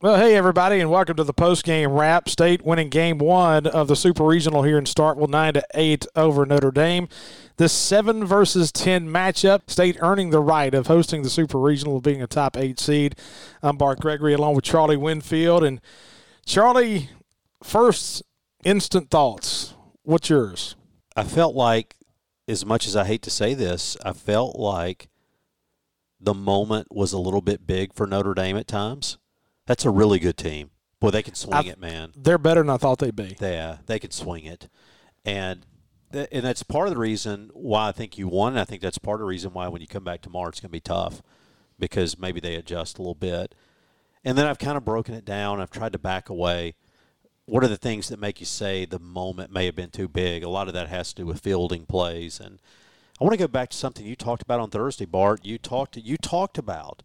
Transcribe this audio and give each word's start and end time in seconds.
Well, 0.00 0.16
hey, 0.16 0.36
everybody, 0.36 0.78
and 0.78 0.92
welcome 0.92 1.16
to 1.16 1.24
the 1.24 1.32
post-game 1.32 1.90
wrap. 1.90 2.28
State 2.28 2.62
winning 2.62 2.88
game 2.88 3.18
one 3.18 3.66
of 3.66 3.88
the 3.88 3.96
Super 3.96 4.22
Regional 4.22 4.62
here 4.62 4.78
in 4.78 4.84
Starkville, 4.84 5.28
9 5.28 5.54
to 5.54 5.66
8 5.74 6.06
over 6.14 6.46
Notre 6.46 6.70
Dame. 6.70 7.08
This 7.56 7.72
7 7.72 8.24
versus 8.24 8.70
10 8.70 9.08
matchup, 9.08 9.68
State 9.68 9.96
earning 9.98 10.30
the 10.30 10.38
right 10.38 10.72
of 10.72 10.86
hosting 10.86 11.22
the 11.22 11.28
Super 11.28 11.58
Regional, 11.58 11.96
of 11.96 12.04
being 12.04 12.22
a 12.22 12.28
top 12.28 12.56
8 12.56 12.78
seed. 12.78 13.16
I'm 13.60 13.76
Bart 13.76 13.98
Gregory 13.98 14.34
along 14.34 14.54
with 14.54 14.62
Charlie 14.64 14.96
Winfield. 14.96 15.64
And 15.64 15.80
Charlie, 16.46 17.10
first 17.64 18.22
instant 18.62 19.10
thoughts. 19.10 19.74
What's 20.04 20.30
yours? 20.30 20.76
I 21.16 21.24
felt 21.24 21.56
like, 21.56 21.96
as 22.46 22.64
much 22.64 22.86
as 22.86 22.94
I 22.94 23.04
hate 23.04 23.22
to 23.22 23.30
say 23.30 23.52
this, 23.52 23.96
I 24.04 24.12
felt 24.12 24.60
like 24.60 25.08
the 26.20 26.34
moment 26.34 26.86
was 26.88 27.12
a 27.12 27.18
little 27.18 27.42
bit 27.42 27.66
big 27.66 27.92
for 27.92 28.06
Notre 28.06 28.34
Dame 28.34 28.56
at 28.56 28.68
times 28.68 29.18
that's 29.68 29.84
a 29.84 29.90
really 29.90 30.18
good 30.18 30.38
team. 30.38 30.70
Boy, 30.98 31.10
they 31.10 31.22
can 31.22 31.34
swing 31.34 31.54
I, 31.54 31.70
it, 31.70 31.78
man. 31.78 32.12
They're 32.16 32.38
better 32.38 32.62
than 32.62 32.70
I 32.70 32.78
thought 32.78 32.98
they'd 32.98 33.14
be. 33.14 33.36
Yeah, 33.38 33.78
they 33.86 34.00
can 34.00 34.10
swing 34.10 34.44
it, 34.46 34.68
and 35.24 35.64
and 36.12 36.44
that's 36.44 36.62
part 36.62 36.88
of 36.88 36.94
the 36.94 36.98
reason 36.98 37.50
why 37.52 37.88
I 37.88 37.92
think 37.92 38.16
you 38.16 38.28
won. 38.28 38.54
And 38.54 38.60
I 38.60 38.64
think 38.64 38.80
that's 38.80 38.98
part 38.98 39.16
of 39.16 39.20
the 39.20 39.26
reason 39.26 39.52
why 39.52 39.68
when 39.68 39.82
you 39.82 39.86
come 39.86 40.02
back 40.02 40.22
tomorrow, 40.22 40.48
it's 40.48 40.58
going 40.58 40.70
to 40.70 40.72
be 40.72 40.80
tough 40.80 41.22
because 41.78 42.18
maybe 42.18 42.40
they 42.40 42.54
adjust 42.54 42.98
a 42.98 43.02
little 43.02 43.14
bit. 43.14 43.54
And 44.24 44.36
then 44.36 44.46
I've 44.46 44.58
kind 44.58 44.78
of 44.78 44.86
broken 44.86 45.14
it 45.14 45.26
down. 45.26 45.60
I've 45.60 45.70
tried 45.70 45.92
to 45.92 45.98
back 45.98 46.30
away. 46.30 46.74
What 47.44 47.62
are 47.62 47.68
the 47.68 47.76
things 47.76 48.08
that 48.08 48.18
make 48.18 48.40
you 48.40 48.46
say 48.46 48.86
the 48.86 48.98
moment 48.98 49.52
may 49.52 49.66
have 49.66 49.76
been 49.76 49.90
too 49.90 50.08
big? 50.08 50.42
A 50.42 50.48
lot 50.48 50.66
of 50.66 50.74
that 50.74 50.88
has 50.88 51.10
to 51.10 51.22
do 51.22 51.26
with 51.26 51.40
fielding 51.40 51.84
plays, 51.84 52.40
and 52.40 52.58
I 53.20 53.24
want 53.24 53.34
to 53.34 53.38
go 53.38 53.48
back 53.48 53.68
to 53.70 53.76
something 53.76 54.04
you 54.04 54.16
talked 54.16 54.42
about 54.42 54.60
on 54.60 54.70
Thursday, 54.70 55.04
Bart. 55.04 55.44
You 55.44 55.58
talked 55.58 55.96
you 55.98 56.16
talked 56.16 56.56
about 56.56 57.02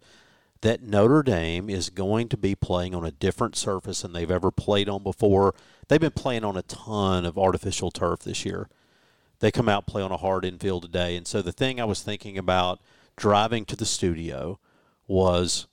that 0.63 0.81
Notre 0.81 1.23
Dame 1.23 1.69
is 1.69 1.89
going 1.89 2.29
to 2.29 2.37
be 2.37 2.55
playing 2.55 2.95
on 2.95 3.05
a 3.05 3.11
different 3.11 3.57
surface 3.57 4.01
than 4.01 4.13
they've 4.13 4.31
ever 4.31 4.49
played 4.49 4.87
on 4.87 5.03
before. 5.03 5.53
They've 5.89 5.99
been 5.99 6.11
playing 6.11 6.45
on 6.45 6.55
a 6.55 6.61
ton 6.61 7.25
of 7.25 7.37
artificial 7.37 7.91
turf 7.91 8.21
this 8.21 8.45
year. 8.45 8.69
They 9.39 9.51
come 9.51 9.67
out 9.67 9.87
play 9.87 10.01
on 10.01 10.11
a 10.11 10.17
hard 10.17 10.45
infield 10.45 10.83
today. 10.83 11.17
And 11.17 11.27
so 11.27 11.41
the 11.41 11.51
thing 11.51 11.81
I 11.81 11.83
was 11.83 12.01
thinking 12.01 12.37
about 12.37 12.79
driving 13.17 13.65
to 13.65 13.75
the 13.75 13.85
studio 13.85 14.57
was 15.05 15.67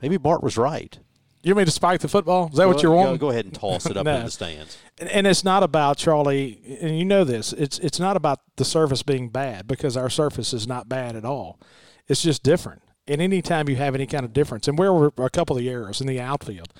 maybe 0.00 0.16
Bart 0.16 0.42
was 0.42 0.56
right. 0.56 0.98
You 1.42 1.54
mean 1.54 1.66
to 1.66 1.70
spike 1.70 2.00
the 2.00 2.08
football? 2.08 2.48
Is 2.48 2.56
that 2.56 2.68
what 2.68 2.82
you're 2.82 2.92
wanting? 2.92 3.16
Go, 3.16 3.26
go 3.26 3.30
ahead 3.32 3.44
and 3.44 3.54
toss 3.54 3.84
it 3.84 3.98
up 3.98 4.06
no. 4.06 4.16
in 4.16 4.24
the 4.24 4.30
stands. 4.30 4.78
And, 4.98 5.10
and, 5.10 5.26
it's 5.26 5.44
not 5.44 5.62
about 5.62 5.98
Charlie, 5.98 6.78
and 6.80 6.96
you 6.96 7.04
know 7.04 7.24
this. 7.24 7.52
It's 7.52 7.80
it's 7.80 7.98
not 7.98 8.16
about 8.16 8.38
the 8.56 8.64
surface 8.64 9.02
being 9.02 9.28
bad 9.28 9.66
because 9.66 9.96
our 9.96 10.08
surface 10.08 10.52
is 10.54 10.68
not 10.68 10.88
bad 10.88 11.16
at 11.16 11.24
all. 11.24 11.58
It's 12.06 12.22
just 12.22 12.44
different. 12.44 12.82
And 13.06 13.20
anytime 13.20 13.68
you 13.68 13.76
have 13.76 13.94
any 13.94 14.06
kind 14.06 14.24
of 14.24 14.32
difference, 14.32 14.68
and 14.68 14.78
where 14.78 14.92
were 14.92 15.12
a 15.18 15.30
couple 15.30 15.56
of 15.56 15.62
the 15.62 15.68
errors 15.68 16.00
in 16.00 16.06
the 16.06 16.20
outfield, 16.20 16.72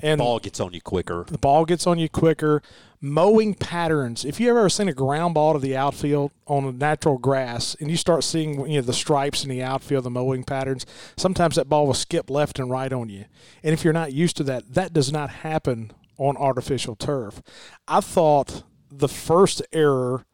and 0.00 0.20
the 0.20 0.24
ball 0.24 0.38
gets 0.38 0.60
on 0.60 0.72
you 0.72 0.80
quicker. 0.80 1.24
The 1.28 1.38
ball 1.38 1.64
gets 1.64 1.84
on 1.86 1.98
you 1.98 2.08
quicker. 2.08 2.62
Mowing 3.00 3.54
patterns. 3.54 4.24
If 4.24 4.38
you 4.38 4.48
ever 4.50 4.68
seen 4.68 4.88
a 4.88 4.92
ground 4.92 5.34
ball 5.34 5.54
to 5.54 5.58
the 5.58 5.76
outfield 5.76 6.30
on 6.46 6.64
a 6.64 6.72
natural 6.72 7.18
grass, 7.18 7.76
and 7.80 7.90
you 7.90 7.96
start 7.96 8.22
seeing 8.22 8.64
you 8.68 8.76
know 8.76 8.82
the 8.82 8.92
stripes 8.92 9.42
in 9.42 9.50
the 9.50 9.62
outfield, 9.62 10.04
the 10.04 10.10
mowing 10.10 10.44
patterns, 10.44 10.86
sometimes 11.16 11.56
that 11.56 11.68
ball 11.68 11.86
will 11.86 11.94
skip 11.94 12.30
left 12.30 12.60
and 12.60 12.70
right 12.70 12.92
on 12.92 13.08
you. 13.08 13.24
And 13.64 13.72
if 13.72 13.82
you're 13.82 13.92
not 13.92 14.12
used 14.12 14.36
to 14.36 14.44
that, 14.44 14.72
that 14.74 14.92
does 14.92 15.12
not 15.12 15.30
happen 15.30 15.92
on 16.16 16.36
artificial 16.36 16.94
turf. 16.94 17.42
I 17.88 18.00
thought 18.00 18.62
the 18.90 19.08
first 19.08 19.62
error 19.72 20.26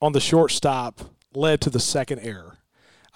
on 0.00 0.12
the 0.12 0.20
shortstop 0.20 1.00
led 1.34 1.62
to 1.62 1.70
the 1.70 1.80
second 1.80 2.20
error. 2.20 2.55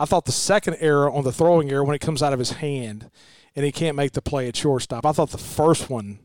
I 0.00 0.06
thought 0.06 0.24
the 0.24 0.32
second 0.32 0.78
error 0.80 1.10
on 1.10 1.24
the 1.24 1.30
throwing 1.30 1.70
error 1.70 1.84
when 1.84 1.94
it 1.94 2.00
comes 2.00 2.22
out 2.22 2.32
of 2.32 2.38
his 2.38 2.52
hand 2.52 3.10
and 3.54 3.66
he 3.66 3.70
can't 3.70 3.96
make 3.96 4.12
the 4.12 4.22
play 4.22 4.48
at 4.48 4.56
shortstop. 4.56 5.04
I 5.04 5.12
thought 5.12 5.28
the 5.28 5.36
first 5.36 5.90
one 5.90 6.20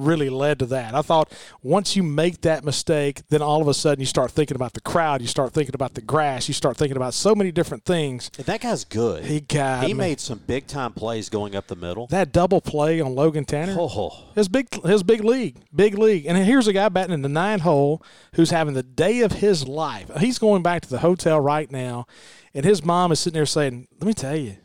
really 0.00 0.30
led 0.30 0.58
to 0.60 0.66
that. 0.66 0.94
I 0.94 1.02
thought 1.02 1.32
once 1.62 1.96
you 1.96 2.02
make 2.02 2.40
that 2.42 2.64
mistake, 2.64 3.22
then 3.28 3.42
all 3.42 3.60
of 3.60 3.68
a 3.68 3.74
sudden 3.74 4.00
you 4.00 4.06
start 4.06 4.30
thinking 4.30 4.54
about 4.54 4.72
the 4.72 4.80
crowd, 4.80 5.20
you 5.20 5.26
start 5.26 5.52
thinking 5.52 5.74
about 5.74 5.94
the 5.94 6.00
grass, 6.00 6.48
you 6.48 6.54
start 6.54 6.76
thinking 6.76 6.96
about 6.96 7.14
so 7.14 7.34
many 7.34 7.52
different 7.52 7.84
things. 7.84 8.30
That 8.30 8.60
guy's 8.60 8.84
good. 8.84 9.24
He 9.24 9.40
got 9.40 9.84
he 9.84 9.94
made 9.94 10.20
some 10.20 10.38
big 10.38 10.66
time 10.66 10.92
plays 10.92 11.28
going 11.28 11.54
up 11.54 11.66
the 11.66 11.76
middle. 11.76 12.06
That 12.08 12.32
double 12.32 12.60
play 12.60 13.00
on 13.00 13.14
Logan 13.14 13.44
Tanner, 13.44 13.76
oh. 13.78 14.28
his 14.34 14.48
big 14.48 14.68
his 14.84 15.02
big 15.02 15.24
league, 15.24 15.56
big 15.74 15.98
league. 15.98 16.26
And 16.26 16.36
here's 16.38 16.66
a 16.66 16.72
guy 16.72 16.88
batting 16.88 17.14
in 17.14 17.22
the 17.22 17.28
nine 17.28 17.60
hole 17.60 18.02
who's 18.34 18.50
having 18.50 18.74
the 18.74 18.82
day 18.82 19.20
of 19.20 19.32
his 19.32 19.66
life. 19.66 20.10
He's 20.18 20.38
going 20.38 20.62
back 20.62 20.82
to 20.82 20.88
the 20.88 20.98
hotel 20.98 21.40
right 21.40 21.70
now 21.70 22.06
and 22.54 22.64
his 22.64 22.84
mom 22.84 23.12
is 23.12 23.20
sitting 23.20 23.34
there 23.34 23.46
saying, 23.46 23.86
Let 24.00 24.06
me 24.06 24.14
tell 24.14 24.36
you, 24.36 24.56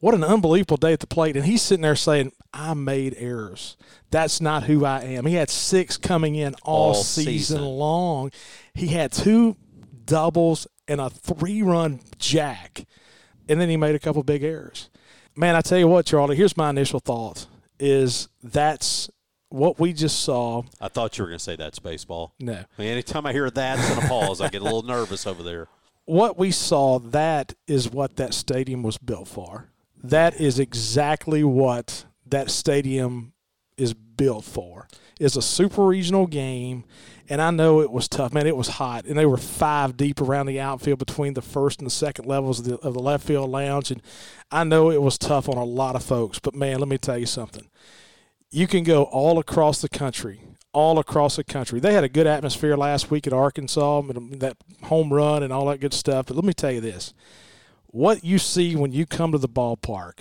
what 0.00 0.14
an 0.14 0.24
unbelievable 0.24 0.76
day 0.76 0.92
at 0.92 1.00
the 1.00 1.06
plate. 1.06 1.36
And 1.36 1.44
he's 1.44 1.62
sitting 1.62 1.82
there 1.82 1.96
saying, 1.96 2.32
I 2.52 2.74
made 2.74 3.14
errors. 3.18 3.76
That's 4.10 4.40
not 4.40 4.64
who 4.64 4.84
I 4.84 5.02
am. 5.02 5.26
He 5.26 5.34
had 5.34 5.50
six 5.50 5.96
coming 5.96 6.34
in 6.34 6.54
all, 6.62 6.88
all 6.88 6.94
season, 6.94 7.32
season 7.32 7.62
long. 7.62 8.30
He 8.74 8.88
had 8.88 9.12
two 9.12 9.56
doubles 10.04 10.66
and 10.86 11.00
a 11.00 11.10
three 11.10 11.62
run 11.62 12.00
jack. 12.18 12.84
And 13.48 13.60
then 13.60 13.68
he 13.68 13.76
made 13.76 13.94
a 13.94 13.98
couple 13.98 14.22
big 14.22 14.42
errors. 14.42 14.90
Man, 15.34 15.54
I 15.54 15.60
tell 15.60 15.78
you 15.78 15.88
what, 15.88 16.06
Charlie, 16.06 16.36
here's 16.36 16.56
my 16.56 16.70
initial 16.70 17.00
thought 17.00 17.46
is 17.78 18.28
that's 18.42 19.10
what 19.50 19.78
we 19.78 19.92
just 19.92 20.20
saw. 20.22 20.62
I 20.80 20.88
thought 20.88 21.18
you 21.18 21.24
were 21.24 21.28
going 21.28 21.38
to 21.38 21.44
say 21.44 21.56
that's 21.56 21.78
baseball. 21.78 22.34
No. 22.40 22.54
I 22.54 22.82
mean, 22.82 22.88
anytime 22.88 23.26
I 23.26 23.32
hear 23.32 23.50
that's 23.50 23.90
in 23.90 23.98
a 23.98 24.08
pause, 24.08 24.40
I 24.40 24.48
get 24.48 24.62
a 24.62 24.64
little 24.64 24.82
nervous 24.84 25.26
over 25.26 25.42
there 25.42 25.68
what 26.06 26.38
we 26.38 26.50
saw, 26.50 26.98
that 26.98 27.52
is 27.66 27.90
what 27.90 28.16
that 28.16 28.32
stadium 28.32 28.82
was 28.82 28.96
built 28.96 29.28
for. 29.28 29.68
That 30.02 30.40
is 30.40 30.58
exactly 30.58 31.42
what 31.42 32.04
that 32.26 32.50
stadium 32.50 33.32
is 33.76 33.94
built 33.94 34.44
for. 34.44 34.88
It's 35.18 35.36
a 35.36 35.42
super 35.42 35.86
regional 35.86 36.26
game, 36.26 36.84
and 37.28 37.40
I 37.40 37.50
know 37.50 37.80
it 37.80 37.90
was 37.90 38.06
tough. 38.06 38.32
Man, 38.32 38.46
it 38.46 38.56
was 38.56 38.68
hot, 38.68 39.06
and 39.06 39.18
they 39.18 39.24
were 39.26 39.38
five 39.38 39.96
deep 39.96 40.20
around 40.20 40.46
the 40.46 40.60
outfield 40.60 40.98
between 40.98 41.34
the 41.34 41.42
first 41.42 41.80
and 41.80 41.86
the 41.86 41.90
second 41.90 42.26
levels 42.26 42.60
of 42.60 42.64
the, 42.66 42.76
of 42.78 42.94
the 42.94 43.00
left 43.00 43.26
field 43.26 43.50
lounge, 43.50 43.90
and 43.90 44.02
I 44.50 44.64
know 44.64 44.90
it 44.90 45.00
was 45.00 45.16
tough 45.16 45.48
on 45.48 45.56
a 45.56 45.64
lot 45.64 45.96
of 45.96 46.02
folks. 46.02 46.38
But 46.38 46.54
man, 46.54 46.78
let 46.78 46.88
me 46.88 46.98
tell 46.98 47.18
you 47.18 47.26
something. 47.26 47.68
You 48.50 48.66
can 48.66 48.84
go 48.84 49.04
all 49.04 49.38
across 49.38 49.80
the 49.80 49.88
country 49.88 50.40
all 50.76 50.98
across 50.98 51.36
the 51.36 51.44
country. 51.44 51.80
They 51.80 51.94
had 51.94 52.04
a 52.04 52.08
good 52.08 52.26
atmosphere 52.26 52.76
last 52.76 53.10
week 53.10 53.26
at 53.26 53.32
Arkansas, 53.32 54.02
that 54.02 54.58
home 54.82 55.10
run 55.10 55.42
and 55.42 55.50
all 55.50 55.64
that 55.68 55.80
good 55.80 55.94
stuff. 55.94 56.26
But 56.26 56.36
let 56.36 56.44
me 56.44 56.52
tell 56.52 56.70
you 56.70 56.82
this 56.82 57.14
what 57.88 58.24
you 58.24 58.38
see 58.38 58.76
when 58.76 58.92
you 58.92 59.06
come 59.06 59.32
to 59.32 59.38
the 59.38 59.48
ballpark, 59.48 60.18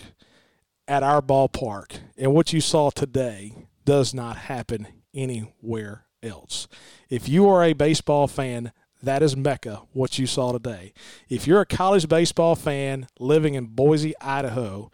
at 0.87 1.03
our 1.03 1.21
ballpark, 1.21 1.97
and 2.17 2.33
what 2.33 2.53
you 2.53 2.61
saw 2.61 2.89
today 2.89 3.53
does 3.85 4.13
not 4.13 4.37
happen 4.37 4.87
anywhere 5.13 6.05
else. 6.21 6.67
If 7.09 7.27
you 7.27 7.47
are 7.49 7.63
a 7.63 7.73
baseball 7.73 8.27
fan, 8.27 8.71
that 9.01 9.21
is 9.21 9.35
Mecca, 9.35 9.81
what 9.93 10.17
you 10.17 10.27
saw 10.27 10.51
today. 10.51 10.93
If 11.29 11.47
you're 11.47 11.61
a 11.61 11.65
college 11.65 12.07
baseball 12.07 12.55
fan 12.55 13.07
living 13.19 13.55
in 13.55 13.67
Boise, 13.67 14.13
Idaho, 14.19 14.91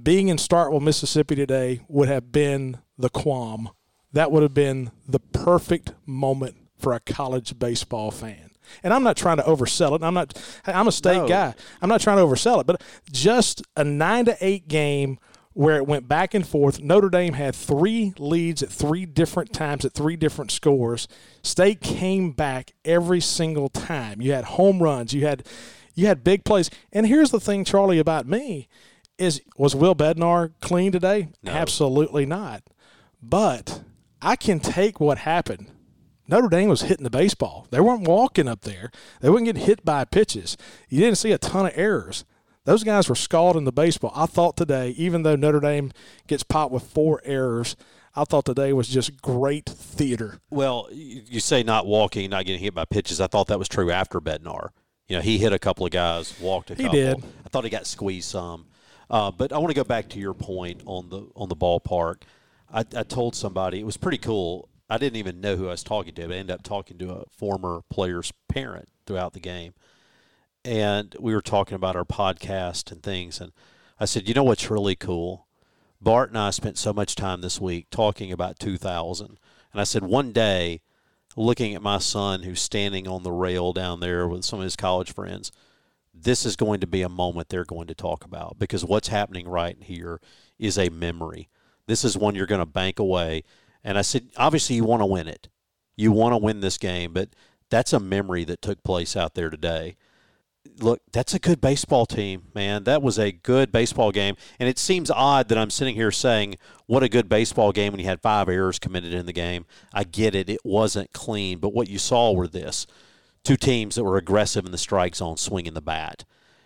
being 0.00 0.28
in 0.28 0.36
Starkville, 0.36 0.80
Mississippi 0.80 1.34
today 1.34 1.80
would 1.88 2.08
have 2.08 2.32
been 2.32 2.78
the 2.96 3.10
qualm 3.10 3.70
that 4.12 4.32
would 4.32 4.42
have 4.42 4.54
been 4.54 4.90
the 5.08 5.20
perfect 5.20 5.92
moment 6.06 6.56
for 6.78 6.92
a 6.92 7.00
college 7.00 7.58
baseball 7.58 8.10
fan. 8.10 8.49
And 8.82 8.92
I'm 8.92 9.02
not 9.02 9.16
trying 9.16 9.38
to 9.38 9.42
oversell 9.42 9.96
it. 9.96 10.02
I'm 10.02 10.14
not. 10.14 10.40
I'm 10.66 10.88
a 10.88 10.92
state 10.92 11.18
no. 11.18 11.28
guy. 11.28 11.54
I'm 11.80 11.88
not 11.88 12.00
trying 12.00 12.18
to 12.18 12.22
oversell 12.22 12.60
it. 12.60 12.66
But 12.66 12.82
just 13.10 13.62
a 13.76 13.84
nine 13.84 14.24
to 14.26 14.36
eight 14.40 14.68
game 14.68 15.18
where 15.52 15.76
it 15.76 15.86
went 15.86 16.08
back 16.08 16.32
and 16.32 16.46
forth. 16.46 16.80
Notre 16.80 17.10
Dame 17.10 17.34
had 17.34 17.54
three 17.54 18.14
leads 18.18 18.62
at 18.62 18.70
three 18.70 19.04
different 19.04 19.52
times 19.52 19.84
at 19.84 19.92
three 19.92 20.16
different 20.16 20.50
scores. 20.50 21.08
State 21.42 21.80
came 21.80 22.32
back 22.32 22.72
every 22.84 23.20
single 23.20 23.68
time. 23.68 24.20
You 24.20 24.32
had 24.32 24.44
home 24.44 24.82
runs. 24.82 25.12
You 25.12 25.26
had 25.26 25.46
you 25.94 26.06
had 26.06 26.24
big 26.24 26.44
plays. 26.44 26.70
And 26.92 27.06
here's 27.06 27.30
the 27.30 27.40
thing, 27.40 27.64
Charlie, 27.64 27.98
about 27.98 28.26
me 28.26 28.68
is 29.18 29.42
was 29.56 29.76
Will 29.76 29.94
Bednar 29.94 30.52
clean 30.60 30.92
today? 30.92 31.28
No. 31.42 31.52
Absolutely 31.52 32.26
not. 32.26 32.62
But 33.22 33.82
I 34.22 34.36
can 34.36 34.60
take 34.60 34.98
what 34.98 35.18
happened. 35.18 35.70
Notre 36.30 36.48
Dame 36.48 36.68
was 36.68 36.82
hitting 36.82 37.02
the 37.02 37.10
baseball. 37.10 37.66
They 37.70 37.80
weren't 37.80 38.06
walking 38.06 38.46
up 38.46 38.60
there. 38.60 38.92
They 39.20 39.28
wouldn't 39.28 39.52
get 39.52 39.64
hit 39.64 39.84
by 39.84 40.04
pitches. 40.04 40.56
You 40.88 41.00
didn't 41.00 41.18
see 41.18 41.32
a 41.32 41.38
ton 41.38 41.66
of 41.66 41.72
errors. 41.74 42.24
Those 42.64 42.84
guys 42.84 43.08
were 43.08 43.16
scalding 43.16 43.64
the 43.64 43.72
baseball. 43.72 44.12
I 44.14 44.26
thought 44.26 44.56
today, 44.56 44.90
even 44.90 45.24
though 45.24 45.34
Notre 45.34 45.58
Dame 45.58 45.90
gets 46.28 46.44
popped 46.44 46.72
with 46.72 46.84
four 46.84 47.20
errors, 47.24 47.74
I 48.14 48.22
thought 48.22 48.44
today 48.44 48.72
was 48.72 48.86
just 48.86 49.20
great 49.20 49.66
theater. 49.66 50.38
Well, 50.50 50.88
you 50.92 51.40
say 51.40 51.64
not 51.64 51.86
walking, 51.86 52.30
not 52.30 52.44
getting 52.44 52.60
hit 52.60 52.74
by 52.74 52.84
pitches. 52.84 53.20
I 53.20 53.26
thought 53.26 53.48
that 53.48 53.58
was 53.58 53.68
true 53.68 53.90
after 53.90 54.20
Bednar. 54.20 54.68
You 55.08 55.16
know, 55.16 55.22
he 55.22 55.38
hit 55.38 55.52
a 55.52 55.58
couple 55.58 55.84
of 55.84 55.90
guys, 55.90 56.38
walked 56.40 56.70
a 56.70 56.76
couple. 56.76 56.92
He 56.92 56.96
did. 56.96 57.24
I 57.44 57.48
thought 57.48 57.64
he 57.64 57.70
got 57.70 57.88
squeezed 57.88 58.30
some. 58.30 58.66
Uh, 59.10 59.32
but 59.32 59.52
I 59.52 59.58
want 59.58 59.70
to 59.70 59.74
go 59.74 59.82
back 59.82 60.08
to 60.10 60.20
your 60.20 60.34
point 60.34 60.82
on 60.86 61.08
the 61.08 61.26
on 61.34 61.48
the 61.48 61.56
ballpark. 61.56 62.22
I, 62.72 62.84
I 62.96 63.02
told 63.02 63.34
somebody 63.34 63.80
it 63.80 63.86
was 63.86 63.96
pretty 63.96 64.18
cool. 64.18 64.68
I 64.90 64.98
didn't 64.98 65.16
even 65.16 65.40
know 65.40 65.54
who 65.54 65.68
I 65.68 65.70
was 65.70 65.84
talking 65.84 66.14
to, 66.14 66.26
but 66.26 66.34
I 66.34 66.38
ended 66.38 66.54
up 66.54 66.64
talking 66.64 66.98
to 66.98 67.12
a 67.12 67.24
former 67.30 67.82
player's 67.88 68.32
parent 68.48 68.88
throughout 69.06 69.32
the 69.32 69.40
game. 69.40 69.72
And 70.64 71.14
we 71.20 71.32
were 71.32 71.40
talking 71.40 71.76
about 71.76 71.94
our 71.94 72.04
podcast 72.04 72.90
and 72.90 73.02
things. 73.02 73.40
And 73.40 73.52
I 74.00 74.04
said, 74.04 74.28
you 74.28 74.34
know 74.34 74.42
what's 74.42 74.68
really 74.68 74.96
cool? 74.96 75.46
Bart 76.00 76.30
and 76.30 76.38
I 76.38 76.50
spent 76.50 76.76
so 76.76 76.92
much 76.92 77.14
time 77.14 77.40
this 77.40 77.60
week 77.60 77.86
talking 77.90 78.32
about 78.32 78.58
2000. 78.58 79.38
And 79.72 79.80
I 79.80 79.84
said, 79.84 80.02
one 80.02 80.32
day, 80.32 80.80
looking 81.36 81.74
at 81.74 81.82
my 81.82 81.98
son 81.98 82.42
who's 82.42 82.60
standing 82.60 83.06
on 83.06 83.22
the 83.22 83.32
rail 83.32 83.72
down 83.72 84.00
there 84.00 84.26
with 84.26 84.44
some 84.44 84.58
of 84.58 84.64
his 84.64 84.76
college 84.76 85.14
friends, 85.14 85.52
this 86.12 86.44
is 86.44 86.56
going 86.56 86.80
to 86.80 86.86
be 86.86 87.02
a 87.02 87.08
moment 87.08 87.48
they're 87.48 87.64
going 87.64 87.86
to 87.86 87.94
talk 87.94 88.24
about 88.24 88.58
because 88.58 88.84
what's 88.84 89.08
happening 89.08 89.46
right 89.46 89.76
here 89.80 90.20
is 90.58 90.76
a 90.78 90.90
memory. 90.90 91.48
This 91.86 92.04
is 92.04 92.18
one 92.18 92.34
you're 92.34 92.46
going 92.46 92.60
to 92.60 92.66
bank 92.66 92.98
away. 92.98 93.44
And 93.82 93.98
I 93.98 94.02
said, 94.02 94.28
obviously, 94.36 94.76
you 94.76 94.84
want 94.84 95.02
to 95.02 95.06
win 95.06 95.28
it. 95.28 95.48
You 95.96 96.12
want 96.12 96.32
to 96.32 96.38
win 96.38 96.60
this 96.60 96.78
game, 96.78 97.12
but 97.12 97.30
that's 97.70 97.92
a 97.92 98.00
memory 98.00 98.44
that 98.44 98.62
took 98.62 98.82
place 98.82 99.16
out 99.16 99.34
there 99.34 99.50
today. 99.50 99.96
Look, 100.78 101.00
that's 101.12 101.34
a 101.34 101.38
good 101.38 101.60
baseball 101.60 102.04
team, 102.04 102.48
man. 102.54 102.84
That 102.84 103.02
was 103.02 103.18
a 103.18 103.32
good 103.32 103.72
baseball 103.72 104.12
game. 104.12 104.36
And 104.58 104.68
it 104.68 104.78
seems 104.78 105.10
odd 105.10 105.48
that 105.48 105.58
I'm 105.58 105.70
sitting 105.70 105.94
here 105.94 106.10
saying, 106.10 106.56
what 106.86 107.02
a 107.02 107.08
good 107.08 107.28
baseball 107.28 107.72
game 107.72 107.92
when 107.92 108.00
you 108.00 108.06
had 108.06 108.20
five 108.20 108.48
errors 108.48 108.78
committed 108.78 109.14
in 109.14 109.26
the 109.26 109.32
game. 109.32 109.64
I 109.92 110.04
get 110.04 110.34
it. 110.34 110.50
It 110.50 110.60
wasn't 110.64 111.12
clean. 111.12 111.58
But 111.58 111.72
what 111.72 111.88
you 111.88 111.98
saw 111.98 112.32
were 112.32 112.48
this 112.48 112.86
two 113.44 113.56
teams 113.56 113.94
that 113.94 114.04
were 114.04 114.16
aggressive 114.16 114.66
in 114.66 114.72
the 114.72 114.78
strike 114.78 115.16
zone 115.16 115.36
swinging 115.36 115.74
the 115.74 115.80
bat. 115.80 116.24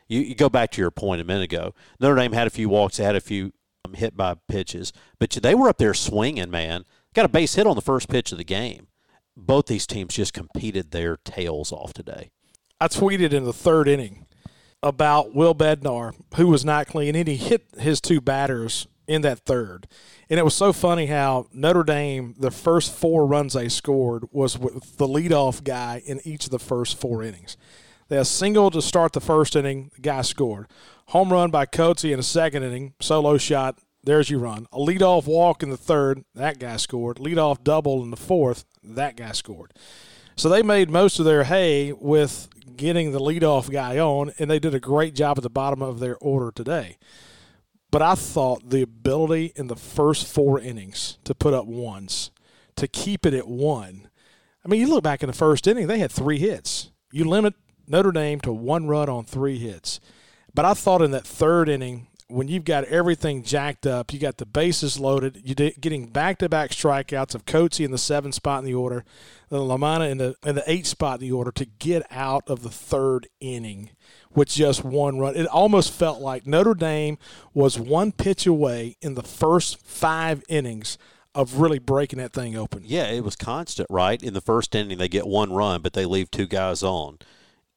You, 0.08 0.20
you 0.20 0.34
go 0.34 0.48
back 0.48 0.70
to 0.72 0.80
your 0.80 0.90
point 0.90 1.20
a 1.20 1.24
minute 1.24 1.44
ago. 1.44 1.74
Notre 2.00 2.16
Dame 2.16 2.32
had 2.32 2.46
a 2.46 2.50
few 2.50 2.68
walks, 2.68 2.96
they 2.96 3.04
had 3.04 3.16
a 3.16 3.20
few 3.20 3.52
um, 3.84 3.94
hit 3.94 4.16
by 4.16 4.34
pitches, 4.48 4.92
but 5.18 5.30
they 5.30 5.54
were 5.54 5.68
up 5.68 5.78
there 5.78 5.94
swinging, 5.94 6.50
man. 6.50 6.84
Got 7.14 7.26
a 7.26 7.28
base 7.28 7.54
hit 7.54 7.66
on 7.66 7.76
the 7.76 7.82
first 7.82 8.08
pitch 8.08 8.32
of 8.32 8.38
the 8.38 8.44
game. 8.44 8.88
Both 9.36 9.66
these 9.66 9.86
teams 9.86 10.14
just 10.14 10.32
competed 10.32 10.90
their 10.90 11.16
tails 11.18 11.70
off 11.70 11.92
today. 11.92 12.30
I 12.80 12.88
tweeted 12.88 13.32
in 13.32 13.44
the 13.44 13.52
third 13.52 13.86
inning 13.86 14.26
about 14.82 15.32
Will 15.32 15.54
Bednar, 15.54 16.14
who 16.34 16.48
was 16.48 16.64
not 16.64 16.88
clean, 16.88 17.14
and 17.14 17.28
he 17.28 17.36
hit 17.36 17.66
his 17.78 18.00
two 18.00 18.20
batters 18.20 18.88
in 19.06 19.22
that 19.22 19.40
third. 19.40 19.86
And 20.28 20.40
it 20.40 20.44
was 20.44 20.54
so 20.54 20.72
funny 20.72 21.06
how 21.06 21.46
Notre 21.52 21.84
Dame, 21.84 22.34
the 22.36 22.50
first 22.50 22.92
four 22.92 23.26
runs 23.26 23.52
they 23.52 23.68
scored 23.68 24.24
was 24.32 24.58
with 24.58 24.96
the 24.96 25.06
leadoff 25.06 25.62
guy 25.62 26.02
in 26.04 26.20
each 26.24 26.46
of 26.46 26.50
the 26.50 26.58
first 26.58 26.98
four 26.98 27.22
innings. 27.22 27.56
They 28.08 28.16
had 28.16 28.22
a 28.22 28.26
single 28.26 28.72
to 28.72 28.82
start 28.82 29.12
the 29.12 29.20
first 29.20 29.54
inning, 29.54 29.92
the 29.94 30.02
guy 30.02 30.22
scored. 30.22 30.66
Home 31.08 31.32
run 31.32 31.52
by 31.52 31.66
Coetzee 31.66 32.10
in 32.10 32.16
the 32.16 32.24
second 32.24 32.64
inning, 32.64 32.94
solo 33.00 33.38
shot, 33.38 33.78
there's 34.04 34.30
your 34.30 34.40
run. 34.40 34.66
A 34.72 34.78
leadoff 34.78 35.26
walk 35.26 35.62
in 35.62 35.70
the 35.70 35.76
third, 35.76 36.24
that 36.34 36.58
guy 36.58 36.76
scored. 36.76 37.16
Leadoff 37.16 37.64
double 37.64 38.02
in 38.02 38.10
the 38.10 38.16
fourth, 38.16 38.64
that 38.82 39.16
guy 39.16 39.32
scored. 39.32 39.72
So 40.36 40.48
they 40.48 40.62
made 40.62 40.90
most 40.90 41.18
of 41.18 41.24
their 41.24 41.44
hay 41.44 41.92
with 41.92 42.48
getting 42.76 43.12
the 43.12 43.20
leadoff 43.20 43.70
guy 43.70 43.98
on, 43.98 44.32
and 44.38 44.50
they 44.50 44.58
did 44.58 44.74
a 44.74 44.80
great 44.80 45.14
job 45.14 45.38
at 45.38 45.42
the 45.42 45.50
bottom 45.50 45.82
of 45.82 46.00
their 46.00 46.16
order 46.18 46.50
today. 46.50 46.98
But 47.90 48.02
I 48.02 48.16
thought 48.16 48.70
the 48.70 48.82
ability 48.82 49.52
in 49.54 49.68
the 49.68 49.76
first 49.76 50.26
four 50.26 50.58
innings 50.58 51.18
to 51.24 51.34
put 51.34 51.54
up 51.54 51.66
ones, 51.66 52.32
to 52.76 52.88
keep 52.88 53.24
it 53.24 53.34
at 53.34 53.46
one. 53.46 54.08
I 54.64 54.68
mean, 54.68 54.80
you 54.80 54.88
look 54.88 55.04
back 55.04 55.22
in 55.22 55.28
the 55.28 55.32
first 55.32 55.66
inning, 55.68 55.86
they 55.86 56.00
had 56.00 56.10
three 56.10 56.38
hits. 56.38 56.90
You 57.12 57.24
limit 57.24 57.54
Notre 57.86 58.10
Dame 58.10 58.40
to 58.40 58.52
one 58.52 58.88
run 58.88 59.08
on 59.08 59.24
three 59.24 59.58
hits. 59.58 60.00
But 60.52 60.64
I 60.64 60.74
thought 60.74 61.02
in 61.02 61.12
that 61.12 61.26
third 61.26 61.68
inning, 61.68 62.08
when 62.28 62.48
you've 62.48 62.64
got 62.64 62.84
everything 62.84 63.42
jacked 63.42 63.86
up, 63.86 64.12
you 64.12 64.18
got 64.18 64.38
the 64.38 64.46
bases 64.46 64.98
loaded, 64.98 65.42
you're 65.44 65.70
getting 65.80 66.06
back-to-back 66.06 66.70
strikeouts 66.70 67.34
of 67.34 67.44
Coetzee 67.44 67.84
in 67.84 67.90
the 67.90 67.98
seventh 67.98 68.34
spot 68.34 68.60
in 68.60 68.64
the 68.64 68.74
order, 68.74 69.04
the 69.50 69.58
Lamanna 69.58 70.10
in 70.10 70.18
the 70.18 70.34
in 70.44 70.54
the 70.54 70.64
eighth 70.66 70.86
spot 70.86 71.20
in 71.20 71.28
the 71.28 71.32
order 71.32 71.52
to 71.52 71.66
get 71.66 72.02
out 72.10 72.48
of 72.48 72.62
the 72.62 72.70
third 72.70 73.28
inning 73.40 73.90
with 74.34 74.48
just 74.48 74.84
one 74.84 75.18
run. 75.18 75.36
It 75.36 75.46
almost 75.46 75.92
felt 75.92 76.20
like 76.20 76.46
Notre 76.46 76.74
Dame 76.74 77.18
was 77.52 77.78
one 77.78 78.10
pitch 78.10 78.46
away 78.46 78.96
in 79.02 79.14
the 79.14 79.22
first 79.22 79.84
five 79.86 80.42
innings 80.48 80.96
of 81.34 81.60
really 81.60 81.78
breaking 81.78 82.20
that 82.20 82.32
thing 82.32 82.56
open. 82.56 82.82
Yeah, 82.86 83.06
it 83.06 83.24
was 83.24 83.36
constant, 83.36 83.88
right? 83.90 84.22
In 84.22 84.34
the 84.34 84.40
first 84.40 84.74
inning, 84.74 84.98
they 84.98 85.08
get 85.08 85.26
one 85.26 85.52
run, 85.52 85.82
but 85.82 85.92
they 85.92 86.06
leave 86.06 86.30
two 86.30 86.46
guys 86.46 86.82
on. 86.82 87.18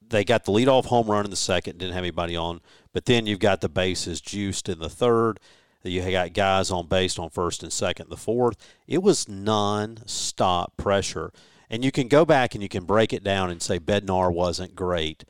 They 0.10 0.24
got 0.24 0.46
the 0.46 0.52
leadoff 0.52 0.86
home 0.86 1.08
run 1.08 1.26
in 1.26 1.32
the 1.32 1.38
second, 1.38 1.78
didn't 1.78 1.94
have 1.94 2.04
anybody 2.04 2.36
on, 2.36 2.62
but 2.94 3.06
then 3.06 3.26
you've 3.26 3.40
got 3.40 3.62
the 3.62 3.70
bases 3.70 4.22
juiced 4.22 4.70
in 4.70 4.80
the 4.80 4.90
third. 4.90 5.40
You 5.84 6.10
got 6.12 6.34
guys 6.34 6.70
on 6.72 6.88
base 6.88 7.18
on 7.18 7.30
first 7.30 7.64
and 7.64 7.72
second, 7.72 8.10
the 8.10 8.18
fourth. 8.18 8.58
It 8.88 9.02
was 9.02 9.30
non-stop 9.30 10.76
pressure. 10.76 11.32
And 11.70 11.84
you 11.86 11.92
can 11.92 12.08
go 12.08 12.26
back 12.26 12.54
and 12.54 12.64
you 12.64 12.70
can 12.70 12.84
break 12.86 13.14
it 13.14 13.24
down 13.24 13.50
and 13.50 13.62
say 13.62 13.80
Bednar 13.80 14.34
wasn't 14.34 14.76
great 14.76 15.24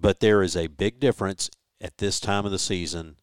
but 0.00 0.20
there 0.20 0.42
is 0.42 0.56
a 0.56 0.68
big 0.68 1.00
difference 1.00 1.50
at 1.80 1.98
this 1.98 2.20
time 2.20 2.44
of 2.44 2.52
the 2.52 2.58
season 2.58 3.16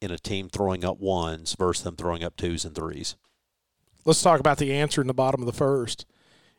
in 0.00 0.10
a 0.10 0.18
team 0.18 0.48
throwing 0.48 0.84
up 0.84 0.98
ones 0.98 1.54
versus 1.58 1.84
them 1.84 1.96
throwing 1.96 2.24
up 2.24 2.36
twos 2.36 2.64
and 2.64 2.74
threes. 2.74 3.16
Let's 4.04 4.22
talk 4.22 4.40
about 4.40 4.58
the 4.58 4.72
answer 4.72 5.00
in 5.00 5.06
the 5.06 5.14
bottom 5.14 5.40
of 5.40 5.46
the 5.46 5.52
first. 5.52 6.06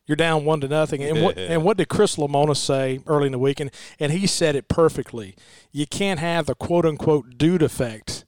You're 0.06 0.18
down 0.18 0.44
one 0.44 0.60
to 0.62 0.68
nothing, 0.68 1.02
and 1.02 1.24
what 1.24 1.38
and 1.38 1.64
what 1.64 1.78
did 1.78 1.88
Chris 1.88 2.18
Lemonis 2.18 2.58
say 2.58 3.00
early 3.08 3.28
in 3.28 3.32
the 3.32 3.40
week? 3.40 3.62
And, 3.62 3.72
and 4.00 4.12
he 4.12 4.28
said 4.28 4.56
it 4.56 4.68
perfectly. 4.68 5.36
You 5.72 5.88
can't 5.88 6.20
have 6.20 6.46
the 6.46 6.56
quote 6.56 6.86
unquote 6.86 7.38
dude 7.38 7.64
effect 7.64 8.26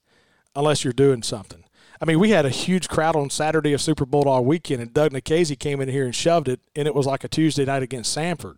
unless 0.55 0.85
you're 0.85 0.93
doing 0.93 1.21
something. 1.21 1.65
I 2.01 2.05
mean, 2.05 2.19
we 2.19 2.29
had 2.29 2.45
a 2.45 2.49
huge 2.49 2.87
crowd 2.87 3.15
on 3.15 3.29
Saturday 3.29 3.73
of 3.73 3.81
Super 3.81 4.05
Bulldog 4.05 4.45
weekend, 4.45 4.81
and 4.81 4.93
Doug 4.93 5.11
Nikhazy 5.11 5.57
came 5.57 5.81
in 5.81 5.89
here 5.89 6.05
and 6.05 6.15
shoved 6.15 6.47
it, 6.47 6.61
and 6.75 6.87
it 6.87 6.95
was 6.95 7.05
like 7.05 7.23
a 7.23 7.29
Tuesday 7.29 7.65
night 7.65 7.83
against 7.83 8.15
Samford, 8.15 8.55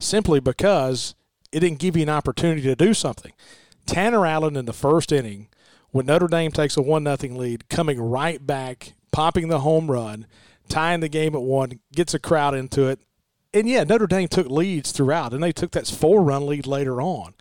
simply 0.00 0.40
because 0.40 1.14
it 1.52 1.60
didn't 1.60 1.78
give 1.78 1.96
you 1.96 2.02
an 2.02 2.08
opportunity 2.08 2.62
to 2.62 2.76
do 2.76 2.94
something. 2.94 3.32
Tanner 3.86 4.26
Allen 4.26 4.56
in 4.56 4.66
the 4.66 4.72
first 4.72 5.12
inning, 5.12 5.48
when 5.90 6.06
Notre 6.06 6.28
Dame 6.28 6.52
takes 6.52 6.76
a 6.76 6.82
one 6.82 7.04
nothing 7.04 7.36
lead, 7.36 7.68
coming 7.68 8.00
right 8.00 8.44
back, 8.44 8.94
popping 9.12 9.48
the 9.48 9.60
home 9.60 9.90
run, 9.90 10.26
tying 10.68 11.00
the 11.00 11.08
game 11.08 11.34
at 11.34 11.42
one, 11.42 11.80
gets 11.92 12.14
a 12.14 12.18
crowd 12.18 12.54
into 12.54 12.86
it. 12.86 13.00
And 13.54 13.68
yeah, 13.68 13.84
Notre 13.84 14.06
Dame 14.06 14.28
took 14.28 14.48
leads 14.48 14.92
throughout, 14.92 15.32
and 15.32 15.42
they 15.42 15.52
took 15.52 15.72
that 15.72 15.86
four 15.86 16.22
run 16.22 16.46
lead 16.46 16.66
later 16.66 17.00
on. 17.00 17.34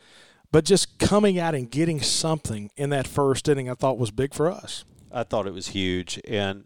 But 0.51 0.63
just 0.63 0.97
coming 0.99 1.37
out 1.37 1.53
and 1.53 1.69
getting 1.69 2.01
something 2.01 2.71
in 2.77 2.89
that 2.91 3.07
first 3.07 3.49
inning, 3.49 3.69
I 3.69 3.73
thought 3.73 3.97
was 3.97 4.11
big 4.11 4.33
for 4.33 4.49
us. 4.49 4.85
I 5.11 5.23
thought 5.23 5.47
it 5.47 5.53
was 5.53 5.67
huge. 5.67 6.21
And 6.25 6.65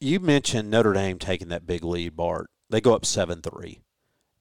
you 0.00 0.18
mentioned 0.18 0.70
Notre 0.70 0.92
Dame 0.92 1.18
taking 1.18 1.48
that 1.48 1.66
big 1.66 1.84
lead, 1.84 2.16
Bart. 2.16 2.50
They 2.70 2.80
go 2.80 2.94
up 2.94 3.06
7 3.06 3.40
3 3.40 3.80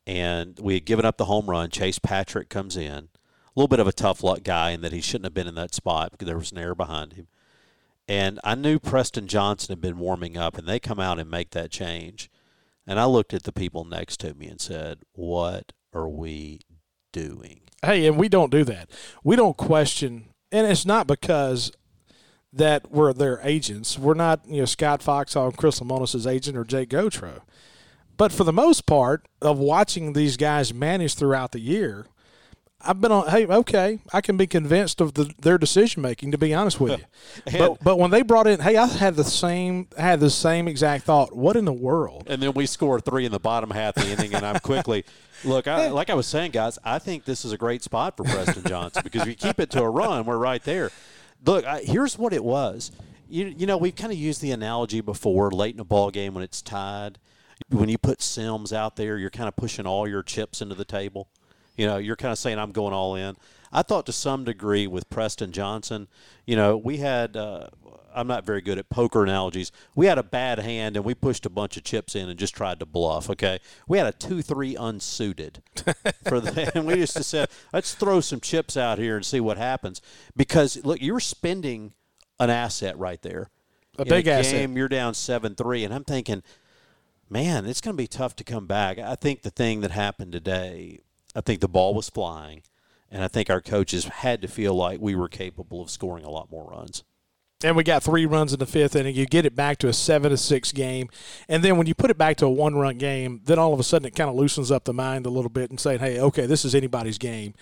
and 0.06 0.60
we 0.62 0.74
had 0.74 0.86
given 0.86 1.06
up 1.06 1.18
the 1.18 1.26
home 1.26 1.50
run. 1.50 1.70
Chase 1.70 2.00
Patrick 2.00 2.50
comes 2.50 2.76
in, 2.76 2.92
a 2.92 3.10
little 3.56 3.68
bit 3.68 3.80
of 3.80 3.88
a 3.88 3.94
tough 3.94 4.24
luck 4.24 4.44
guy 4.44 4.72
in 4.72 4.82
that 4.82 4.94
he 4.94 5.02
shouldn't 5.02 5.26
have 5.26 5.34
been 5.34 5.48
in 5.48 5.56
that 5.56 5.74
spot 5.74 6.12
because 6.12 6.26
there 6.26 6.38
was 6.38 6.52
an 6.52 6.58
error 6.58 6.76
behind 6.76 7.14
him. 7.14 7.28
And 8.08 8.40
I 8.44 8.56
knew 8.56 8.80
Preston 8.80 9.28
Johnson 9.28 9.72
had 9.72 9.82
been 9.82 9.98
warming 9.98 10.38
up, 10.38 10.58
and 10.58 10.68
they 10.68 10.80
come 10.80 11.00
out 11.00 11.20
and 11.20 11.30
make 11.32 11.52
that 11.52 11.72
change. 11.72 12.30
And 12.86 13.00
I 13.00 13.06
looked 13.06 13.34
at 13.34 13.44
the 13.44 13.54
people 13.54 13.86
next 13.86 14.20
to 14.22 14.34
me 14.34 14.48
and 14.48 14.60
said, 14.60 15.00
"What 15.14 15.72
are 15.94 16.10
we 16.10 16.60
doing?" 17.14 17.62
Hey, 17.82 18.06
and 18.06 18.18
we 18.18 18.28
don't 18.28 18.52
do 18.52 18.64
that. 18.66 18.90
We 19.24 19.36
don't 19.36 19.56
question, 19.56 20.30
and 20.52 20.68
it's 20.68 20.86
not 20.86 21.08
because 21.08 21.72
that 22.52 22.92
we're 22.92 23.14
their 23.14 23.40
agents. 23.44 23.98
We're 23.98 24.14
not, 24.14 24.42
you 24.48 24.60
know, 24.60 24.66
Scott 24.66 25.02
Fox 25.02 25.36
and 25.36 25.58
Chris 25.58 25.80
Lemonis' 25.80 26.30
agent 26.30 26.58
or 26.58 26.64
Jake 26.64 26.90
Gautreau. 26.90 27.42
But 28.16 28.32
for 28.32 28.44
the 28.44 28.54
most 28.54 28.86
part 28.86 29.28
of 29.42 29.58
watching 29.58 30.14
these 30.14 30.38
guys 30.38 30.74
manage 30.74 31.16
throughout 31.16 31.52
the 31.52 31.60
year, 31.60 32.06
I've 32.86 33.00
been 33.00 33.12
on. 33.12 33.28
Hey, 33.30 33.46
okay, 33.46 34.00
I 34.12 34.22
can 34.22 34.38
be 34.38 34.48
convinced 34.48 35.02
of 35.02 35.14
the, 35.14 35.32
their 35.40 35.58
decision 35.58 36.02
making. 36.02 36.32
To 36.32 36.38
be 36.38 36.54
honest 36.54 36.80
with 36.80 37.00
you, 37.00 37.58
but 37.58 37.84
but 37.84 38.00
when 38.00 38.12
they 38.12 38.22
brought 38.22 38.48
in, 38.48 38.60
hey, 38.60 38.78
I 38.78 38.86
had 38.86 39.16
the 39.16 39.24
same 39.24 39.88
had 39.98 40.20
the 40.20 40.30
same 40.30 40.68
exact 40.68 41.06
thought. 41.06 41.36
What 41.36 41.56
in 41.56 41.66
the 41.66 41.74
world? 41.74 42.24
And 42.28 42.42
then 42.42 42.54
we 42.54 42.66
score 42.66 43.00
three 43.00 43.26
in 43.26 43.32
the 43.32 43.40
bottom 43.40 43.72
half 43.72 43.98
of 43.98 44.06
the 44.06 44.12
inning, 44.12 44.34
and 44.34 44.46
I'm 44.46 44.60
quickly 44.60 45.06
look. 45.44 45.68
I, 45.68 45.90
like 45.90 46.10
I 46.10 46.14
was 46.14 46.28
saying, 46.28 46.52
guys, 46.52 46.78
I 46.84 47.00
think 47.00 47.26
this 47.26 47.46
is 47.46 47.52
a 47.52 47.58
great 47.58 47.84
spot 47.84 48.18
for 48.18 48.24
Preston 48.24 48.64
Johnson 48.66 49.02
because 49.04 49.22
if 49.22 49.28
you 49.28 49.36
keep 49.36 49.60
it 49.60 49.70
to 49.72 49.82
a 49.82 49.90
run, 49.90 50.26
we're 50.26 50.38
right 50.38 50.64
there. 50.64 50.92
Look, 51.46 51.66
I, 51.66 51.82
here's 51.82 52.18
what 52.18 52.34
it 52.34 52.44
was. 52.44 52.92
You 53.30 53.46
you 53.46 53.66
know 53.66 53.78
we've 53.78 53.96
kind 53.96 54.12
of 54.12 54.18
used 54.18 54.42
the 54.42 54.52
analogy 54.52 55.02
before, 55.02 55.52
late 55.52 55.74
in 55.74 55.80
a 55.80 55.86
ball 55.86 56.12
game 56.12 56.34
when 56.34 56.44
it's 56.44 56.62
tied 56.62 57.20
when 57.70 57.90
you 57.90 57.98
put 57.98 58.22
Sims 58.22 58.74
out 58.74 58.96
there, 58.96 59.18
you're 59.18 59.30
kind 59.30 59.48
of 59.48 59.56
pushing 59.56 59.86
all 59.86 60.08
your 60.08 60.24
chips 60.24 60.62
into 60.62 60.76
the 60.76 60.86
table. 60.86 61.30
You 61.76 61.88
know, 61.88 61.98
you're 61.98 62.16
kind 62.16 62.32
of 62.32 62.38
saying, 62.38 62.60
I'm 62.60 62.72
going 62.72 62.94
all 62.94 63.16
in. 63.16 63.36
I 63.72 63.82
thought 63.82 64.06
to 64.06 64.12
some 64.12 64.44
degree 64.44 64.86
with 64.86 65.10
Preston 65.10 65.52
Johnson, 65.52 66.08
you 66.46 66.56
know, 66.56 66.78
we 66.78 66.98
had, 66.98 67.36
uh, 67.36 67.68
I'm 68.14 68.28
not 68.28 68.46
very 68.46 68.62
good 68.62 68.78
at 68.78 68.90
poker 68.90 69.24
analogies. 69.24 69.72
We 69.96 70.06
had 70.06 70.20
a 70.20 70.24
bad 70.24 70.60
hand 70.60 70.96
and 70.96 71.04
we 71.04 71.16
pushed 71.16 71.46
a 71.48 71.50
bunch 71.50 71.78
of 71.78 71.84
chips 71.84 72.16
in 72.16 72.30
and 72.30 72.38
just 72.38 72.56
tried 72.56 72.80
to 72.80 72.86
bluff, 72.86 73.30
okay? 73.32 73.60
We 73.88 73.98
had 73.98 74.06
a 74.06 74.12
2 74.12 74.44
3 74.44 74.76
unsuited 74.76 75.64
for 76.28 76.40
the, 76.40 76.72
and 76.76 76.86
we 76.86 76.96
just 76.96 77.24
said, 77.24 77.50
let's 77.74 77.96
throw 77.96 78.22
some 78.22 78.40
chips 78.40 78.78
out 78.78 79.00
here 79.00 79.16
and 79.16 79.26
see 79.26 79.40
what 79.40 79.58
happens. 79.58 80.02
Because, 80.36 80.84
look, 80.86 81.02
you're 81.02 81.20
spending 81.20 81.94
an 82.40 82.52
asset 82.52 82.98
right 83.00 83.22
there. 83.24 83.50
A 83.98 84.06
big 84.06 84.28
a 84.28 84.34
asset. 84.34 84.54
Game, 84.54 84.78
you're 84.78 84.90
down 84.90 85.14
7 85.16 85.56
3. 85.56 85.84
And 85.84 85.94
I'm 85.94 86.04
thinking, 86.04 86.44
man, 87.30 87.66
it's 87.66 87.82
going 87.82 87.96
to 87.96 88.02
be 88.02 88.08
tough 88.08 88.36
to 88.38 88.44
come 88.44 88.68
back. 88.68 89.00
I 89.00 89.16
think 89.16 89.42
the 89.42 89.50
thing 89.50 89.82
that 89.82 89.92
happened 89.92 90.32
today, 90.32 91.00
I 91.36 91.42
think 91.42 91.60
the 91.62 91.68
ball 91.68 91.94
was 91.94 92.10
flying, 92.10 92.62
and 93.12 93.24
I 93.24 93.28
think 93.28 93.50
our 93.50 93.62
coaches 93.62 94.06
had 94.06 94.42
to 94.42 94.48
feel 94.48 94.76
like 94.76 95.00
we 95.00 95.16
were 95.16 95.30
capable 95.30 95.82
of 95.82 95.90
scoring 95.90 96.24
a 96.26 96.30
lot 96.30 96.52
more 96.52 96.70
runs. 96.72 97.04
and 97.64 97.78
we 97.78 97.84
got 97.84 98.04
three 98.04 98.26
runs 98.26 98.52
in 98.52 98.60
the 98.60 98.66
fifth 98.66 98.96
inning. 98.96 99.16
You 99.16 99.26
get 99.26 99.46
it 99.46 99.56
back 99.56 99.78
to 99.80 99.88
a 99.88 99.94
seven 99.94 100.32
to 100.32 100.38
six 100.38 100.72
game, 100.74 101.10
and 101.48 101.64
then 101.64 101.78
when 101.78 101.88
you 101.88 101.96
put 101.96 102.12
it 102.12 102.18
back 102.18 102.36
to 102.38 102.46
a 102.46 102.50
one 102.50 102.76
run 102.76 102.98
game, 102.98 103.42
then 103.46 103.58
all 103.58 103.74
of 103.74 103.80
a 103.80 103.84
sudden 103.84 104.06
it 104.06 104.16
kind 104.16 104.30
of 104.30 104.36
loosens 104.36 104.70
up 104.70 104.84
the 104.84 104.94
mind 104.94 105.26
a 105.26 105.30
little 105.30 105.50
bit 105.50 105.70
and 105.70 105.80
saying, 105.80 106.00
"Hey, 106.00 106.20
okay, 106.20 106.46
this 106.46 106.66
is 106.66 106.76
anybody's 106.76 107.18
game." 107.18 107.54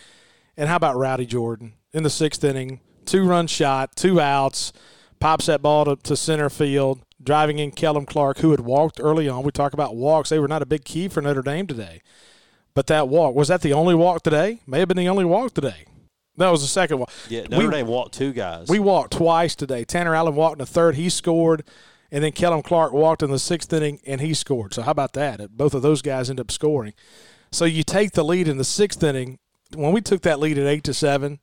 And 0.58 0.68
how 0.68 0.76
about 0.76 0.98
Rowdy 0.98 1.26
Jordan 1.26 1.74
in 1.94 2.04
the 2.04 2.10
sixth 2.10 2.44
inning, 2.44 2.82
two 3.06 3.26
run 3.26 3.48
shot, 3.48 3.96
two 3.96 4.20
outs, 4.20 4.74
pops 5.20 5.46
that 5.46 5.62
ball 5.62 5.86
to, 5.86 5.96
to 5.98 6.16
center 6.16 6.50
field, 6.50 7.02
driving 7.24 7.60
in 7.60 7.72
Kellum 7.72 8.06
Clark, 8.06 8.40
who 8.40 8.52
had 8.52 8.62
walked 8.62 9.00
early 9.02 9.30
on. 9.30 9.44
We 9.44 9.52
talk 9.52 9.74
about 9.74 9.96
walks; 9.96 10.30
they 10.30 10.40
were 10.40 10.48
not 10.48 10.64
a 10.64 10.66
big 10.66 10.84
key 10.84 11.08
for 11.10 11.22
Notre 11.22 11.44
Dame 11.44 11.68
today, 11.68 12.02
but 12.74 12.88
that 12.88 13.08
walk 13.08 13.36
was 13.36 13.48
that 13.50 13.62
the 13.62 13.74
only 13.74 13.96
walk 13.96 14.24
today? 14.24 14.60
May 14.68 14.80
have 14.80 14.88
been 14.88 14.98
the 14.98 15.10
only 15.10 15.26
walk 15.26 15.54
today. 15.54 15.86
That 16.38 16.50
was 16.50 16.62
the 16.62 16.68
second 16.68 17.00
one. 17.00 17.10
Yeah, 17.30 17.44
Notre 17.50 17.68
we, 17.68 17.74
Dame 17.74 17.88
walked 17.88 18.14
two 18.14 18.34
guys. 18.34 18.68
We 18.70 18.80
walked 18.80 19.14
twice 19.14 19.56
today. 19.56 19.84
Tanner 19.84 20.16
Allen 20.16 20.36
walked 20.36 20.54
in 20.54 20.60
the 20.60 20.66
third. 20.66 20.96
He 20.96 21.10
scored. 21.10 21.64
And 22.14 22.24
then 22.24 22.34
Kellum 22.34 22.62
Clark 22.62 22.92
walked 22.92 23.24
in 23.24 23.32
the 23.32 23.40
sixth 23.40 23.72
inning 23.72 24.02
and 24.06 24.20
he 24.20 24.34
scored. 24.34 24.74
So 24.74 24.82
how 24.82 24.92
about 24.92 25.14
that? 25.14 25.56
Both 25.56 25.74
of 25.74 25.82
those 25.82 26.02
guys 26.02 26.30
end 26.30 26.42
up 26.42 26.52
scoring. 26.52 26.94
So 27.52 27.64
you 27.66 27.84
take 27.84 28.12
the 28.12 28.24
lead 28.24 28.50
in 28.50 28.58
the 28.58 28.66
sixth 28.66 29.02
inning. 29.02 29.40
When 29.74 29.94
we 29.94 30.02
took 30.02 30.22
that 30.24 30.40
lead 30.40 30.58
at 30.58 30.68
eight 30.68 30.84
to 30.86 30.94
seven, 30.94 31.40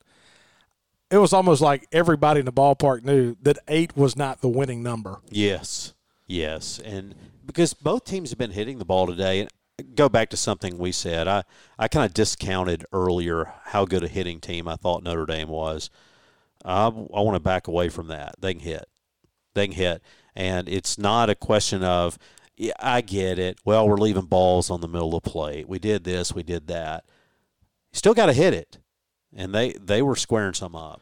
it 1.09 1.17
was 1.17 1.33
almost 1.33 1.61
like 1.61 1.87
everybody 1.91 2.39
in 2.39 2.45
the 2.45 2.53
ballpark 2.53 3.03
knew 3.03 3.35
that 3.41 3.57
eight 3.67 3.97
was 3.97 4.15
not 4.15 4.41
the 4.41 4.47
winning 4.47 4.83
number. 4.83 5.21
Yes, 5.29 5.93
yes, 6.27 6.79
and 6.79 7.15
because 7.45 7.73
both 7.73 8.05
teams 8.05 8.29
have 8.29 8.37
been 8.37 8.51
hitting 8.51 8.77
the 8.77 8.85
ball 8.85 9.07
today, 9.07 9.39
and 9.39 9.49
go 9.81 10.09
back 10.09 10.29
to 10.29 10.37
something 10.37 10.77
we 10.77 10.91
said. 10.91 11.27
I, 11.27 11.43
I 11.77 11.87
kind 11.87 12.05
of 12.05 12.13
discounted 12.13 12.85
earlier 12.91 13.53
how 13.65 13.85
good 13.85 14.03
a 14.03 14.07
hitting 14.07 14.39
team 14.39 14.67
I 14.67 14.75
thought 14.75 15.03
Notre 15.03 15.25
Dame 15.25 15.49
was. 15.49 15.89
I, 16.63 16.85
I 16.87 16.89
want 16.89 17.35
to 17.35 17.39
back 17.39 17.67
away 17.67 17.89
from 17.89 18.07
that. 18.07 18.35
They 18.39 18.53
can 18.53 18.61
hit. 18.61 18.85
They 19.53 19.67
can 19.67 19.75
hit. 19.75 20.01
And 20.35 20.69
it's 20.69 20.97
not 20.97 21.29
a 21.29 21.35
question 21.35 21.83
of, 21.83 22.17
yeah, 22.55 22.73
I 22.79 23.01
get 23.01 23.39
it. 23.39 23.59
Well, 23.65 23.87
we're 23.87 23.97
leaving 23.97 24.25
balls 24.25 24.69
on 24.69 24.81
the 24.81 24.87
middle 24.87 25.15
of 25.15 25.23
the 25.23 25.29
plate. 25.29 25.67
We 25.67 25.79
did 25.79 26.03
this, 26.03 26.33
we 26.33 26.43
did 26.43 26.67
that. 26.67 27.03
You 27.91 27.97
still 27.97 28.13
got 28.13 28.27
to 28.27 28.33
hit 28.33 28.53
it. 28.53 28.79
And 29.35 29.53
they, 29.53 29.73
they 29.73 30.01
were 30.01 30.15
squaring 30.15 30.53
some 30.53 30.75
up. 30.75 31.01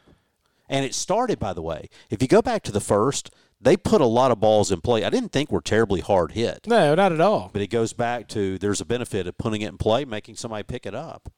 And 0.68 0.84
it 0.84 0.94
started, 0.94 1.38
by 1.38 1.54
the 1.54 1.62
way, 1.62 1.88
if 2.10 2.20
you 2.20 2.28
go 2.28 2.42
back 2.42 2.62
to 2.64 2.72
the 2.72 2.80
first– 2.80 3.30
they 3.60 3.76
put 3.76 4.00
a 4.00 4.06
lot 4.06 4.30
of 4.30 4.40
balls 4.40 4.70
in 4.70 4.80
play. 4.80 5.04
I 5.04 5.10
didn't 5.10 5.32
think 5.32 5.50
were 5.50 5.60
terribly 5.60 6.00
hard 6.00 6.32
hit. 6.32 6.66
No, 6.66 6.94
not 6.94 7.12
at 7.12 7.20
all. 7.20 7.50
But 7.52 7.62
it 7.62 7.68
goes 7.68 7.92
back 7.92 8.28
to 8.28 8.58
there's 8.58 8.80
a 8.80 8.84
benefit 8.84 9.26
of 9.26 9.36
putting 9.36 9.62
it 9.62 9.68
in 9.68 9.78
play, 9.78 10.04
making 10.04 10.36
somebody 10.36 10.62
pick 10.62 10.86
it 10.86 10.94
up. 10.94 11.32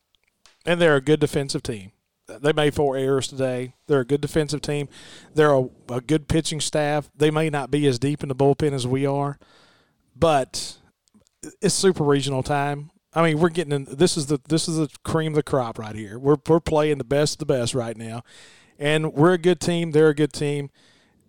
And 0.66 0.80
they're 0.80 0.96
a 0.96 1.00
good 1.00 1.20
defensive 1.20 1.62
team. 1.62 1.92
They 2.26 2.52
made 2.52 2.74
four 2.74 2.96
errors 2.96 3.26
today. 3.26 3.74
They're 3.86 4.00
a 4.00 4.06
good 4.06 4.20
defensive 4.20 4.60
team. 4.60 4.88
They're 5.34 5.52
a, 5.52 5.68
a 5.88 6.00
good 6.00 6.28
pitching 6.28 6.60
staff. 6.60 7.10
They 7.16 7.30
may 7.30 7.50
not 7.50 7.70
be 7.70 7.86
as 7.86 7.98
deep 7.98 8.22
in 8.22 8.28
the 8.28 8.36
bullpen 8.36 8.72
as 8.72 8.86
we 8.86 9.04
are, 9.04 9.38
but 10.14 10.76
it's 11.60 11.74
super 11.74 12.04
regional 12.04 12.42
time. 12.42 12.90
I 13.12 13.24
mean, 13.24 13.40
we're 13.40 13.48
getting 13.48 13.72
in. 13.72 13.88
This 13.90 14.16
is 14.16 14.26
the 14.26 14.38
this 14.48 14.68
is 14.68 14.76
the 14.76 14.88
cream 15.02 15.32
of 15.32 15.36
the 15.36 15.42
crop 15.42 15.78
right 15.78 15.96
here. 15.96 16.18
We're 16.18 16.36
we're 16.46 16.60
playing 16.60 16.98
the 16.98 17.04
best 17.04 17.34
of 17.34 17.38
the 17.40 17.46
best 17.46 17.74
right 17.74 17.96
now, 17.96 18.22
and 18.78 19.12
we're 19.12 19.32
a 19.32 19.38
good 19.38 19.60
team. 19.60 19.90
They're 19.90 20.10
a 20.10 20.14
good 20.14 20.32
team 20.32 20.70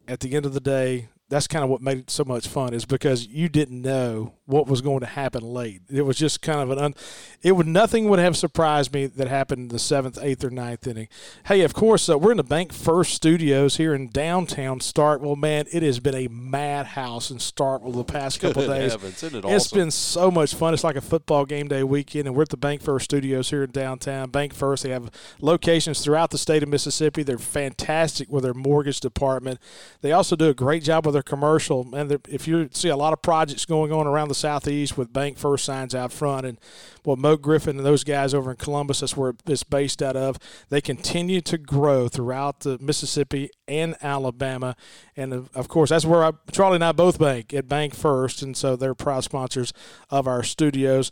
at 0.08 0.20
the 0.20 0.34
end 0.34 0.46
of 0.46 0.54
the 0.54 0.60
day, 0.60 1.10
that's 1.30 1.48
kind 1.48 1.64
of 1.64 1.70
what 1.70 1.82
made 1.82 1.98
it 1.98 2.10
so 2.10 2.26
much 2.26 2.48
fun 2.48 2.74
is 2.74 2.86
because 2.86 3.26
you 3.28 3.48
didn't 3.48 3.82
know 3.82 4.34
what 4.52 4.68
was 4.68 4.82
going 4.82 5.00
to 5.00 5.06
happen 5.06 5.42
late. 5.42 5.82
It 5.90 6.04
was 6.04 6.18
just 6.18 6.42
kind 6.42 6.60
of 6.60 6.70
an 6.72 6.78
un, 6.78 6.96
it 7.42 7.54
would 7.54 7.68
nothing 7.68 8.10
would 8.10 8.20
have 8.20 8.36
surprised 8.38 8.94
me 8.94 9.08
that 9.08 9.28
happened 9.28 9.62
in 9.64 9.68
the 9.70 9.80
seventh, 9.80 10.20
eighth, 10.22 10.44
or 10.44 10.50
ninth 10.50 10.86
inning. 10.86 11.08
Hey, 11.46 11.62
of 11.62 11.74
course, 11.74 12.10
uh, 12.10 12.18
we're 12.18 12.32
in 12.32 12.38
the 12.38 12.44
Bank 12.44 12.74
First 12.74 13.14
Studios 13.14 13.78
here 13.78 13.94
in 13.94 14.10
downtown 14.10 14.80
Starkville. 14.80 15.38
Man, 15.38 15.66
it 15.72 15.84
has 15.84 16.00
been 16.00 16.16
a 16.16 16.28
madhouse 16.28 17.32
in 17.32 17.38
Starkville 17.38 17.96
the 17.96 18.04
past 18.04 18.40
couple 18.42 18.68
days. 18.68 18.92
Heavens, 18.92 19.24
it 19.24 19.44
has 19.46 19.72
been 19.72 19.92
so 19.92 20.30
much 20.30 20.54
fun. 20.54 20.74
It's 20.74 20.84
like 20.84 20.96
a 20.96 21.02
football 21.02 21.46
game 21.46 21.68
day 21.68 21.84
weekend, 21.84 22.28
and 22.28 22.36
we're 22.36 22.44
at 22.44 22.50
the 22.50 22.58
Bank 22.58 22.82
First 22.82 23.06
Studios 23.06 23.50
here 23.50 23.64
in 23.64 23.72
downtown. 23.72 24.30
Bank 24.30 24.54
First, 24.54 24.84
they 24.84 24.90
have 24.90 25.10
locations 25.40 26.02
throughout 26.02 26.32
the 26.32 26.38
state 26.38 26.64
of 26.64 26.70
Mississippi. 26.70 27.24
They're 27.24 27.38
fantastic 27.38 28.30
with 28.30 28.44
their 28.44 28.54
mortgage 28.54 29.00
department. 29.00 29.60
They 30.02 30.12
also 30.12 30.36
do 30.36 30.50
a 30.50 30.54
great 30.54 30.84
job 30.84 31.06
with 31.06 31.14
their 31.14 31.24
commercial. 31.24 31.96
And 31.96 32.12
if 32.28 32.48
you 32.48 32.70
see 32.74 32.90
a 32.90 32.98
lot 32.98 33.14
of 33.14 33.22
projects 33.22 33.66
going 33.66 33.92
on 33.92 34.08
around 34.08 34.28
the 34.28 34.36
southeast 34.42 34.98
with 34.98 35.14
Bank 35.14 35.38
First 35.38 35.66
signs 35.66 35.96
out 35.96 36.12
front, 36.12 36.46
and 36.46 36.60
well, 37.06 37.16
Mo 37.16 37.38
Griffin 37.38 37.78
and 37.78 37.86
those 37.86 38.04
guys 38.04 38.34
over 38.34 38.52
in 38.52 38.58
Columbus, 38.58 39.00
that's 39.00 39.16
where 39.16 39.34
it's 39.46 39.64
based 39.64 40.02
out 40.02 40.16
of. 40.16 40.38
They 40.70 40.82
continue 40.82 41.42
to 41.42 41.58
grow 41.58 42.08
throughout 42.08 42.62
the 42.62 42.78
Mississippi 42.80 43.50
and 43.68 43.96
Alabama, 44.02 44.76
and 45.16 45.34
of 45.34 45.68
course 45.68 45.92
that's 45.92 46.06
where 46.06 46.24
I, 46.24 46.32
Charlie 46.52 46.76
and 46.76 46.84
I 46.84 46.92
both 46.92 47.20
bank 47.20 47.54
at 47.54 47.70
Bank 47.70 47.96
First, 47.96 48.42
and 48.42 48.58
so 48.58 48.76
they're 48.76 48.96
proud 48.96 49.24
sponsors 49.24 49.74
of 50.10 50.28
our 50.28 50.44
studios. 50.44 51.12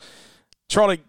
Charlie, 0.67 1.01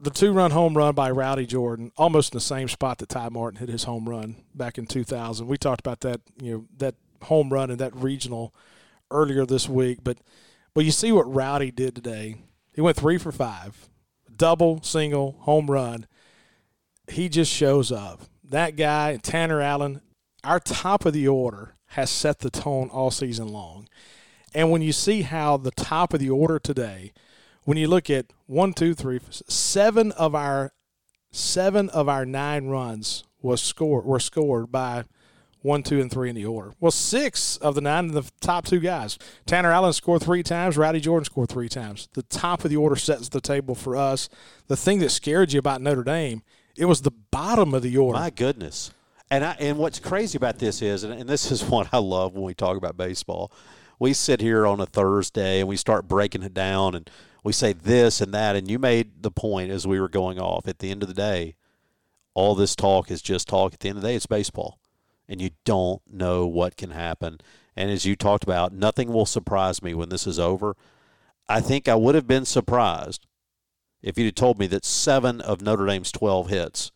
the 0.00 0.10
two-run 0.10 0.50
home 0.50 0.76
run 0.76 0.94
by 0.94 1.10
Rowdy 1.10 1.46
Jordan, 1.46 1.92
almost 1.96 2.32
in 2.32 2.36
the 2.36 2.40
same 2.40 2.68
spot 2.68 2.98
that 2.98 3.08
Ty 3.08 3.28
Martin 3.28 3.60
hit 3.60 3.68
his 3.68 3.84
home 3.84 4.08
run 4.08 4.36
back 4.54 4.76
in 4.76 4.86
2000. 4.86 5.46
We 5.46 5.56
talked 5.56 5.80
about 5.80 6.00
that, 6.00 6.20
you 6.40 6.52
know, 6.52 6.66
that 6.78 6.96
home 7.22 7.50
run 7.50 7.70
and 7.70 7.78
that 7.78 7.94
regional 7.94 8.52
earlier 9.12 9.46
this 9.46 9.68
week, 9.68 9.98
but 10.02 10.18
but 10.74 10.84
you 10.84 10.90
see 10.90 11.12
what 11.12 11.32
Rowdy 11.32 11.70
did 11.70 11.94
today. 11.94 12.36
He 12.74 12.80
went 12.80 12.96
three 12.96 13.18
for 13.18 13.32
five, 13.32 13.88
double, 14.34 14.82
single, 14.82 15.36
home 15.40 15.70
run. 15.70 16.06
He 17.08 17.28
just 17.28 17.52
shows 17.52 17.92
up. 17.92 18.22
That 18.44 18.76
guy, 18.76 19.16
Tanner 19.16 19.60
Allen, 19.60 20.00
our 20.44 20.60
top 20.60 21.04
of 21.04 21.12
the 21.12 21.28
order 21.28 21.76
has 21.88 22.10
set 22.10 22.38
the 22.40 22.50
tone 22.50 22.88
all 22.90 23.10
season 23.10 23.48
long. 23.48 23.88
And 24.54 24.70
when 24.70 24.82
you 24.82 24.92
see 24.92 25.22
how 25.22 25.56
the 25.56 25.70
top 25.70 26.12
of 26.14 26.20
the 26.20 26.30
order 26.30 26.58
today, 26.58 27.12
when 27.64 27.76
you 27.78 27.88
look 27.88 28.10
at 28.10 28.26
one, 28.46 28.72
two, 28.72 28.94
three, 28.94 29.20
seven 29.30 30.12
of 30.12 30.34
our 30.34 30.72
seven 31.30 31.88
of 31.90 32.08
our 32.08 32.26
nine 32.26 32.66
runs 32.66 33.24
was 33.40 33.62
scored 33.62 34.04
were 34.04 34.20
scored 34.20 34.70
by 34.70 35.04
one, 35.62 35.82
two, 35.82 36.00
and 36.00 36.10
three 36.10 36.28
in 36.28 36.34
the 36.34 36.44
order. 36.44 36.72
Well, 36.80 36.90
six 36.90 37.56
of 37.58 37.74
the 37.74 37.80
nine 37.80 38.06
of 38.06 38.12
the 38.12 38.30
top 38.40 38.66
two 38.66 38.80
guys. 38.80 39.16
Tanner 39.46 39.70
Allen 39.70 39.92
scored 39.92 40.22
three 40.22 40.42
times. 40.42 40.76
Rowdy 40.76 41.00
Jordan 41.00 41.24
scored 41.24 41.48
three 41.48 41.68
times. 41.68 42.08
The 42.14 42.24
top 42.24 42.64
of 42.64 42.70
the 42.70 42.76
order 42.76 42.96
sets 42.96 43.28
the 43.28 43.40
table 43.40 43.74
for 43.74 43.96
us. 43.96 44.28
The 44.66 44.76
thing 44.76 44.98
that 44.98 45.10
scared 45.10 45.52
you 45.52 45.60
about 45.60 45.80
Notre 45.80 46.02
Dame, 46.02 46.42
it 46.76 46.86
was 46.86 47.02
the 47.02 47.12
bottom 47.30 47.74
of 47.74 47.82
the 47.82 47.96
order. 47.96 48.18
My 48.18 48.30
goodness. 48.30 48.92
And 49.30 49.44
I, 49.44 49.56
and 49.60 49.78
what's 49.78 49.98
crazy 49.98 50.36
about 50.36 50.58
this 50.58 50.82
is, 50.82 51.04
and, 51.04 51.14
and 51.14 51.28
this 51.28 51.50
is 51.50 51.62
what 51.64 51.88
I 51.92 51.98
love 51.98 52.34
when 52.34 52.44
we 52.44 52.54
talk 52.54 52.76
about 52.76 52.96
baseball. 52.96 53.52
We 53.98 54.12
sit 54.12 54.40
here 54.40 54.66
on 54.66 54.80
a 54.80 54.86
Thursday 54.86 55.60
and 55.60 55.68
we 55.68 55.76
start 55.76 56.08
breaking 56.08 56.42
it 56.42 56.54
down 56.54 56.96
and 56.96 57.08
we 57.44 57.52
say 57.52 57.72
this 57.72 58.20
and 58.20 58.34
that. 58.34 58.56
And 58.56 58.68
you 58.68 58.80
made 58.80 59.22
the 59.22 59.30
point 59.30 59.70
as 59.70 59.86
we 59.86 60.00
were 60.00 60.08
going 60.08 60.40
off. 60.40 60.66
At 60.66 60.80
the 60.80 60.90
end 60.90 61.02
of 61.02 61.08
the 61.08 61.14
day, 61.14 61.54
all 62.34 62.56
this 62.56 62.74
talk 62.74 63.12
is 63.12 63.22
just 63.22 63.46
talk. 63.46 63.74
At 63.74 63.80
the 63.80 63.90
end 63.90 63.98
of 63.98 64.02
the 64.02 64.08
day, 64.08 64.16
it's 64.16 64.26
baseball 64.26 64.80
and 65.32 65.40
you 65.40 65.48
don't 65.64 66.02
know 66.06 66.46
what 66.46 66.76
can 66.76 66.90
happen. 66.90 67.40
And 67.74 67.90
as 67.90 68.04
you 68.04 68.14
talked 68.14 68.44
about, 68.44 68.74
nothing 68.74 69.10
will 69.10 69.24
surprise 69.24 69.82
me 69.82 69.94
when 69.94 70.10
this 70.10 70.26
is 70.26 70.38
over. 70.38 70.76
I 71.48 71.62
think 71.62 71.88
I 71.88 71.94
would 71.94 72.14
have 72.14 72.26
been 72.26 72.44
surprised 72.44 73.26
if 74.02 74.18
you'd 74.18 74.36
told 74.36 74.58
me 74.58 74.66
that 74.66 74.84
seven 74.84 75.40
of 75.40 75.62
Notre 75.62 75.86
Dame's 75.86 76.12
12 76.12 76.50
hits 76.50 76.92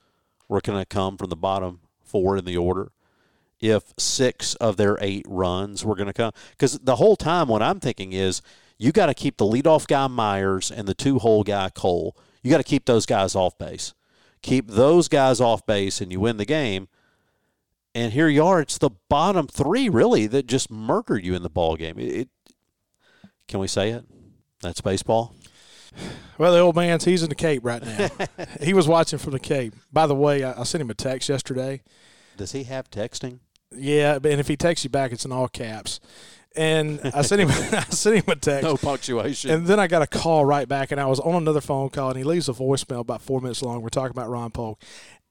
were 0.49 0.61
going 0.61 0.79
to 0.79 0.85
come 0.85 1.17
from 1.17 1.31
the 1.31 1.37
bottom 1.37 1.81
four 2.05 2.37
in 2.37 2.45
the 2.45 2.59
order. 2.59 2.93
If 3.59 3.95
six 3.97 4.55
of 4.57 4.77
their 4.77 4.99
eight 5.01 5.25
runs 5.27 5.83
were 5.83 5.97
going 5.97 6.09
to 6.09 6.13
come. 6.13 6.33
Because 6.51 6.79
the 6.79 6.97
whole 6.97 7.17
time, 7.17 7.49
what 7.49 7.63
I'm 7.63 7.81
thinking 7.81 8.13
is 8.13 8.43
you 8.77 8.93
got 8.93 9.07
to 9.07 9.15
keep 9.15 9.39
the 9.39 9.47
leadoff 9.47 9.87
guy 9.87 10.09
Myers 10.09 10.71
and 10.71 10.87
the 10.87 10.95
two 10.95 11.19
hole 11.21 11.43
guy 11.43 11.71
Cole. 11.71 12.15
You 12.43 12.51
got 12.51 12.59
to 12.59 12.65
keep 12.65 12.85
those 12.85 13.07
guys 13.07 13.35
off 13.35 13.57
base. 13.57 13.95
Keep 14.43 14.69
those 14.69 15.09
guys 15.09 15.41
off 15.41 15.65
base, 15.65 16.03
and 16.03 16.13
you 16.13 16.21
win 16.21 16.37
the 16.37 16.45
game. 16.45 16.89
And 17.97 18.13
here 18.13 18.29
you 18.29 18.45
are. 18.45 18.61
It's 18.61 18.77
the 18.77 18.91
bottom 19.09 19.47
three, 19.47 19.89
really, 19.89 20.27
that 20.27 20.47
just 20.47 20.71
murdered 20.71 21.25
you 21.25 21.35
in 21.35 21.43
the 21.43 21.49
ball 21.49 21.77
game. 21.77 21.99
It, 21.99 22.15
it 22.15 22.29
can 23.49 23.59
we 23.59 23.67
say 23.67 23.89
it? 23.89 24.05
That's 24.61 24.83
baseball. 24.83 25.35
Well, 26.37 26.53
the 26.53 26.59
old 26.59 26.77
man's 26.77 27.07
he's 27.07 27.23
in 27.23 27.31
the 27.31 27.35
Cape 27.35 27.65
right 27.65 27.83
now. 27.83 28.11
he 28.61 28.75
was 28.75 28.87
watching 28.87 29.19
from 29.19 29.33
the 29.33 29.41
Cape. 29.41 29.75
By 29.91 30.07
the 30.07 30.15
way, 30.15 30.45
I, 30.45 30.61
I, 30.61 30.65
sent 30.65 30.83
him 30.83 30.91
a 30.91 30.95
text 30.95 31.31
yesterday. 31.31 31.81
Does 32.37 32.53
he 32.53 32.65
have 32.65 32.91
texting? 32.91 33.39
Yeah, 33.75 34.17
and 34.17 34.27
if 34.27 34.47
he 34.47 34.59
texts 34.59 34.85
you 34.85 34.91
back, 34.91 35.11
it's 35.11 35.25
in 35.25 35.33
all 35.33 35.49
caps. 35.49 35.99
And 36.55 37.01
I 37.15 37.23
sent 37.23 37.41
him 37.41 37.49
I 37.73 37.81
sent 37.85 38.17
him 38.17 38.31
a 38.31 38.37
text. 38.37 38.63
No 38.63 38.77
punctuation. 38.77 39.51
And 39.51 39.67
then 39.67 39.81
I 39.81 39.87
got 39.87 40.03
a 40.03 40.07
call 40.07 40.45
right 40.45 40.69
back, 40.69 40.91
and 40.91 41.01
I 41.01 41.07
was 41.07 41.21
on 41.21 41.37
another 41.37 41.63
phone 41.63 41.89
call, 41.89 42.11
and 42.11 42.19
he 42.19 42.25
leaves 42.25 42.51
a 42.51 42.53
voicemail 42.53 43.01
about 43.01 43.23
four 43.23 43.41
minutes 43.41 43.63
long. 43.63 43.81
We're 43.81 43.89
talking 43.89 44.11
about 44.11 44.29
Ron 44.29 44.51
Polk, 44.51 44.83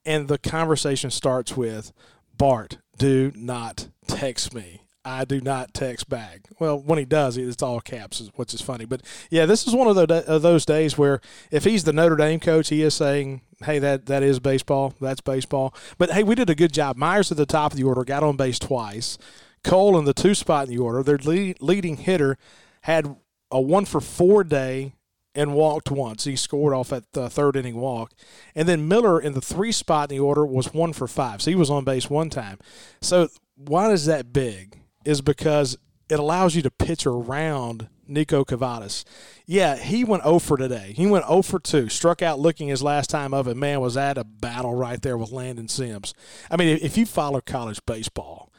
and 0.04 0.28
the 0.28 0.38
conversation 0.38 1.10
starts 1.10 1.56
with, 1.56 1.92
Bart, 2.36 2.78
do 2.98 3.32
not 3.34 3.88
text 4.06 4.54
me. 4.54 4.82
I 5.04 5.24
do 5.24 5.40
not 5.40 5.72
text 5.72 6.08
back. 6.08 6.48
Well, 6.58 6.80
when 6.80 6.98
he 6.98 7.04
does, 7.04 7.36
it's 7.36 7.62
all 7.62 7.80
caps, 7.80 8.28
which 8.34 8.52
is 8.52 8.60
funny. 8.60 8.84
But 8.84 9.02
yeah, 9.30 9.46
this 9.46 9.64
is 9.64 9.72
one 9.72 9.86
of, 9.86 10.08
those 10.42 10.66
days 10.66 10.98
where 10.98 11.20
if 11.52 11.62
he's 11.62 11.84
the 11.84 11.92
Notre 11.92 12.16
Dame 12.16 12.40
coach, 12.40 12.70
he 12.70 12.82
is 12.82 12.94
saying, 12.94 13.42
"Hey, 13.62 13.78
that 13.78 14.06
that 14.06 14.24
is 14.24 14.40
baseball. 14.40 14.94
That's 15.00 15.20
baseball." 15.20 15.72
But 15.96 16.10
hey, 16.10 16.24
we 16.24 16.34
did 16.34 16.50
a 16.50 16.56
good 16.56 16.72
job. 16.72 16.96
Myers 16.96 17.30
at 17.30 17.36
the 17.36 17.46
top 17.46 17.72
of 17.72 17.78
the 17.78 17.84
order 17.84 18.02
got 18.02 18.24
on 18.24 18.36
base 18.36 18.58
twice. 18.58 19.16
Cole 19.62 19.96
in 19.96 20.06
the 20.06 20.12
two 20.14 20.34
spot 20.34 20.68
in 20.68 20.74
the 20.74 20.82
order. 20.82 21.04
Their 21.04 21.18
lead, 21.18 21.62
leading 21.62 21.98
hitter 21.98 22.36
had 22.82 23.16
a 23.52 23.60
one 23.60 23.84
for 23.84 24.00
four 24.00 24.42
day 24.42 24.95
and 25.36 25.54
walked 25.54 25.90
once. 25.90 26.24
He 26.24 26.34
scored 26.34 26.74
off 26.74 26.92
at 26.92 27.12
the 27.12 27.30
third 27.30 27.56
inning 27.56 27.76
walk. 27.76 28.12
And 28.54 28.66
then 28.66 28.88
Miller 28.88 29.20
in 29.20 29.34
the 29.34 29.40
three 29.40 29.70
spot 29.70 30.10
in 30.10 30.16
the 30.16 30.24
order 30.24 30.44
was 30.44 30.72
one 30.72 30.92
for 30.92 31.06
five. 31.06 31.42
So 31.42 31.50
he 31.50 31.54
was 31.54 31.70
on 31.70 31.84
base 31.84 32.10
one 32.10 32.30
time. 32.30 32.58
So 33.00 33.28
why 33.54 33.92
is 33.92 34.06
that 34.06 34.32
big? 34.32 34.80
Is 35.04 35.20
because 35.20 35.76
it 36.08 36.18
allows 36.18 36.56
you 36.56 36.62
to 36.62 36.70
pitch 36.70 37.06
around 37.06 37.88
Niko 38.08 38.44
Kavadas. 38.44 39.04
Yeah, 39.44 39.76
he 39.76 40.04
went 40.04 40.22
0 40.22 40.38
for 40.38 40.56
today. 40.56 40.94
He 40.96 41.06
went 41.06 41.26
0 41.26 41.42
for 41.42 41.58
2. 41.58 41.88
Struck 41.88 42.22
out 42.22 42.40
looking 42.40 42.68
his 42.68 42.82
last 42.82 43.10
time 43.10 43.34
of 43.34 43.46
it. 43.46 43.56
Man, 43.56 43.80
was 43.80 43.94
that 43.94 44.18
a 44.18 44.24
battle 44.24 44.74
right 44.74 45.00
there 45.02 45.18
with 45.18 45.32
Landon 45.32 45.68
Sims. 45.68 46.14
I 46.50 46.56
mean, 46.56 46.78
if 46.80 46.96
you 46.96 47.06
follow 47.06 47.40
college 47.40 47.84
baseball 47.84 48.52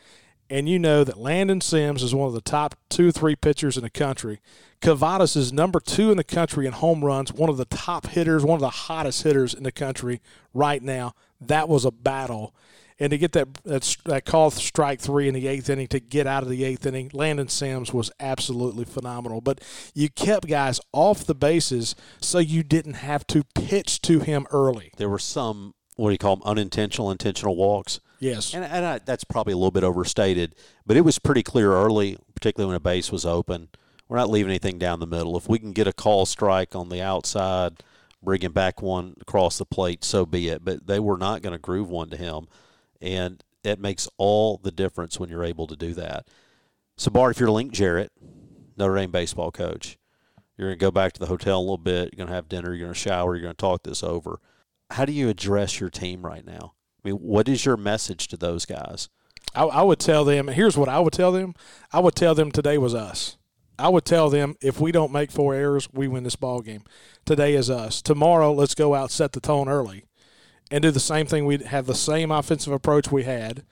and 0.49 0.67
you 0.69 0.79
know 0.79 1.03
that 1.03 1.17
Landon 1.17 1.61
Sims 1.61 2.03
is 2.03 2.15
one 2.15 2.27
of 2.27 2.33
the 2.33 2.41
top 2.41 2.75
two, 2.89 3.11
three 3.11 3.35
pitchers 3.35 3.77
in 3.77 3.83
the 3.83 3.89
country, 3.89 4.39
Kavadas 4.81 5.35
is 5.35 5.51
number 5.51 5.79
two 5.79 6.11
in 6.11 6.17
the 6.17 6.23
country 6.23 6.65
in 6.65 6.73
home 6.73 7.03
runs, 7.03 7.33
one 7.33 7.49
of 7.49 7.57
the 7.57 7.65
top 7.65 8.07
hitters, 8.07 8.43
one 8.43 8.55
of 8.55 8.61
the 8.61 8.69
hottest 8.69 9.23
hitters 9.23 9.53
in 9.53 9.63
the 9.63 9.71
country 9.71 10.21
right 10.53 10.81
now. 10.81 11.13
That 11.41 11.67
was 11.67 11.85
a 11.85 11.91
battle 11.91 12.53
and 12.99 13.11
to 13.11 13.17
get 13.17 13.33
that 13.33 13.53
that, 13.63 13.97
that 14.05 14.25
call 14.25 14.49
strike 14.51 14.99
three 14.99 15.27
in 15.27 15.33
the 15.33 15.47
eighth 15.47 15.69
inning 15.69 15.87
to 15.87 15.99
get 15.99 16.25
out 16.25 16.43
of 16.43 16.49
the 16.49 16.63
eighth 16.63 16.85
inning, 16.85 17.11
Landon 17.13 17.47
Sims 17.47 17.93
was 17.93 18.11
absolutely 18.19 18.85
phenomenal. 18.85 19.41
But 19.41 19.61
you 19.93 20.09
kept 20.09 20.47
guys 20.47 20.79
off 20.93 21.25
the 21.25 21.35
bases 21.35 21.95
so 22.19 22.39
you 22.39 22.63
didn't 22.63 22.95
have 22.95 23.27
to 23.27 23.43
pitch 23.55 24.01
to 24.03 24.19
him 24.19 24.47
early. 24.51 24.91
There 24.97 25.09
were 25.09 25.19
some 25.19 25.73
what 25.95 26.09
do 26.09 26.13
you 26.13 26.17
call 26.17 26.37
them 26.37 26.45
unintentional 26.45 27.11
intentional 27.11 27.55
walks. 27.55 27.99
Yes, 28.19 28.53
and, 28.53 28.65
and 28.65 28.85
I, 28.85 28.99
that's 28.99 29.23
probably 29.23 29.53
a 29.53 29.57
little 29.57 29.71
bit 29.71 29.83
overstated, 29.83 30.55
but 30.85 30.97
it 30.97 31.01
was 31.01 31.19
pretty 31.19 31.43
clear 31.43 31.71
early, 31.71 32.17
particularly 32.33 32.67
when 32.67 32.77
a 32.77 32.79
base 32.79 33.11
was 33.11 33.25
open. 33.25 33.69
We're 34.09 34.17
not 34.17 34.29
leaving 34.29 34.49
anything 34.49 34.79
down 34.79 34.99
the 34.99 35.07
middle. 35.07 35.37
If 35.37 35.49
we 35.49 35.59
can 35.59 35.73
get 35.73 35.87
a 35.87 35.93
call 35.93 36.25
strike 36.25 36.75
on 36.75 36.89
the 36.89 37.01
outside, 37.01 37.83
bringing 38.23 38.51
back 38.51 38.81
one 38.81 39.15
across 39.21 39.57
the 39.57 39.65
plate, 39.65 40.03
so 40.03 40.25
be 40.25 40.47
it. 40.47 40.65
But 40.65 40.87
they 40.87 40.99
were 40.99 41.17
not 41.17 41.41
going 41.41 41.53
to 41.53 41.59
groove 41.59 41.89
one 41.89 42.09
to 42.09 42.17
him 42.17 42.47
and 43.01 43.43
it 43.63 43.79
makes 43.79 44.07
all 44.17 44.57
the 44.57 44.71
difference 44.71 45.19
when 45.19 45.29
you're 45.29 45.43
able 45.43 45.67
to 45.67 45.75
do 45.75 45.93
that. 45.95 46.27
So, 46.97 47.11
Bart, 47.11 47.35
if 47.35 47.39
you're 47.39 47.51
Link 47.51 47.71
Jarrett, 47.71 48.11
Notre 48.75 48.95
Dame 48.95 49.11
baseball 49.11 49.51
coach, 49.51 49.97
you're 50.57 50.69
going 50.69 50.79
to 50.79 50.83
go 50.83 50.91
back 50.91 51.13
to 51.13 51.19
the 51.19 51.27
hotel 51.27 51.59
a 51.59 51.61
little 51.61 51.77
bit. 51.77 52.09
You're 52.11 52.17
going 52.17 52.29
to 52.29 52.33
have 52.33 52.49
dinner. 52.49 52.73
You're 52.73 52.87
going 52.87 52.93
to 52.93 52.99
shower. 52.99 53.35
You're 53.35 53.43
going 53.43 53.55
to 53.55 53.57
talk 53.57 53.83
this 53.83 54.03
over. 54.03 54.39
How 54.89 55.05
do 55.05 55.11
you 55.11 55.29
address 55.29 55.79
your 55.79 55.89
team 55.89 56.25
right 56.25 56.45
now? 56.45 56.73
I 57.07 57.11
mean, 57.11 57.21
what 57.21 57.47
is 57.47 57.63
your 57.63 57.77
message 57.77 58.27
to 58.27 58.37
those 58.37 58.65
guys? 58.65 59.07
I, 59.55 59.63
I 59.63 59.81
would 59.81 59.99
tell 59.99 60.25
them. 60.25 60.49
Here's 60.49 60.75
what 60.75 60.89
I 60.89 60.99
would 60.99 61.13
tell 61.13 61.31
them. 61.31 61.55
I 61.93 62.01
would 62.01 62.15
tell 62.15 62.35
them 62.35 62.51
today 62.51 62.77
was 62.77 62.93
us. 62.93 63.37
I 63.79 63.87
would 63.87 64.03
tell 64.03 64.29
them 64.29 64.57
if 64.59 64.81
we 64.81 64.91
don't 64.91 65.13
make 65.13 65.31
four 65.31 65.53
errors, 65.53 65.87
we 65.93 66.09
win 66.09 66.25
this 66.25 66.35
ball 66.35 66.59
game. 66.59 66.83
Today 67.25 67.53
is 67.53 67.69
us. 67.69 68.01
Tomorrow, 68.01 68.51
let's 68.51 68.75
go 68.75 68.93
out 68.93 69.11
set 69.11 69.31
the 69.31 69.39
tone 69.39 69.69
early 69.69 70.03
and 70.69 70.81
do 70.81 70.91
the 70.91 70.99
same 70.99 71.27
thing. 71.27 71.45
We 71.45 71.59
have 71.59 71.85
the 71.85 71.95
same 71.95 72.29
offensive 72.29 72.73
approach 72.73 73.09
we 73.09 73.23
had, 73.23 73.63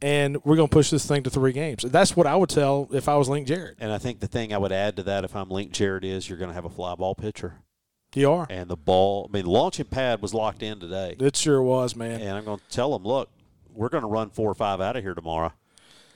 and 0.00 0.36
we're 0.44 0.54
going 0.54 0.68
to 0.68 0.72
push 0.72 0.90
this 0.90 1.04
thing 1.04 1.24
to 1.24 1.30
three 1.30 1.52
games. 1.52 1.82
That's 1.82 2.14
what 2.14 2.28
I 2.28 2.36
would 2.36 2.50
tell 2.50 2.88
if 2.92 3.08
I 3.08 3.16
was 3.16 3.28
Link 3.28 3.48
Jarrett. 3.48 3.78
And 3.80 3.90
I 3.90 3.98
think 3.98 4.20
the 4.20 4.28
thing 4.28 4.54
I 4.54 4.58
would 4.58 4.70
add 4.70 4.94
to 4.96 5.02
that, 5.04 5.24
if 5.24 5.34
I'm 5.34 5.48
Link 5.48 5.72
Jarrett, 5.72 6.04
is 6.04 6.28
you're 6.28 6.38
going 6.38 6.50
to 6.50 6.54
have 6.54 6.64
a 6.64 6.70
fly 6.70 6.94
ball 6.94 7.16
pitcher. 7.16 7.54
You 8.14 8.32
are. 8.32 8.46
And 8.48 8.68
the 8.68 8.76
ball, 8.76 9.28
I 9.28 9.32
mean, 9.32 9.44
the 9.44 9.50
launching 9.50 9.86
pad 9.86 10.22
was 10.22 10.32
locked 10.32 10.62
in 10.62 10.80
today. 10.80 11.16
It 11.18 11.36
sure 11.36 11.62
was, 11.62 11.94
man. 11.94 12.20
And 12.20 12.30
I'm 12.30 12.44
going 12.44 12.58
to 12.58 12.68
tell 12.68 12.92
them, 12.92 13.04
look, 13.06 13.28
we're 13.74 13.90
going 13.90 14.02
to 14.02 14.08
run 14.08 14.30
four 14.30 14.50
or 14.50 14.54
five 14.54 14.80
out 14.80 14.96
of 14.96 15.02
here 15.02 15.14
tomorrow. 15.14 15.52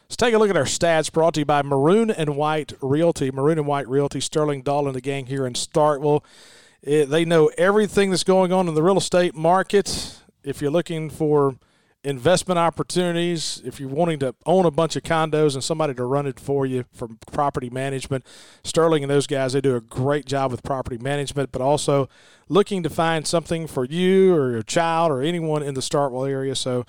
Let's 0.04 0.16
take 0.16 0.34
a 0.34 0.38
look 0.38 0.50
at 0.50 0.56
our 0.56 0.64
stats 0.64 1.12
brought 1.12 1.34
to 1.34 1.40
you 1.40 1.46
by 1.46 1.62
Maroon 1.62 2.10
and 2.10 2.36
White 2.36 2.72
Realty. 2.80 3.30
Maroon 3.30 3.58
and 3.58 3.66
White 3.66 3.88
Realty, 3.88 4.20
Sterling 4.20 4.62
Dahl 4.62 4.86
and 4.86 4.94
the 4.94 5.00
gang 5.00 5.26
here 5.26 5.46
in 5.46 5.52
Starkville. 5.54 6.24
It, 6.82 7.06
they 7.06 7.24
know 7.24 7.50
everything 7.56 8.10
that's 8.10 8.24
going 8.24 8.52
on 8.52 8.68
in 8.68 8.74
the 8.74 8.82
real 8.82 8.98
estate 8.98 9.34
market 9.34 10.18
if 10.42 10.60
you're 10.60 10.70
looking 10.70 11.08
for 11.08 11.56
investment 12.04 12.58
opportunities, 12.58 13.62
if 13.64 13.78
you're 13.78 13.88
wanting 13.88 14.18
to 14.18 14.34
own 14.44 14.66
a 14.66 14.70
bunch 14.70 14.96
of 14.96 15.02
condos 15.02 15.54
and 15.54 15.62
somebody 15.62 15.94
to 15.94 16.04
run 16.04 16.26
it 16.26 16.40
for 16.40 16.66
you 16.66 16.84
for 16.92 17.08
property 17.30 17.70
management, 17.70 18.26
Sterling 18.64 19.04
and 19.04 19.10
those 19.10 19.26
guys, 19.26 19.52
they 19.52 19.60
do 19.60 19.76
a 19.76 19.80
great 19.80 20.26
job 20.26 20.50
with 20.50 20.62
property 20.62 20.98
management, 20.98 21.52
but 21.52 21.62
also 21.62 22.08
looking 22.48 22.82
to 22.82 22.90
find 22.90 23.26
something 23.26 23.66
for 23.66 23.84
you 23.84 24.34
or 24.34 24.50
your 24.50 24.62
child 24.62 25.12
or 25.12 25.22
anyone 25.22 25.62
in 25.62 25.74
the 25.74 25.80
Starkville 25.80 26.28
area. 26.28 26.56
So, 26.56 26.84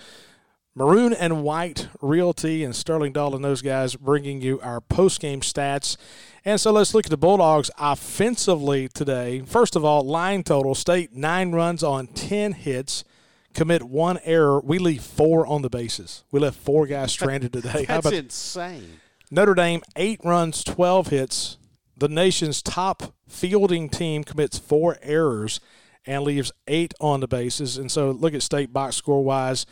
Maroon 0.75 1.13
and 1.13 1.43
White 1.43 1.87
Realty 2.01 2.63
and 2.63 2.75
Sterling 2.75 3.13
Dahl 3.13 3.35
and 3.35 3.45
those 3.45 3.61
guys 3.61 3.95
bringing 3.95 4.41
you 4.41 4.59
our 4.61 4.81
post 4.81 5.19
game 5.19 5.41
stats. 5.41 5.97
And 6.43 6.59
so 6.59 6.71
let's 6.71 6.95
look 6.95 7.05
at 7.05 7.11
the 7.11 7.17
Bulldogs 7.17 7.69
offensively 7.77 8.87
today. 8.87 9.43
First 9.45 9.75
of 9.75 9.85
all, 9.85 10.01
line 10.01 10.41
total 10.41 10.73
state 10.73 11.13
nine 11.13 11.51
runs 11.51 11.83
on 11.83 12.07
10 12.07 12.53
hits 12.53 13.03
commit 13.53 13.83
one 13.83 14.19
error, 14.23 14.59
we 14.59 14.79
leave 14.79 15.03
four 15.03 15.45
on 15.45 15.61
the 15.61 15.69
bases. 15.69 16.23
We 16.31 16.39
left 16.39 16.57
four 16.57 16.87
guys 16.87 17.11
stranded 17.13 17.53
today. 17.53 17.85
That's 17.85 18.11
insane. 18.11 18.99
Notre 19.31 19.53
Dame, 19.53 19.81
eight 19.95 20.19
runs, 20.23 20.63
12 20.63 21.07
hits. 21.07 21.57
The 21.97 22.07
nation's 22.07 22.61
top 22.61 23.13
fielding 23.27 23.89
team 23.89 24.23
commits 24.23 24.57
four 24.57 24.97
errors 25.01 25.59
and 26.05 26.23
leaves 26.23 26.51
eight 26.67 26.93
on 26.99 27.19
the 27.19 27.27
bases. 27.27 27.77
And 27.77 27.91
so 27.91 28.11
look 28.11 28.33
at 28.33 28.43
state 28.43 28.73
box 28.73 28.95
score 28.95 29.23
wise. 29.23 29.65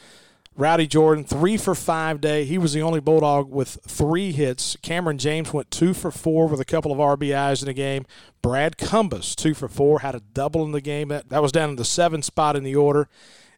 Rowdy 0.55 0.85
Jordan, 0.85 1.23
three 1.23 1.55
for 1.55 1.73
five 1.73 2.19
day. 2.19 2.43
He 2.43 2.57
was 2.57 2.73
the 2.73 2.81
only 2.81 2.99
Bulldog 2.99 3.49
with 3.49 3.79
three 3.87 4.31
hits. 4.33 4.75
Kamren 4.77 5.17
James 5.17 5.53
went 5.53 5.71
two 5.71 5.93
for 5.93 6.11
four 6.11 6.47
with 6.47 6.59
a 6.59 6.65
couple 6.65 6.91
of 6.91 6.97
RBIs 6.97 7.61
in 7.61 7.67
the 7.67 7.73
game. 7.73 8.05
Brad 8.41 8.77
Cumbest, 8.77 9.37
two 9.37 9.53
for 9.53 9.69
four, 9.69 9.99
had 9.99 10.13
a 10.13 10.19
double 10.19 10.65
in 10.65 10.73
the 10.73 10.81
game. 10.81 11.07
That, 11.07 11.29
that 11.29 11.41
was 11.41 11.53
down 11.53 11.69
in 11.69 11.75
the 11.77 11.85
seventh 11.85 12.25
spot 12.25 12.57
in 12.57 12.63
the 12.63 12.75
order. 12.75 13.07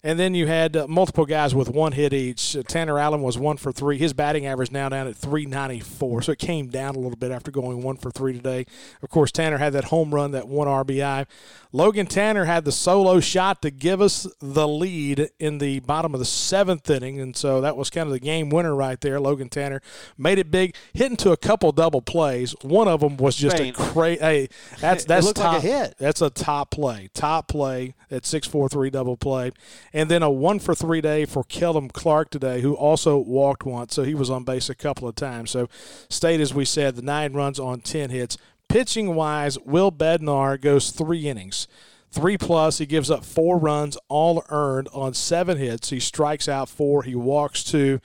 And 0.05 0.19
then 0.19 0.35
you 0.35 0.47
had 0.47 0.75
uh, 0.75 0.85
multiple 0.89 1.25
guys 1.25 1.55
with 1.55 1.69
one 1.69 1.93
hit 1.93 2.11
each. 2.11 2.57
Uh, 2.57 2.63
Tanner 2.63 2.99
Allen 2.99 3.21
was 3.21 3.37
one 3.37 3.55
for 3.55 3.71
three. 3.71 3.97
His 3.97 4.11
batting 4.11 4.45
average 4.45 4.69
now 4.69 4.89
down 4.89 5.07
at 5.07 5.15
394, 5.15 6.23
so 6.23 6.33
it 6.33 6.39
came 6.39 6.67
down 6.67 6.95
a 6.95 6.99
little 6.99 7.15
bit 7.15 7.31
after 7.31 7.51
going 7.51 7.81
one 7.81 7.95
for 7.95 8.11
three 8.11 8.33
today. 8.33 8.65
Of 9.01 9.09
course, 9.09 9.31
Tanner 9.31 9.59
had 9.59 9.71
that 9.73 9.85
home 9.85 10.13
run, 10.13 10.31
that 10.31 10.49
one 10.49 10.67
RBI. 10.67 11.25
Logan 11.75 12.05
Tanner 12.05 12.45
had 12.45 12.65
the 12.65 12.71
solo 12.71 13.19
shot 13.19 13.63
to 13.63 13.71
give 13.71 13.99
us 13.99 14.27
the 14.39 14.67
lead 14.67 15.31
in 15.39 15.57
the 15.57 15.79
bottom 15.79 16.13
of 16.13 16.19
the 16.19 16.25
seventh 16.25 16.87
inning, 16.89 17.19
and 17.19 17.35
so 17.35 17.61
that 17.61 17.75
was 17.75 17.89
kind 17.89 18.07
of 18.07 18.13
the 18.13 18.19
game 18.19 18.51
winner 18.51 18.75
right 18.75 19.01
there. 19.01 19.19
Logan 19.19 19.49
Tanner 19.49 19.81
made 20.15 20.37
it 20.37 20.51
big, 20.51 20.75
hitting 20.93 21.17
to 21.17 21.31
a 21.31 21.37
couple 21.37 21.71
double 21.71 22.01
plays. 22.01 22.55
One 22.61 22.87
of 22.87 22.99
them 22.99 23.17
was 23.17 23.35
just 23.35 23.59
a 23.59 23.71
crazy. 23.71 24.21
Hey, 24.21 24.49
that's 24.79 25.03
that's 25.07 25.33
top. 25.33 25.55
Like 25.55 25.63
a 25.63 25.67
hit. 25.67 25.95
That's 25.97 26.21
a 26.21 26.29
top 26.29 26.69
play. 26.69 27.09
Top 27.13 27.47
play 27.47 27.95
at 28.11 28.25
six 28.25 28.47
four 28.47 28.69
three 28.69 28.91
double 28.91 29.17
play 29.17 29.51
and 29.91 30.09
then 30.09 30.23
a 30.23 30.29
one 30.29 30.59
for 30.59 30.75
three 30.75 31.01
day 31.01 31.25
for 31.25 31.43
Kellum 31.43 31.89
Clark 31.89 32.29
today, 32.29 32.61
who 32.61 32.73
also 32.75 33.17
walked 33.17 33.65
once, 33.65 33.93
so 33.93 34.03
he 34.03 34.13
was 34.13 34.29
on 34.29 34.43
base 34.43 34.69
a 34.69 34.75
couple 34.75 35.07
of 35.07 35.15
times. 35.15 35.51
So, 35.51 35.67
state 36.09 36.39
as 36.39 36.53
we 36.53 36.65
said, 36.65 36.95
the 36.95 37.01
nine 37.01 37.33
runs 37.33 37.59
on 37.59 37.81
ten 37.81 38.09
hits. 38.09 38.37
Pitching 38.73 39.13
wise, 39.13 39.59
Will 39.59 39.91
Bednar 39.91 40.59
goes 40.59 40.89
three 40.89 41.29
innings. 41.29 41.67
Three 42.09 42.39
plus, 42.39 42.79
he 42.79 42.87
gives 42.87 43.11
up 43.11 43.23
four 43.23 43.59
runs, 43.59 43.99
all 44.07 44.43
earned 44.49 44.89
on 44.91 45.13
seven 45.13 45.59
hits. 45.59 45.91
He 45.91 45.99
strikes 45.99 46.49
out 46.49 46.69
four, 46.69 47.03
he 47.03 47.13
walks 47.13 47.63
two. 47.63 47.99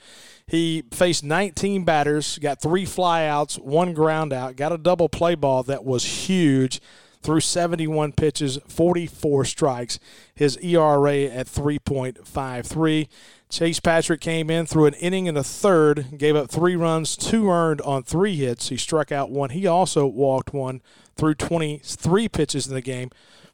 He 0.45 0.83
faced 0.91 1.23
19 1.23 1.85
batters, 1.85 2.37
got 2.37 2.61
three 2.61 2.85
flyouts, 2.85 3.59
one 3.59 3.95
ground 3.95 4.31
out, 4.31 4.57
got 4.57 4.71
a 4.71 4.77
double 4.77 5.09
play 5.09 5.33
ball 5.33 5.63
that 5.63 5.83
was 5.83 6.05
huge 6.27 6.79
through 7.23 7.39
71 7.39 8.11
pitches, 8.11 8.59
44 8.67 9.45
strikes. 9.45 9.99
His 10.35 10.55
ERA 10.57 11.23
at 11.23 11.47
3.53. 11.47 13.07
Chase 13.49 13.79
Patrick 13.79 14.21
came 14.21 14.51
in 14.51 14.67
through 14.67 14.85
an 14.85 14.93
inning 14.95 15.27
and 15.27 15.37
a 15.37 15.43
third, 15.43 16.17
gave 16.17 16.35
up 16.35 16.51
three 16.51 16.75
runs, 16.75 17.17
two 17.17 17.49
earned 17.49 17.81
on 17.81 18.03
three 18.03 18.35
hits. 18.35 18.69
He 18.69 18.77
struck 18.77 19.11
out 19.11 19.31
one. 19.31 19.49
He 19.49 19.65
also 19.65 20.05
walked 20.05 20.53
one 20.53 20.81
through 21.17 21.33
23 21.33 22.29
pitches 22.29 22.67
in 22.67 22.75
the 22.75 22.81
game. 22.81 23.09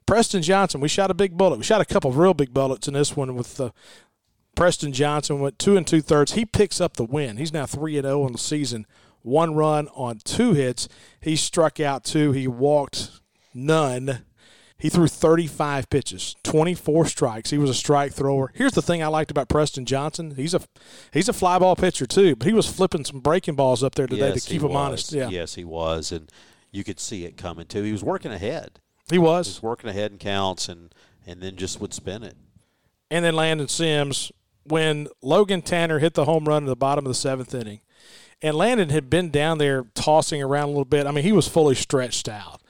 Preston 0.06 0.42
Johnson, 0.42 0.82
we 0.82 0.90
shot 0.90 1.12
a 1.12 1.16
big 1.16 1.38
bullet. 1.38 1.58
We 1.58 1.64
shot 1.64 1.80
a 1.80 1.86
couple 1.86 2.12
of 2.12 2.18
real 2.18 2.34
big 2.34 2.54
bullets 2.54 2.88
in 2.88 2.94
this 2.94 3.16
one 3.16 3.36
with 3.36 3.56
the. 3.56 3.72
Preston 4.56 4.94
Johnson 4.94 5.40
went 5.40 5.60
two 5.60 5.76
and 5.76 5.86
two 5.86 6.02
thirds. 6.02 6.34
He 6.34 6.46
picks 6.46 6.80
up 6.80 6.96
the 6.96 7.04
win. 7.04 7.38
He's 7.38 7.52
now 7.52 7.66
three 7.66 7.98
and 7.98 8.06
zero 8.06 8.22
oh 8.22 8.26
on 8.26 8.32
the 8.34 8.38
season. 8.38 8.86
One 9.22 9.54
run 9.54 9.88
on 9.90 10.20
two 10.24 10.54
hits. 10.54 10.88
He 11.20 11.36
struck 11.36 11.80
out 11.80 12.04
two. 12.04 12.32
He 12.32 12.48
walked 12.48 13.20
none. 13.54 14.24
He 14.78 14.90
threw 14.90 15.08
35 15.08 15.90
pitches, 15.90 16.36
24 16.44 17.06
strikes. 17.06 17.50
He 17.50 17.58
was 17.58 17.70
a 17.70 17.74
strike 17.74 18.12
thrower. 18.14 18.52
Here's 18.54 18.74
the 18.74 18.82
thing 18.82 19.02
I 19.02 19.08
liked 19.08 19.32
about 19.32 19.48
Preston 19.48 19.86
Johnson. 19.86 20.36
He's 20.36 20.54
a 20.54 20.62
he's 21.14 21.30
a 21.30 21.34
fly 21.34 21.58
ball 21.60 21.76
pitcher 21.78 22.06
too, 22.06 22.36
but 22.36 22.46
he 22.46 22.54
was 22.54 22.68
flipping 22.68 23.06
some 23.06 23.22
breaking 23.22 23.56
balls 23.56 23.84
up 23.84 23.96
there 23.96 24.06
today 24.08 24.30
yes, 24.30 24.44
to 24.44 24.50
keep 24.50 24.62
him 24.62 24.70
was. 24.70 24.76
honest. 24.76 25.12
Yeah. 25.14 25.30
Yes, 25.30 25.56
he 25.56 25.64
was, 25.64 26.12
and 26.12 26.30
you 26.72 26.84
could 26.84 27.00
see 27.00 27.24
it 27.24 27.38
coming 27.38 27.68
too. 27.68 27.84
He 27.84 27.94
was 27.94 28.04
working 28.04 28.34
ahead. 28.34 28.80
He 29.10 29.18
was. 29.18 29.48
He 29.48 29.52
was 29.52 29.64
working 29.64 29.90
ahead 29.90 30.12
in 30.12 30.18
counts, 30.18 30.68
and 30.68 30.94
and 31.26 31.42
then 31.42 31.56
just 31.56 31.80
would 31.80 31.94
spin 31.94 32.24
it. 32.24 32.36
And 33.10 33.24
then 33.24 33.36
Landon 33.36 33.70
Sims, 33.70 34.32
when 34.64 35.08
Logan 35.22 35.62
Tanner 35.62 36.00
hit 36.00 36.16
the 36.16 36.26
home 36.26 36.46
run 36.46 36.64
in 36.64 36.68
the 36.68 36.76
bottom 36.76 37.06
of 37.06 37.10
the 37.10 37.16
seventh 37.16 37.54
inning, 37.54 37.80
And 38.42 38.56
Landon 38.56 38.90
had 38.90 39.10
been 39.10 39.30
down 39.32 39.58
there 39.58 39.86
tossing 39.96 40.42
around 40.42 40.66
a 40.66 40.72
little 40.72 40.86
bit. 40.86 41.08
I 41.08 41.12
mean, 41.12 41.24
he 41.24 41.32
was 41.32 41.48
fully 41.48 41.76
stretched 41.76 42.28
out. 42.28 42.62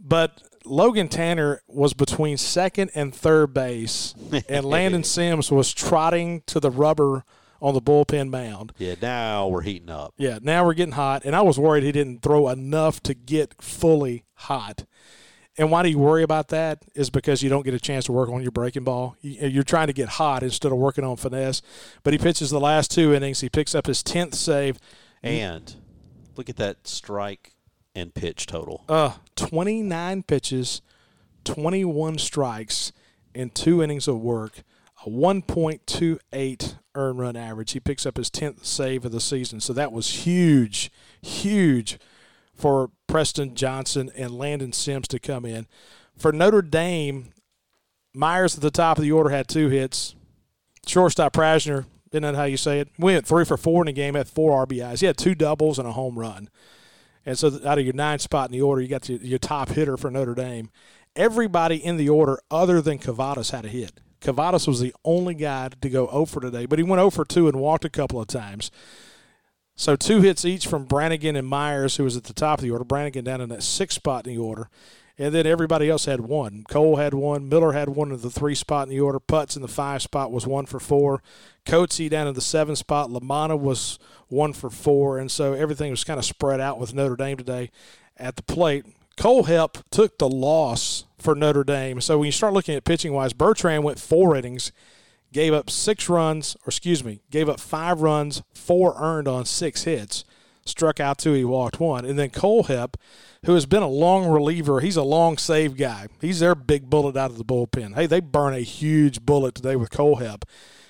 But 0.00 0.42
Logan 0.66 1.08
Tanner 1.08 1.62
was 1.68 1.94
between 1.94 2.36
second 2.36 2.90
and 2.94 3.14
third 3.14 3.54
base, 3.54 4.14
and 4.48 4.64
Landon 4.66 5.04
Sims 5.04 5.50
was 5.50 5.72
trotting 5.72 6.42
to 6.46 6.60
the 6.60 6.70
rubber 6.70 7.24
on 7.60 7.74
the 7.74 7.80
bullpen 7.80 8.28
mound. 8.28 8.72
Yeah, 8.78 8.96
now 9.00 9.48
we're 9.48 9.62
heating 9.62 9.90
up. 9.90 10.14
Yeah, 10.18 10.38
now 10.42 10.64
we're 10.64 10.74
getting 10.74 10.92
hot, 10.92 11.24
and 11.24 11.34
I 11.34 11.42
was 11.42 11.58
worried 11.58 11.84
he 11.84 11.92
didn't 11.92 12.22
throw 12.22 12.48
enough 12.48 13.02
to 13.04 13.14
get 13.14 13.54
fully 13.62 14.24
hot. 14.34 14.84
And 15.58 15.70
why 15.70 15.82
do 15.82 15.88
you 15.88 15.98
worry 15.98 16.22
about 16.22 16.48
that? 16.48 16.84
Is 16.94 17.08
because 17.08 17.42
you 17.42 17.48
don't 17.48 17.64
get 17.64 17.72
a 17.72 17.80
chance 17.80 18.04
to 18.06 18.12
work 18.12 18.28
on 18.28 18.42
your 18.42 18.50
breaking 18.50 18.84
ball. 18.84 19.16
You're 19.22 19.62
trying 19.62 19.86
to 19.86 19.94
get 19.94 20.10
hot 20.10 20.42
instead 20.42 20.70
of 20.70 20.76
working 20.76 21.02
on 21.02 21.16
finesse. 21.16 21.62
But 22.02 22.12
he 22.12 22.18
pitches 22.18 22.50
the 22.50 22.60
last 22.60 22.90
two 22.90 23.14
innings. 23.14 23.40
He 23.40 23.48
picks 23.48 23.74
up 23.74 23.86
his 23.86 24.02
tenth 24.02 24.34
save. 24.34 24.78
And 25.22 25.74
look 26.36 26.50
at 26.50 26.56
that 26.56 26.86
strike 26.86 27.55
and 27.96 28.14
pitch 28.14 28.46
total. 28.46 28.84
Uh, 28.88 29.14
29 29.34 30.22
pitches, 30.22 30.82
21 31.44 32.18
strikes 32.18 32.92
in 33.34 33.50
two 33.50 33.82
innings 33.82 34.06
of 34.06 34.20
work, 34.20 34.62
a 35.04 35.10
1.28 35.10 36.74
earned 36.94 37.18
run 37.18 37.36
average. 37.36 37.72
He 37.72 37.80
picks 37.80 38.06
up 38.06 38.18
his 38.18 38.30
10th 38.30 38.64
save 38.64 39.04
of 39.04 39.12
the 39.12 39.20
season. 39.20 39.60
So 39.60 39.72
that 39.72 39.92
was 39.92 40.26
huge, 40.26 40.92
huge 41.22 41.98
for 42.54 42.90
Preston 43.06 43.54
Johnson 43.54 44.10
and 44.14 44.38
Landon 44.38 44.72
Sims 44.72 45.08
to 45.08 45.18
come 45.18 45.44
in. 45.44 45.66
For 46.16 46.32
Notre 46.32 46.62
Dame, 46.62 47.30
Myers 48.14 48.56
at 48.56 48.62
the 48.62 48.70
top 48.70 48.98
of 48.98 49.02
the 49.02 49.12
order 49.12 49.30
had 49.30 49.48
two 49.48 49.68
hits. 49.68 50.14
Shortstop 50.86 51.32
Prajzner, 51.32 51.86
isn't 52.12 52.22
that 52.22 52.34
how 52.34 52.44
you 52.44 52.56
say 52.56 52.80
it? 52.80 52.88
Went 52.98 53.26
three 53.26 53.44
for 53.44 53.56
four 53.56 53.82
in 53.82 53.86
the 53.86 53.92
game, 53.92 54.14
had 54.14 54.28
four 54.28 54.66
RBIs. 54.66 55.00
He 55.00 55.06
had 55.06 55.16
two 55.16 55.34
doubles 55.34 55.78
and 55.78 55.88
a 55.88 55.92
home 55.92 56.18
run. 56.18 56.48
And 57.26 57.36
so 57.36 57.48
out 57.66 57.78
of 57.78 57.84
your 57.84 57.92
nine 57.92 58.20
spot 58.20 58.48
in 58.48 58.52
the 58.52 58.62
order, 58.62 58.80
you 58.80 58.88
got 58.88 59.08
your, 59.08 59.18
your 59.18 59.38
top 59.38 59.70
hitter 59.70 59.96
for 59.96 60.10
Notre 60.10 60.34
Dame. 60.34 60.70
Everybody 61.16 61.84
in 61.84 61.96
the 61.96 62.08
order 62.08 62.38
other 62.50 62.80
than 62.80 62.98
Kavadas 62.98 63.50
had 63.50 63.64
a 63.64 63.68
hit. 63.68 64.00
Kavadas 64.20 64.68
was 64.68 64.80
the 64.80 64.94
only 65.04 65.34
guy 65.34 65.68
to 65.80 65.90
go 65.90 66.06
0 66.06 66.26
for 66.26 66.40
today, 66.40 66.66
but 66.66 66.78
he 66.78 66.84
went 66.84 67.00
0 67.00 67.10
for 67.10 67.24
2 67.24 67.48
and 67.48 67.60
walked 67.60 67.84
a 67.84 67.90
couple 67.90 68.20
of 68.20 68.28
times. 68.28 68.70
So 69.74 69.94
two 69.94 70.22
hits 70.22 70.44
each 70.44 70.66
from 70.66 70.84
Brannigan 70.84 71.36
and 71.36 71.46
Myers, 71.46 71.96
who 71.96 72.04
was 72.04 72.16
at 72.16 72.24
the 72.24 72.32
top 72.32 72.60
of 72.60 72.62
the 72.62 72.70
order. 72.70 72.84
Brannigan 72.84 73.24
down 73.24 73.42
in 73.42 73.50
that 73.50 73.62
sixth 73.62 73.96
spot 73.96 74.26
in 74.26 74.34
the 74.34 74.40
order. 74.40 74.70
And 75.18 75.34
then 75.34 75.46
everybody 75.46 75.88
else 75.88 76.04
had 76.04 76.20
one. 76.20 76.64
Cole 76.68 76.96
had 76.96 77.14
one. 77.14 77.48
Miller 77.48 77.72
had 77.72 77.88
one 77.88 78.12
in 78.12 78.20
the 78.20 78.30
three 78.30 78.54
spot 78.54 78.86
in 78.86 78.90
the 78.90 79.00
order. 79.00 79.18
Putz 79.18 79.56
in 79.56 79.62
the 79.62 79.68
five 79.68 80.02
spot 80.02 80.30
was 80.30 80.46
one 80.46 80.66
for 80.66 80.78
four. 80.78 81.22
Coetzee 81.64 82.10
down 82.10 82.26
in 82.26 82.34
the 82.34 82.42
seven 82.42 82.76
spot. 82.76 83.08
Lamanna 83.08 83.58
was 83.58 83.98
one 84.28 84.52
for 84.52 84.68
four. 84.68 85.18
And 85.18 85.30
so 85.30 85.54
everything 85.54 85.90
was 85.90 86.04
kind 86.04 86.18
of 86.18 86.24
spread 86.26 86.60
out 86.60 86.78
with 86.78 86.92
Notre 86.92 87.16
Dame 87.16 87.38
today 87.38 87.70
at 88.18 88.36
the 88.36 88.42
plate. 88.42 88.84
Kohlhepp 89.16 89.82
took 89.90 90.18
the 90.18 90.28
loss 90.28 91.06
for 91.18 91.34
Notre 91.34 91.64
Dame. 91.64 92.02
So 92.02 92.18
when 92.18 92.26
you 92.26 92.32
start 92.32 92.52
looking 92.52 92.74
at 92.74 92.84
pitching 92.84 93.14
wise, 93.14 93.32
Bertrand 93.32 93.84
went 93.84 93.98
four 93.98 94.36
innings, 94.36 94.70
gave 95.32 95.54
up 95.54 95.70
six 95.70 96.10
runs, 96.10 96.56
or 96.56 96.68
excuse 96.68 97.02
me, 97.02 97.20
gave 97.30 97.48
up 97.48 97.58
five 97.58 98.02
runs, 98.02 98.42
four 98.52 98.94
earned 98.98 99.26
on 99.26 99.46
six 99.46 99.84
hits, 99.84 100.26
struck 100.68 101.00
out 101.00 101.18
two, 101.18 101.32
he 101.32 101.44
walked 101.44 101.80
one. 101.80 102.04
And 102.04 102.18
then 102.18 102.30
Kohlhepp, 102.30 102.94
who 103.44 103.54
has 103.54 103.66
been 103.66 103.82
a 103.82 103.88
long 103.88 104.26
reliever, 104.26 104.80
he's 104.80 104.96
a 104.96 105.02
long 105.02 105.38
save 105.38 105.76
guy. 105.76 106.08
He's 106.20 106.40
their 106.40 106.54
big 106.54 106.90
bullet 106.90 107.16
out 107.16 107.30
of 107.30 107.38
the 107.38 107.44
bullpen. 107.44 107.94
Hey, 107.94 108.06
they 108.06 108.20
burn 108.20 108.54
a 108.54 108.60
huge 108.60 109.22
bullet 109.22 109.54
today 109.54 109.76
with 109.76 109.90
Kohlhepp. 109.90 110.42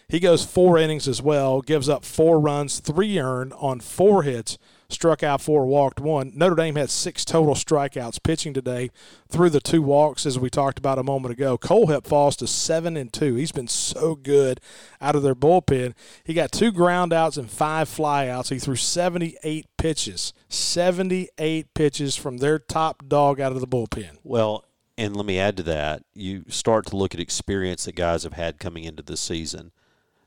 He 0.09 0.21
goes 0.21 0.45
four 0.45 0.79
innings 0.79 1.09
as 1.09 1.21
well, 1.21 1.61
gives 1.61 1.89
up 1.89 2.05
four 2.05 2.39
runs, 2.39 2.79
three 2.79 3.19
earned 3.19 3.53
on 3.55 3.81
four 3.81 4.23
hits, 4.23 4.57
struck 4.89 5.23
out 5.23 5.41
four, 5.41 5.67
walked 5.67 6.01
one. 6.01 6.33
Notre 6.35 6.57
Dame 6.57 6.77
had 6.77 6.91
six 6.91 7.25
total 7.25 7.55
strikeouts 7.55 8.23
pitching 8.23 8.55
today 8.55 8.91
through 9.29 9.51
the 9.51 9.61
two 9.61 9.83
walks, 9.83 10.27
as 10.27 10.39
we 10.39 10.51
talked 10.51 10.79
about 10.79 10.99
a 10.99 11.03
moment 11.03 11.33
ago. 11.33 11.57
Cole 11.57 11.87
Kohlhepp 11.87 12.07
falls 12.07 12.37
to 12.37 12.47
seven 12.47 12.97
and 12.97 13.13
two. 13.13 13.35
He's 13.35 13.53
been 13.53 13.69
so 13.69 14.15
good 14.15 14.61
out 15.01 15.17
of 15.17 15.23
their 15.23 15.35
bullpen. 15.35 15.95
He 16.25 16.35
got 16.35 16.53
two 16.53 16.73
groundouts 16.73 17.37
and 17.37 17.51
five 17.51 17.89
flyouts. 17.89 18.51
He 18.51 18.59
threw 18.59 18.77
78 18.77 19.67
pitches, 19.77 20.33
78 20.49 21.75
pitches 21.75 22.17
from 22.17 22.39
their 22.39 22.59
top 22.59 23.07
dog 23.09 23.41
out 23.41 23.53
of 23.53 23.61
the 23.61 23.67
bullpen. 23.67 24.19
Well, 24.23 24.65
and 24.99 25.15
let 25.15 25.27
me 25.27 25.39
add 25.39 25.57
to 25.59 25.63
that. 25.65 26.05
You 26.15 26.45
start 26.49 26.87
to 26.87 26.97
look 26.97 27.15
at 27.15 27.21
experience 27.21 27.85
that 27.85 27.95
guys 27.95 28.23
have 28.23 28.33
had 28.33 28.59
coming 28.59 28.85
into 28.85 29.03
the 29.03 29.17
season. 29.17 29.73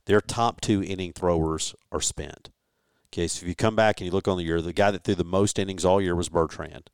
Their 0.05 0.21
top 0.21 0.61
two 0.61 0.83
inning 0.83 1.13
throwers 1.13 1.75
are 1.91 2.01
spent. 2.01 2.49
Okay, 3.11 3.27
so 3.27 3.43
if 3.43 3.47
you 3.47 3.55
come 3.55 3.75
back 3.75 3.99
and 3.99 4.05
you 4.05 4.11
look 4.11 4.27
on 4.27 4.37
the 4.37 4.43
year, 4.43 4.61
the 4.61 4.73
guy 4.73 4.91
that 4.91 5.03
threw 5.03 5.15
the 5.15 5.23
most 5.23 5.57
innings 5.57 5.83
all 5.83 6.01
year 6.01 6.15
was 6.15 6.29
Bertrand 6.29 6.89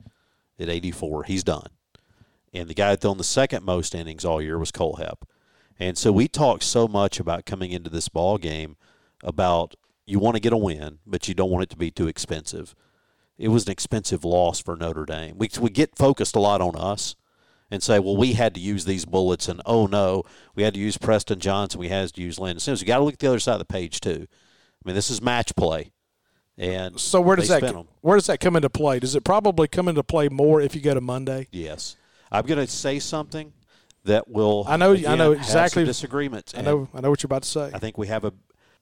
at 0.58 0.70
84. 0.70 1.24
He's 1.24 1.44
done. 1.44 1.68
And 2.54 2.70
the 2.70 2.74
guy 2.74 2.92
that 2.92 3.02
threw 3.02 3.14
the 3.16 3.24
second 3.24 3.66
most 3.66 3.94
innings 3.94 4.24
all 4.24 4.42
year 4.42 4.58
was 4.58 4.72
Cole 4.72 4.96
Kohlhepp. 4.96 5.24
And 5.78 5.98
so 5.98 6.14
we 6.14 6.30
talked 6.30 6.64
so 6.64 6.88
much 6.88 7.20
about 7.20 7.46
coming 7.46 7.72
into 7.72 7.90
this 7.90 8.08
ball 8.08 8.38
game 8.38 8.78
about 9.24 9.76
you 10.06 10.20
want 10.20 10.36
to 10.36 10.42
get 10.42 10.54
a 10.54 10.58
win, 10.58 11.00
but 11.06 11.28
you 11.28 11.34
don't 11.34 11.50
want 11.50 11.64
it 11.64 11.70
to 11.72 11.78
be 11.78 11.92
too 11.92 12.08
expensive. 12.08 12.76
It 13.38 13.50
was 13.50 13.66
an 13.66 13.72
expensive 13.72 14.24
loss 14.24 14.62
for 14.62 14.78
Notre 14.78 15.06
Dame. 15.06 15.38
We, 15.38 15.50
we 15.60 15.70
get 15.70 15.98
focused 15.98 16.36
a 16.36 16.40
lot 16.40 16.62
on 16.62 16.78
us 16.78 17.16
and 17.70 17.84
say, 17.84 18.00
well, 18.00 18.16
we 18.16 18.34
had 18.34 18.54
to 18.54 18.62
use 18.62 18.86
these 18.86 19.06
bullets, 19.06 19.50
and 19.50 19.62
oh 19.66 19.88
no, 19.88 20.24
we 20.54 20.64
had 20.64 20.76
to 20.76 20.80
use 20.80 20.98
Preston 20.98 21.40
Johnson, 21.40 21.80
we 21.80 21.90
had 21.90 22.14
to 22.14 22.22
use 22.22 22.40
Landon 22.40 22.60
Sims. 22.60 22.80
You 22.80 22.88
got 22.88 23.00
to 23.00 23.04
look 23.04 23.16
at 23.16 23.20
the 23.20 23.28
other 23.28 23.40
side 23.40 23.54
of 23.54 23.60
the 23.60 23.66
page 23.66 24.00
too. 24.00 24.28
I 24.30 24.88
mean, 24.88 24.96
this 24.96 25.10
is 25.10 25.22
match 25.22 25.56
play, 25.56 25.92
and 26.58 27.00
so 27.00 27.20
where 27.20 27.36
does 27.36 27.50
that 27.50 27.86
where 28.02 28.18
does 28.18 28.28
that 28.28 28.40
come 28.40 28.56
into 28.56 28.70
play? 28.70 29.00
Does 29.00 29.16
it 29.16 29.24
probably 29.24 29.68
come 29.68 29.88
into 29.88 30.04
play 30.04 30.30
more 30.30 30.62
if 30.62 30.76
you 30.76 30.82
go 30.82 30.94
to 30.94 31.02
Monday? 31.02 31.48
Yes, 31.52 31.98
I'm 32.32 32.46
going 32.46 32.66
to 32.66 32.72
say 32.72 33.00
something 33.00 33.54
that 34.06 34.30
will. 34.30 34.66
I 34.68 34.78
know. 34.78 34.94
Again, 34.94 35.12
I 35.12 35.16
know 35.16 35.32
exactly 35.34 35.84
disagreements. 35.84 36.54
I 36.56 36.62
know. 36.62 36.88
I 36.94 37.02
know 37.02 37.10
what 37.10 37.22
you're 37.22 37.28
about 37.28 37.44
to 37.44 37.50
say. 37.50 37.72
I 37.74 37.80
think 37.80 37.98
we 37.98 38.08
have 38.08 38.24
a. 38.24 38.34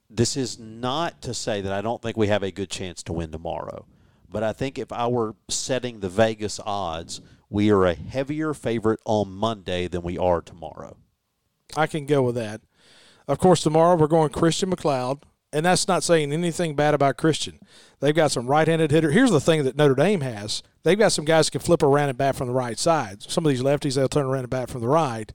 This 0.10 0.38
is 0.38 0.60
not 0.60 1.22
to 1.24 1.34
say 1.34 1.62
that 1.62 1.74
I 1.74 1.82
don't 1.82 2.02
think 2.02 2.16
we 2.18 2.28
have 2.28 2.44
a 2.44 2.52
good 2.52 2.70
chance 2.70 3.02
to 3.04 3.14
win 3.14 3.32
tomorrow, 3.32 3.88
but 4.30 4.44
I 4.44 4.54
think 4.54 4.78
if 4.78 4.92
I 4.92 5.08
were 5.08 5.36
setting 5.50 6.02
the 6.02 6.10
Vegas 6.10 6.60
odds, 6.64 7.22
we 7.50 7.72
are 7.72 7.86
a 7.86 7.96
heavier 7.96 8.54
favorite 8.54 9.00
on 9.06 9.32
Monday 9.32 9.88
than 9.88 10.04
we 10.04 10.18
are 10.18 10.42
tomorrow. 10.42 10.98
I 11.76 11.88
can 11.88 12.06
go 12.06 12.22
with 12.22 12.36
that. 12.36 12.62
Of 13.28 13.40
course, 13.40 13.62
tomorrow 13.62 13.96
we're 13.96 14.08
going 14.08 14.30
Christian 14.30 14.70
MacLeod, 14.70 15.24
and 15.54 15.66
that's 15.66 15.88
not 15.88 16.04
saying 16.04 16.34
anything 16.34 16.76
bad 16.76 16.94
about 16.94 17.18
Christian. 17.18 17.60
They've 18.00 18.16
got 18.16 18.32
some 18.32 18.48
right-handed 18.48 18.92
hitter. 18.92 19.12
Here's 19.12 19.32
the 19.32 19.40
thing 19.40 19.64
that 19.64 19.78
Notre 19.78 19.96
Dame 19.96 20.22
has: 20.22 20.64
they've 20.84 20.98
got 20.98 21.12
some 21.12 21.26
guys 21.26 21.46
that 21.46 21.52
can 21.52 21.62
flip 21.62 21.84
around 21.84 22.10
and 22.10 22.18
bat 22.18 22.36
from 22.36 22.48
the 22.48 22.54
right 22.54 22.78
side. 22.78 23.24
Some 23.24 23.46
of 23.46 23.50
these 23.50 23.62
lefties 23.62 23.96
they'll 23.96 24.10
turn 24.10 24.26
around 24.26 24.44
and 24.44 24.50
bat 24.50 24.70
from 24.70 24.82
the 24.82 24.88
right, 24.88 25.32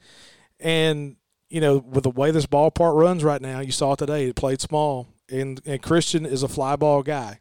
and 0.60 1.16
you 1.48 1.60
know 1.60 1.78
with 1.78 2.04
the 2.04 2.10
way 2.10 2.30
this 2.30 2.46
ballpark 2.46 2.94
runs 2.94 3.24
right 3.24 3.40
now, 3.40 3.60
you 3.60 3.72
saw 3.72 3.92
it 3.92 4.00
today. 4.00 4.26
It 4.26 4.36
played 4.36 4.60
small, 4.60 5.06
and 5.30 5.60
and 5.64 5.80
Christian 5.80 6.26
is 6.26 6.42
a 6.42 6.48
fly 6.48 6.76
ball 6.76 7.02
guy. 7.02 7.40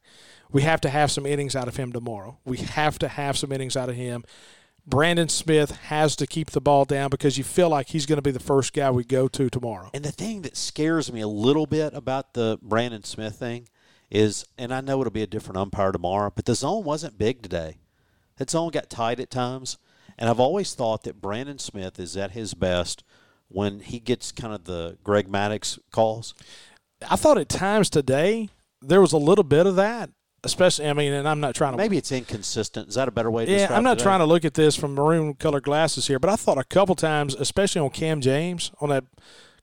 We 0.51 0.61
have 0.61 0.79
to 0.81 0.89
have 0.89 1.11
some 1.11 1.25
innings 1.25 1.55
out 1.55 1.67
of 1.67 1.75
him 1.75 1.91
tomorrow. 1.91 2.37
We 2.45 2.57
have 2.57 2.97
to 2.99 3.07
have 3.07 3.37
some 3.37 3.51
innings 3.51 3.75
out 3.75 3.89
of 3.89 3.95
him. 3.95 4.23
Brandon 4.89 5.27
Smith 5.27 5.71
has 5.71 6.15
to 6.15 6.25
keep 6.25 6.51
the 6.51 6.61
ball 6.61 6.85
down 6.85 7.09
because 7.09 7.37
you 7.37 7.43
feel 7.43 7.67
like 7.67 7.89
he's 7.89 8.05
going 8.05 8.17
to 8.17 8.21
be 8.21 8.31
the 8.31 8.39
first 8.39 8.71
guy 8.71 8.89
we 8.89 9.03
go 9.03 9.27
to 9.27 9.49
tomorrow. 9.49 9.89
And 9.93 10.05
the 10.05 10.13
thing 10.13 10.43
that 10.43 10.55
scares 10.55 11.11
me 11.11 11.19
a 11.19 11.27
little 11.27 11.65
bit 11.65 11.93
about 11.93 12.33
the 12.33 12.57
Brandon 12.61 13.03
Smith 13.03 13.35
thing 13.35 13.67
is, 14.09 14.45
and 14.57 14.73
I 14.73 14.79
know 14.79 15.01
it'll 15.01 15.11
be 15.11 15.23
a 15.23 15.27
different 15.27 15.57
umpire 15.57 15.91
tomorrow, 15.91 16.31
but 16.33 16.45
the 16.45 16.55
zone 16.55 16.85
wasn't 16.85 17.17
big 17.17 17.41
today. 17.41 17.79
That 18.37 18.49
zone 18.49 18.71
got 18.71 18.89
tight 18.89 19.19
at 19.19 19.29
times. 19.29 19.77
And 20.17 20.29
I've 20.29 20.39
always 20.39 20.73
thought 20.73 21.03
that 21.03 21.21
Brandon 21.21 21.59
Smith 21.59 21.99
is 21.99 22.15
at 22.15 22.31
his 22.31 22.53
best 22.53 23.03
when 23.49 23.81
he 23.81 23.99
gets 23.99 24.31
kind 24.31 24.53
of 24.53 24.63
the 24.63 24.97
Greg 25.03 25.27
Maddux 25.27 25.79
calls. 25.91 26.33
I 27.09 27.17
thought 27.17 27.37
at 27.37 27.49
times 27.49 27.89
today 27.89 28.49
there 28.81 29.01
was 29.01 29.11
a 29.11 29.17
little 29.17 29.43
bit 29.43 29.65
of 29.65 29.75
that 29.75 30.11
especially 30.47 30.87
I 30.87 30.93
mean, 30.93 31.13
and 31.13 31.27
I'm 31.27 31.39
not 31.39 31.55
trying 31.55 31.73
to. 31.73 31.77
Maybe 31.77 31.97
it's 31.97 32.11
inconsistent. 32.11 32.89
Is 32.89 32.95
that 32.95 33.07
a 33.07 33.11
better 33.11 33.29
way? 33.29 33.45
to 33.45 33.51
Yeah, 33.51 33.67
I'm 33.71 33.83
not 33.83 33.99
trying 33.99 34.19
to 34.19 34.25
look 34.25 34.43
at 34.45 34.55
this 34.55 34.75
from 34.75 34.95
maroon 34.95 35.35
colored 35.35 35.63
glasses 35.63 36.07
here, 36.07 36.19
but 36.19 36.29
I 36.29 36.35
thought 36.35 36.57
a 36.57 36.63
couple 36.63 36.95
times, 36.95 37.35
especially 37.35 37.81
on 37.81 37.89
Cam 37.91 38.21
James 38.21 38.71
on 38.81 38.89
that 38.89 39.03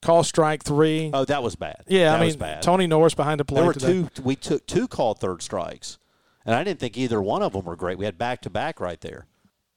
call 0.00 0.22
strike 0.22 0.62
three. 0.62 1.10
Oh, 1.12 1.24
that 1.24 1.42
was 1.42 1.56
bad. 1.56 1.82
Yeah, 1.88 2.12
that 2.12 2.22
I 2.22 2.26
mean, 2.26 2.38
bad. 2.38 2.62
Tony 2.62 2.86
Norris 2.86 3.14
behind 3.14 3.40
the 3.40 3.44
plate. 3.44 3.60
There 3.60 3.66
were 3.66 3.72
today. 3.74 4.08
two. 4.14 4.22
We 4.22 4.36
took 4.36 4.66
two 4.66 4.86
called 4.86 5.18
third 5.18 5.42
strikes, 5.42 5.98
and 6.46 6.54
I 6.54 6.62
didn't 6.62 6.80
think 6.80 6.96
either 6.96 7.20
one 7.20 7.42
of 7.42 7.52
them 7.52 7.64
were 7.64 7.76
great. 7.76 7.98
We 7.98 8.04
had 8.04 8.18
back 8.18 8.42
to 8.42 8.50
back 8.50 8.80
right 8.80 9.00
there. 9.00 9.26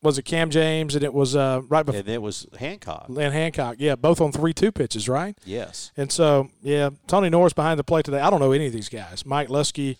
Was 0.04 0.20
it 0.20 0.24
Cam 0.24 0.52
James 0.52 0.94
and 0.94 1.04
it 1.04 1.14
was 1.14 1.36
uh, 1.36 1.62
right 1.70 1.84
before 1.84 2.00
and 2.00 2.08
it 2.08 2.22
was 2.22 2.46
Hancock 2.60 3.08
and 3.10 3.18
Hancock? 3.18 3.78
Yeah, 3.80 3.96
both 3.96 4.22
on 4.22 4.32
three 4.32 4.54
two 4.54 4.72
pitches, 4.72 5.10
right? 5.10 5.36
Yes. 5.44 5.92
And 5.98 6.12
so 6.12 6.50
yeah, 6.62 6.92
Tony 7.08 7.30
Norris 7.30 7.54
behind 7.54 7.80
the 7.80 7.84
plate 7.84 8.06
today. 8.06 8.20
I 8.20 8.30
don't 8.30 8.40
know 8.40 8.52
any 8.52 8.68
of 8.68 8.74
these 8.74 8.90
guys. 8.90 9.26
Mike 9.26 9.50
Lusky 9.50 9.98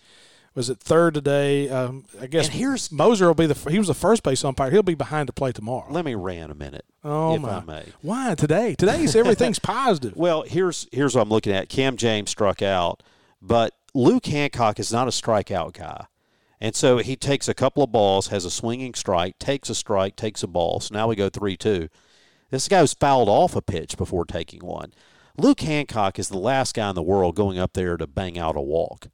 was 0.58 0.68
at 0.68 0.80
third 0.80 1.14
today. 1.14 1.68
Um, 1.70 2.04
I 2.20 2.26
guess 2.26 2.46
and 2.46 2.54
here's 2.54 2.92
Moser 2.92 3.28
will 3.28 3.34
be 3.34 3.46
the 3.46 3.70
he 3.70 3.78
was 3.78 3.88
the 3.88 3.94
first 3.94 4.22
base 4.22 4.44
umpire. 4.44 4.70
He'll 4.70 4.82
be 4.82 4.94
behind 4.94 5.28
the 5.28 5.32
plate 5.32 5.54
tomorrow. 5.54 5.86
Let 5.90 6.04
me 6.04 6.14
rant 6.14 6.52
a 6.52 6.54
minute. 6.54 6.84
Oh 7.02 7.36
if 7.36 7.40
my! 7.40 7.58
I 7.58 7.64
may. 7.64 7.84
Why 8.02 8.34
today? 8.34 8.74
Today's 8.74 9.16
everything's 9.16 9.58
positive. 9.60 10.16
Well, 10.16 10.42
here's 10.42 10.86
here's 10.92 11.14
what 11.14 11.22
I'm 11.22 11.28
looking 11.30 11.52
at. 11.52 11.68
Cam 11.68 11.96
James 11.96 12.30
struck 12.30 12.60
out, 12.60 13.02
but 13.40 13.74
Luke 13.94 14.26
Hancock 14.26 14.78
is 14.78 14.92
not 14.92 15.08
a 15.08 15.12
strikeout 15.12 15.74
guy. 15.74 16.06
And 16.60 16.74
so 16.74 16.98
he 16.98 17.14
takes 17.14 17.48
a 17.48 17.54
couple 17.54 17.84
of 17.84 17.92
balls, 17.92 18.28
has 18.28 18.44
a 18.44 18.50
swinging 18.50 18.94
strike, 18.94 19.38
takes 19.38 19.70
a 19.70 19.74
strike, 19.76 20.16
takes 20.16 20.42
a 20.42 20.48
ball. 20.48 20.80
So 20.80 20.92
now 20.92 21.06
we 21.06 21.14
go 21.14 21.28
3 21.28 21.56
2. 21.56 21.88
This 22.50 22.66
guy 22.66 22.82
was 22.82 22.94
fouled 22.94 23.28
off 23.28 23.54
a 23.54 23.62
pitch 23.62 23.96
before 23.96 24.24
taking 24.24 24.64
one. 24.64 24.92
Luke 25.36 25.60
Hancock 25.60 26.18
is 26.18 26.28
the 26.28 26.38
last 26.38 26.74
guy 26.74 26.88
in 26.88 26.96
the 26.96 27.02
world 27.02 27.36
going 27.36 27.60
up 27.60 27.74
there 27.74 27.96
to 27.96 28.08
bang 28.08 28.36
out 28.36 28.56
a 28.56 28.60
walk. 28.60 29.06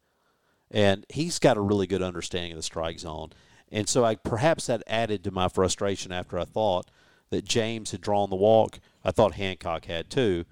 And 0.70 1.06
he's 1.08 1.38
got 1.38 1.56
a 1.56 1.60
really 1.60 1.86
good 1.86 2.02
understanding 2.02 2.52
of 2.52 2.56
the 2.56 2.62
strike 2.62 2.98
zone. 2.98 3.32
And 3.70 3.88
so 3.88 4.04
I 4.04 4.14
perhaps 4.16 4.66
that 4.66 4.82
added 4.86 5.24
to 5.24 5.30
my 5.30 5.48
frustration 5.48 6.12
after 6.12 6.38
I 6.38 6.44
thought 6.44 6.90
that 7.30 7.44
James 7.44 7.90
had 7.90 8.00
drawn 8.00 8.30
the 8.30 8.36
walk. 8.36 8.78
I 9.04 9.10
thought 9.10 9.34
Hancock 9.34 9.86
had 9.86 10.10
too. 10.10 10.44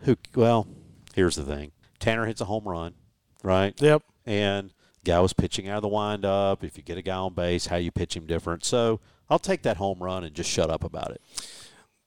Who 0.00 0.16
well, 0.34 0.66
here's 1.14 1.36
the 1.36 1.44
thing. 1.44 1.72
Tanner 1.98 2.26
hits 2.26 2.40
a 2.40 2.46
home 2.46 2.64
run, 2.64 2.94
right? 3.42 3.80
Yep. 3.80 4.02
And 4.26 4.72
guy 5.04 5.20
was 5.20 5.32
pitching 5.32 5.68
out 5.68 5.76
of 5.76 5.82
the 5.82 5.88
windup. 5.88 6.64
If 6.64 6.76
you 6.76 6.82
get 6.82 6.98
a 6.98 7.02
guy 7.02 7.16
on 7.16 7.34
base, 7.34 7.66
how 7.66 7.76
you 7.76 7.90
pitch 7.90 8.16
him 8.16 8.26
different. 8.26 8.64
So 8.64 9.00
I'll 9.28 9.38
take 9.38 9.62
that 9.62 9.76
home 9.76 10.02
run 10.02 10.24
and 10.24 10.34
just 10.34 10.50
shut 10.50 10.70
up 10.70 10.84
about 10.84 11.10
it. 11.10 11.20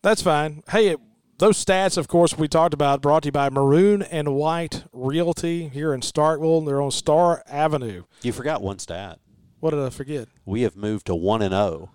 That's 0.01 0.21
fine. 0.21 0.63
Hey, 0.69 0.95
those 1.37 1.63
stats, 1.63 1.97
of 1.97 2.07
course, 2.07 2.37
we 2.37 2.47
talked 2.47 2.73
about, 2.73 3.01
brought 3.01 3.23
to 3.23 3.27
you 3.27 3.31
by 3.31 3.49
Maroon 3.49 4.01
and 4.01 4.33
White 4.35 4.83
Realty 4.91 5.69
here 5.69 5.93
in 5.93 6.01
Starkville. 6.01 6.65
They're 6.65 6.81
on 6.81 6.91
Star 6.91 7.43
Avenue. 7.47 8.03
You 8.21 8.31
forgot 8.31 8.61
one 8.61 8.79
stat. 8.79 9.19
What 9.59 9.71
did 9.71 9.79
I 9.79 9.89
forget? 9.89 10.27
We 10.45 10.61
have 10.61 10.75
moved 10.75 11.07
to 11.07 11.15
one 11.15 11.41
and 11.41 11.51
zero 11.53 11.91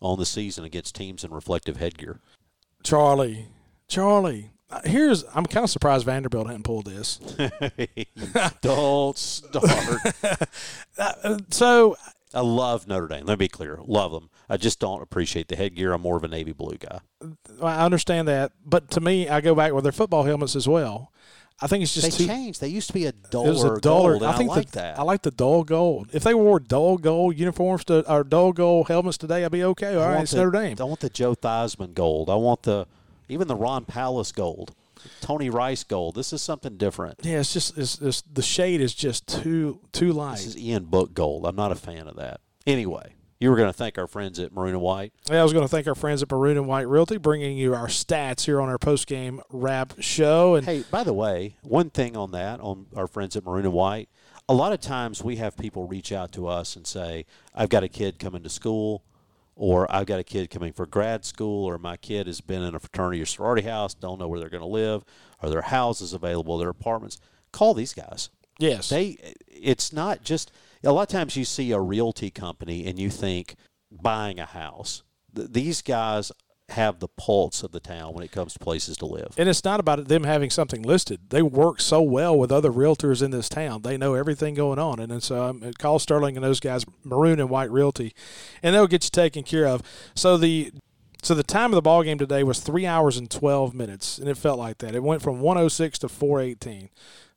on 0.00 0.18
the 0.18 0.26
season 0.26 0.64
against 0.64 0.94
teams 0.94 1.24
in 1.24 1.30
reflective 1.30 1.76
headgear. 1.76 2.20
Charlie, 2.82 3.48
Charlie. 3.88 4.50
Here's 4.84 5.24
I'm 5.34 5.46
kind 5.46 5.64
of 5.64 5.70
surprised 5.70 6.06
Vanderbilt 6.06 6.46
hadn't 6.46 6.62
pulled 6.62 6.86
this. 6.86 7.18
Don't 8.60 9.18
start. 9.18 9.68
Uh, 10.98 11.38
so 11.48 11.96
I 12.32 12.40
love 12.40 12.86
Notre 12.86 13.08
Dame. 13.08 13.26
Let 13.26 13.38
me 13.38 13.44
be 13.44 13.48
clear. 13.48 13.78
Love 13.84 14.12
them. 14.12 14.30
I 14.48 14.56
just 14.56 14.78
don't 14.78 15.02
appreciate 15.02 15.48
the 15.48 15.56
headgear. 15.56 15.92
I'm 15.92 16.02
more 16.02 16.16
of 16.16 16.24
a 16.24 16.28
navy 16.28 16.52
blue 16.52 16.76
guy. 16.78 17.00
I 17.62 17.84
understand 17.84 18.28
that, 18.28 18.52
but 18.64 18.90
to 18.92 19.00
me, 19.00 19.28
I 19.28 19.40
go 19.40 19.54
back 19.54 19.72
with 19.72 19.82
their 19.84 19.92
football 19.92 20.22
helmets 20.24 20.54
as 20.54 20.68
well. 20.68 21.12
I 21.62 21.66
think 21.66 21.82
it's 21.82 21.94
They 21.94 22.02
just 22.08 22.18
too. 22.18 22.26
changed. 22.26 22.60
They 22.60 22.68
used 22.68 22.86
to 22.86 22.94
be 22.94 23.04
a 23.04 23.08
It 23.10 23.16
was 23.22 23.30
duller 23.62 23.76
a 23.76 23.80
duller. 23.80 24.10
gold, 24.12 24.22
and 24.22 24.32
I 24.32 24.38
think 24.38 24.48
like 24.50 24.70
the, 24.70 24.78
that. 24.78 24.98
I 24.98 25.02
like 25.02 25.22
the 25.22 25.30
dull 25.30 25.62
gold. 25.64 26.08
If 26.12 26.22
they 26.22 26.32
wore 26.32 26.58
dull 26.58 26.96
gold 26.96 27.38
uniforms 27.38 27.84
to 27.86 28.10
or 28.10 28.24
dull 28.24 28.52
gold 28.52 28.88
helmets 28.88 29.18
today, 29.18 29.44
I'd 29.44 29.50
be 29.52 29.64
okay. 29.64 29.94
All 29.96 30.02
I 30.02 30.06
right, 30.06 30.10
want 30.12 30.22
it's 30.22 30.32
the, 30.32 30.38
Notre 30.38 30.52
Dame. 30.52 30.76
I 30.80 30.84
want 30.84 31.00
the 31.00 31.10
Joe 31.10 31.34
Theismann 31.34 31.92
gold. 31.94 32.30
I 32.30 32.36
want 32.36 32.62
the 32.62 32.86
even 33.28 33.46
the 33.46 33.56
Ron 33.56 33.84
Powlus 33.84 34.34
gold, 34.34 34.74
Tony 35.20 35.50
Rice 35.50 35.84
gold. 35.84 36.14
This 36.14 36.32
is 36.32 36.42
something 36.42 36.76
different. 36.76 37.20
Yeah, 37.22 37.40
it's 37.40 37.52
just 37.52 37.76
it's, 37.78 38.00
it's 38.00 38.22
the 38.22 38.42
shade 38.42 38.80
is 38.80 38.94
just 38.94 39.26
too 39.26 39.80
too 39.92 40.12
light. 40.12 40.36
This 40.36 40.46
is 40.46 40.58
Ian 40.58 40.84
Book 40.84 41.14
gold. 41.14 41.46
I'm 41.46 41.56
not 41.56 41.72
a 41.72 41.76
fan 41.76 42.06
of 42.08 42.16
that. 42.16 42.40
Anyway, 42.66 43.14
you 43.38 43.50
were 43.50 43.56
going 43.56 43.68
to 43.68 43.72
thank 43.72 43.96
our 43.96 44.06
friends 44.06 44.38
at 44.38 44.52
Maroon 44.52 44.74
and 44.74 44.82
White. 44.82 45.12
Yeah, 45.30 45.40
I 45.40 45.42
was 45.42 45.52
going 45.52 45.64
to 45.64 45.68
thank 45.68 45.86
our 45.86 45.94
friends 45.94 46.22
at 46.22 46.30
Maroon 46.30 46.58
and 46.58 46.66
White 46.66 46.86
Realty, 46.88 47.16
bringing 47.16 47.56
you 47.56 47.74
our 47.74 47.86
stats 47.86 48.44
here 48.44 48.60
on 48.60 48.68
our 48.68 48.78
post 48.78 49.06
game 49.06 49.40
wrap 49.50 49.94
show. 49.98 50.56
And 50.56 50.66
Hey, 50.66 50.84
by 50.90 51.04
the 51.04 51.14
way, 51.14 51.56
one 51.62 51.88
thing 51.90 52.16
on 52.16 52.32
that, 52.32 52.60
on 52.60 52.86
our 52.94 53.06
friends 53.06 53.36
at 53.36 53.44
Maroon 53.44 53.64
and 53.64 53.72
White, 53.72 54.10
a 54.46 54.54
lot 54.54 54.72
of 54.72 54.80
times 54.80 55.24
we 55.24 55.36
have 55.36 55.56
people 55.56 55.86
reach 55.86 56.12
out 56.12 56.32
to 56.32 56.48
us 56.48 56.76
and 56.76 56.86
say, 56.86 57.24
I've 57.54 57.68
got 57.70 57.82
a 57.82 57.88
kid 57.88 58.18
coming 58.18 58.42
to 58.42 58.48
school, 58.50 59.04
or 59.62 59.86
I've 59.94 60.06
got 60.06 60.18
a 60.18 60.24
kid 60.24 60.48
coming 60.48 60.72
for 60.72 60.86
grad 60.86 61.22
school, 61.26 61.66
or 61.66 61.76
my 61.76 61.98
kid 61.98 62.26
has 62.26 62.40
been 62.40 62.62
in 62.62 62.74
a 62.74 62.80
fraternity 62.80 63.20
or 63.20 63.26
sorority 63.26 63.68
house, 63.68 63.92
don't 63.92 64.18
know 64.18 64.26
where 64.26 64.40
they're 64.40 64.48
going 64.48 64.62
to 64.62 64.66
live, 64.66 65.04
are 65.42 65.50
there 65.50 65.60
houses 65.60 66.14
available, 66.14 66.56
their 66.56 66.70
apartments. 66.70 67.20
Call 67.52 67.74
these 67.74 67.92
guys. 67.92 68.30
yes, 68.58 68.88
They, 68.88 69.18
it's 69.46 69.92
not 69.92 70.24
just, 70.24 70.50
a 70.82 70.90
lot 70.92 71.02
of 71.02 71.08
times 71.08 71.36
you 71.36 71.44
see 71.44 71.72
a 71.72 71.78
realty 71.78 72.30
company 72.30 72.86
and 72.86 72.98
you 72.98 73.10
think 73.10 73.56
buying 73.92 74.40
a 74.40 74.46
house. 74.46 75.02
Th- 75.36 75.48
These 75.50 75.82
guys 75.82 76.32
have 76.70 77.00
the 77.00 77.08
pulse 77.08 77.62
of 77.62 77.72
the 77.72 77.80
town 77.80 78.14
when 78.14 78.24
it 78.24 78.32
comes 78.32 78.52
to 78.54 78.58
places 78.58 78.96
to 78.98 79.06
live. 79.06 79.34
and 79.36 79.48
it's 79.48 79.64
not 79.64 79.80
about 79.80 80.08
them 80.08 80.24
having 80.24 80.50
something 80.50 80.82
listed. 80.82 81.20
They 81.30 81.42
work 81.42 81.80
so 81.80 82.00
well 82.02 82.38
with 82.38 82.52
other 82.52 82.70
realtors 82.70 83.22
in 83.22 83.30
this 83.30 83.48
town. 83.48 83.82
They 83.82 83.96
know 83.96 84.14
everything 84.14 84.54
going 84.54 84.78
on. 84.78 85.00
And, 85.00 85.22
so 85.22 85.42
um, 85.44 85.72
call 85.78 85.98
Sterling 85.98 86.36
and 86.36 86.44
those 86.44 86.60
guys, 86.60 86.84
Maroon 87.04 87.40
and 87.40 87.50
White 87.50 87.70
Realty, 87.70 88.14
and 88.62 88.74
they'll 88.74 88.86
get 88.86 89.04
you 89.04 89.10
taken 89.10 89.42
care 89.42 89.66
of. 89.66 89.82
So 90.14 90.36
the 90.36 90.72
so 91.22 91.34
the 91.34 91.42
time 91.42 91.66
of 91.66 91.76
the 91.76 91.82
ball 91.82 92.02
game 92.02 92.18
today 92.18 92.42
was 92.42 92.60
three 92.60 92.86
hours 92.86 93.16
and 93.16 93.30
twelve 93.30 93.74
minutes, 93.74 94.18
and 94.18 94.28
it 94.28 94.36
felt 94.36 94.58
like 94.58 94.78
that. 94.78 94.94
It 94.94 95.02
went 95.02 95.22
from 95.22 95.40
one 95.40 95.58
oh 95.58 95.68
six 95.68 95.98
to 96.00 96.08
four 96.08 96.40
eighteen. 96.40 96.90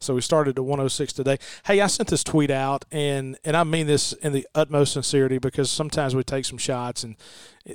So 0.04 0.16
we 0.16 0.22
started 0.22 0.58
at 0.58 0.66
106 0.66 1.14
today. 1.14 1.38
Hey, 1.66 1.80
I 1.80 1.88
sent 1.88 2.10
this 2.10 2.24
tweet 2.24 2.52
out, 2.52 2.84
and 2.92 3.38
and 3.46 3.56
I 3.56 3.64
mean 3.64 3.88
this 3.88 4.12
in 4.14 4.34
the 4.34 4.46
utmost 4.54 4.94
sincerity 4.94 5.38
because 5.38 5.72
sometimes 5.72 6.14
we 6.14 6.24
take 6.24 6.46
some 6.46 6.58
shots, 6.58 7.04
and 7.04 7.16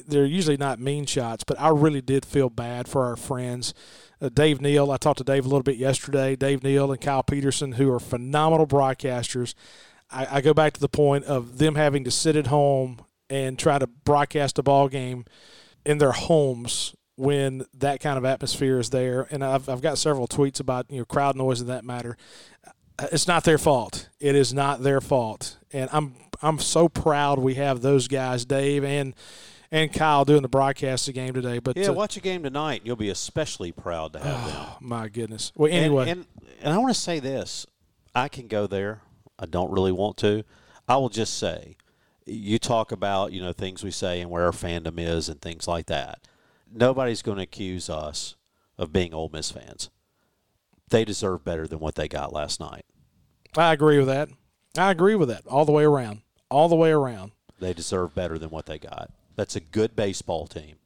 they're 0.06 0.26
usually 0.26 0.58
not 0.58 0.78
mean 0.78 1.06
shots, 1.06 1.42
but 1.42 1.58
I 1.58 1.70
really 1.70 2.02
did 2.02 2.26
feel 2.26 2.50
bad 2.50 2.86
for 2.86 3.06
our 3.06 3.16
friends. 3.16 3.72
Uh, 4.20 4.28
Dave 4.28 4.60
Neal, 4.60 4.90
I 4.90 4.98
talked 4.98 5.18
to 5.18 5.24
Dave 5.24 5.46
a 5.46 5.48
little 5.48 5.62
bit 5.62 5.76
yesterday. 5.76 6.36
Dave 6.36 6.62
Neal 6.62 6.92
and 6.92 7.00
Kyle 7.00 7.22
Peterson, 7.22 7.72
who 7.72 7.90
are 7.90 8.00
phenomenal 8.00 8.66
broadcasters. 8.66 9.54
I, 10.10 10.26
I 10.30 10.40
go 10.40 10.52
back 10.52 10.74
to 10.74 10.80
the 10.80 10.88
point 10.88 11.24
of 11.24 11.58
them 11.58 11.76
having 11.76 12.04
to 12.04 12.10
sit 12.10 12.36
at 12.36 12.48
home 12.48 13.00
and 13.30 13.58
try 13.58 13.78
to 13.78 13.86
broadcast 13.86 14.58
a 14.58 14.62
ball 14.62 14.88
game 14.88 15.24
in 15.84 15.98
their 15.98 16.12
homes 16.12 16.94
when 17.16 17.64
that 17.74 18.00
kind 18.00 18.16
of 18.16 18.24
atmosphere 18.24 18.78
is 18.78 18.90
there. 18.90 19.26
And 19.30 19.44
I've, 19.44 19.68
I've 19.68 19.82
got 19.82 19.98
several 19.98 20.28
tweets 20.28 20.60
about 20.60 20.86
you 20.90 20.98
know 20.98 21.04
crowd 21.04 21.36
noise 21.36 21.60
and 21.60 21.68
that 21.70 21.84
matter. 21.84 22.16
It's 23.12 23.28
not 23.28 23.44
their 23.44 23.58
fault. 23.58 24.08
It 24.20 24.34
is 24.34 24.52
not 24.52 24.82
their 24.82 25.00
fault. 25.00 25.58
And 25.72 25.88
I'm 25.92 26.14
I'm 26.42 26.58
so 26.58 26.88
proud 26.88 27.38
we 27.38 27.54
have 27.54 27.80
those 27.80 28.08
guys, 28.08 28.44
Dave 28.44 28.84
and 28.84 29.14
and 29.70 29.92
Kyle, 29.92 30.24
doing 30.24 30.42
the 30.42 30.48
broadcast 30.48 31.06
of 31.08 31.14
the 31.14 31.20
game 31.20 31.34
today. 31.34 31.58
But 31.58 31.76
Yeah, 31.76 31.88
uh, 31.88 31.92
watch 31.92 32.16
a 32.16 32.20
game 32.20 32.42
tonight, 32.42 32.82
you'll 32.84 32.96
be 32.96 33.10
especially 33.10 33.70
proud 33.70 34.14
to 34.14 34.18
have 34.20 34.46
them. 34.46 34.56
oh, 34.56 34.76
my 34.80 35.08
goodness. 35.08 35.52
Well, 35.54 35.70
And- 35.70 35.84
anyway, 35.84 36.10
and, 36.10 36.26
and, 36.62 36.72
I 36.72 36.78
want 36.78 36.94
to 36.94 37.00
say 37.00 37.20
this: 37.20 37.66
I 38.14 38.28
can 38.28 38.48
go 38.48 38.66
there. 38.66 39.02
I 39.38 39.46
don't 39.46 39.70
really 39.70 39.92
want 39.92 40.16
to. 40.18 40.42
I 40.88 40.96
will 40.96 41.10
just 41.10 41.36
say, 41.38 41.76
you 42.28 42.58
talk 42.58 42.92
about 42.92 43.32
you 43.32 43.40
know 43.40 43.52
things 43.52 43.82
we 43.82 43.90
say 43.90 44.20
and 44.20 44.30
where 44.30 44.44
our 44.44 44.52
fandom 44.52 44.98
is 44.98 45.28
and 45.28 45.40
things 45.40 45.66
like 45.66 45.86
that. 45.86 46.20
Nobody's 46.72 47.22
going 47.22 47.38
to 47.38 47.44
accuse 47.44 47.88
us 47.88 48.36
of 48.76 48.92
being 48.92 49.14
Ole 49.14 49.30
Miss 49.32 49.50
fans. 49.50 49.90
They 50.90 51.04
deserve 51.04 51.44
better 51.44 51.66
than 51.66 51.80
what 51.80 51.94
they 51.94 52.08
got 52.08 52.32
last 52.32 52.60
night. 52.60 52.84
I 53.56 53.72
agree 53.72 53.98
with 53.98 54.08
that. 54.08 54.28
I 54.76 54.90
agree 54.90 55.14
with 55.14 55.28
that 55.28 55.46
all 55.46 55.64
the 55.64 55.72
way 55.72 55.84
around. 55.84 56.22
All 56.50 56.68
the 56.68 56.76
way 56.76 56.90
around. 56.90 57.32
They 57.58 57.72
deserve 57.72 58.14
better 58.14 58.38
than 58.38 58.50
what 58.50 58.66
they 58.66 58.78
got. 58.78 59.10
That's 59.36 59.56
a 59.56 59.60
good 59.60 59.96
baseball 59.96 60.46
team, 60.46 60.76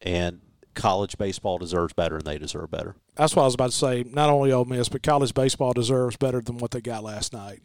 and 0.00 0.40
college 0.74 1.18
baseball 1.18 1.58
deserves 1.58 1.92
better, 1.92 2.16
and 2.16 2.24
they 2.24 2.38
deserve 2.38 2.70
better. 2.70 2.96
That's 3.14 3.34
what 3.34 3.42
I 3.42 3.46
was 3.46 3.54
about 3.54 3.70
to 3.70 3.76
say. 3.76 4.04
Not 4.04 4.30
only 4.30 4.52
Ole 4.52 4.64
Miss, 4.64 4.88
but 4.88 5.02
college 5.02 5.34
baseball 5.34 5.72
deserves 5.72 6.16
better 6.16 6.40
than 6.40 6.58
what 6.58 6.70
they 6.70 6.80
got 6.80 7.02
last 7.02 7.32
night. 7.32 7.60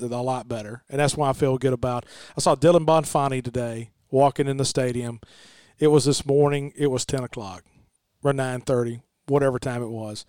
A 0.00 0.06
lot 0.06 0.48
better, 0.48 0.82
and 0.88 1.00
that's 1.00 1.16
why 1.16 1.30
I 1.30 1.32
feel 1.32 1.58
good 1.58 1.72
about. 1.72 2.06
I 2.36 2.40
saw 2.40 2.54
Dylan 2.54 2.84
Bonfani 2.86 3.42
today 3.42 3.90
walking 4.10 4.48
in 4.48 4.56
the 4.56 4.64
stadium. 4.64 5.20
It 5.78 5.88
was 5.88 6.04
this 6.04 6.26
morning. 6.26 6.72
It 6.76 6.88
was 6.88 7.04
ten 7.04 7.24
o'clock 7.24 7.64
or 8.22 8.32
nine 8.32 8.60
thirty, 8.60 9.00
whatever 9.26 9.58
time 9.58 9.82
it 9.82 9.88
was. 9.88 10.24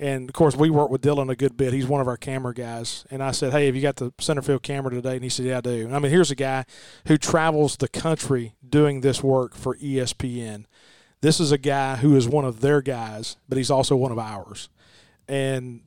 And 0.00 0.28
of 0.28 0.34
course, 0.34 0.54
we 0.54 0.70
work 0.70 0.90
with 0.90 1.02
Dylan 1.02 1.28
a 1.30 1.36
good 1.36 1.56
bit. 1.56 1.72
He's 1.72 1.86
one 1.86 2.00
of 2.00 2.06
our 2.06 2.16
camera 2.16 2.54
guys. 2.54 3.04
And 3.10 3.22
I 3.22 3.32
said, 3.32 3.52
"Hey, 3.52 3.66
have 3.66 3.74
you 3.74 3.82
got 3.82 3.96
the 3.96 4.12
center 4.20 4.42
field 4.42 4.62
camera 4.62 4.92
today?" 4.92 5.14
And 5.14 5.24
he 5.24 5.30
said, 5.30 5.46
"Yeah, 5.46 5.58
I 5.58 5.60
do." 5.60 5.86
And 5.86 5.94
I 5.94 5.98
mean, 5.98 6.12
here's 6.12 6.30
a 6.30 6.36
guy 6.36 6.64
who 7.06 7.18
travels 7.18 7.76
the 7.76 7.88
country 7.88 8.54
doing 8.68 9.00
this 9.00 9.22
work 9.22 9.54
for 9.54 9.76
ESPN. 9.76 10.66
This 11.20 11.40
is 11.40 11.50
a 11.50 11.58
guy 11.58 11.96
who 11.96 12.14
is 12.14 12.28
one 12.28 12.44
of 12.44 12.60
their 12.60 12.80
guys, 12.80 13.36
but 13.48 13.58
he's 13.58 13.70
also 13.70 13.96
one 13.96 14.12
of 14.12 14.18
ours. 14.18 14.68
And 15.26 15.80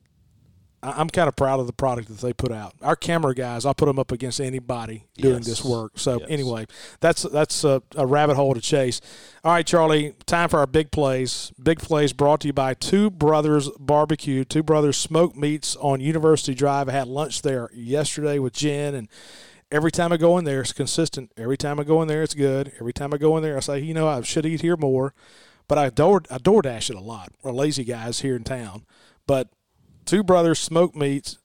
I'm 0.84 1.08
kind 1.08 1.28
of 1.28 1.36
proud 1.36 1.60
of 1.60 1.68
the 1.68 1.72
product 1.72 2.08
that 2.08 2.18
they 2.18 2.32
put 2.32 2.50
out. 2.50 2.74
Our 2.82 2.96
camera 2.96 3.34
guys, 3.34 3.64
I'll 3.64 3.74
put 3.74 3.86
them 3.86 3.98
up 4.00 4.10
against 4.10 4.40
anybody 4.40 5.04
doing 5.16 5.36
Yes. 5.36 5.46
this 5.46 5.64
work. 5.64 5.92
So 5.96 6.18
Yes. 6.18 6.28
anyway, 6.28 6.66
that's 7.00 7.22
that's 7.22 7.62
a, 7.62 7.82
a 7.94 8.04
rabbit 8.06 8.34
hole 8.34 8.52
to 8.54 8.60
chase. 8.60 9.00
All 9.44 9.52
right, 9.52 9.64
Charlie, 9.66 10.14
time 10.26 10.48
for 10.48 10.58
our 10.58 10.66
big 10.66 10.90
plays. 10.90 11.52
Big 11.62 11.78
plays 11.78 12.12
brought 12.12 12.40
to 12.40 12.48
you 12.48 12.52
by 12.52 12.74
Two 12.74 13.10
Brothers 13.10 13.70
Barbecue, 13.78 14.44
Two 14.44 14.62
Brothers 14.64 14.96
Smoke 14.96 15.36
Meats 15.36 15.76
on 15.76 16.00
University 16.00 16.54
Drive. 16.54 16.88
I 16.88 16.92
had 16.92 17.06
lunch 17.06 17.42
there 17.42 17.70
yesterday 17.72 18.40
with 18.40 18.52
Jen, 18.54 18.94
and 18.96 19.08
every 19.70 19.92
time 19.92 20.12
I 20.12 20.16
go 20.16 20.36
in 20.36 20.44
there, 20.44 20.62
it's 20.62 20.72
consistent. 20.72 21.30
Every 21.36 21.56
time 21.56 21.78
I 21.78 21.84
go 21.84 22.02
in 22.02 22.08
there, 22.08 22.22
it's 22.24 22.34
good. 22.34 22.72
Every 22.80 22.92
time 22.92 23.14
I 23.14 23.18
go 23.18 23.36
in 23.36 23.42
there, 23.44 23.56
I 23.56 23.60
say, 23.60 23.78
you 23.78 23.94
know, 23.94 24.08
I 24.08 24.20
should 24.22 24.46
eat 24.46 24.62
here 24.62 24.76
more, 24.76 25.14
but 25.68 25.78
I 25.78 25.90
door 25.90 26.22
I 26.28 26.38
DoorDash 26.38 26.90
it 26.90 26.96
a 26.96 27.00
lot. 27.00 27.30
We're 27.42 27.52
lazy 27.52 27.84
guys 27.84 28.20
here 28.22 28.34
in 28.34 28.42
town, 28.42 28.84
but 29.28 29.48
Two 30.04 30.22
Brothers 30.22 30.58
Smoke 30.58 30.94
Meats 30.96 31.38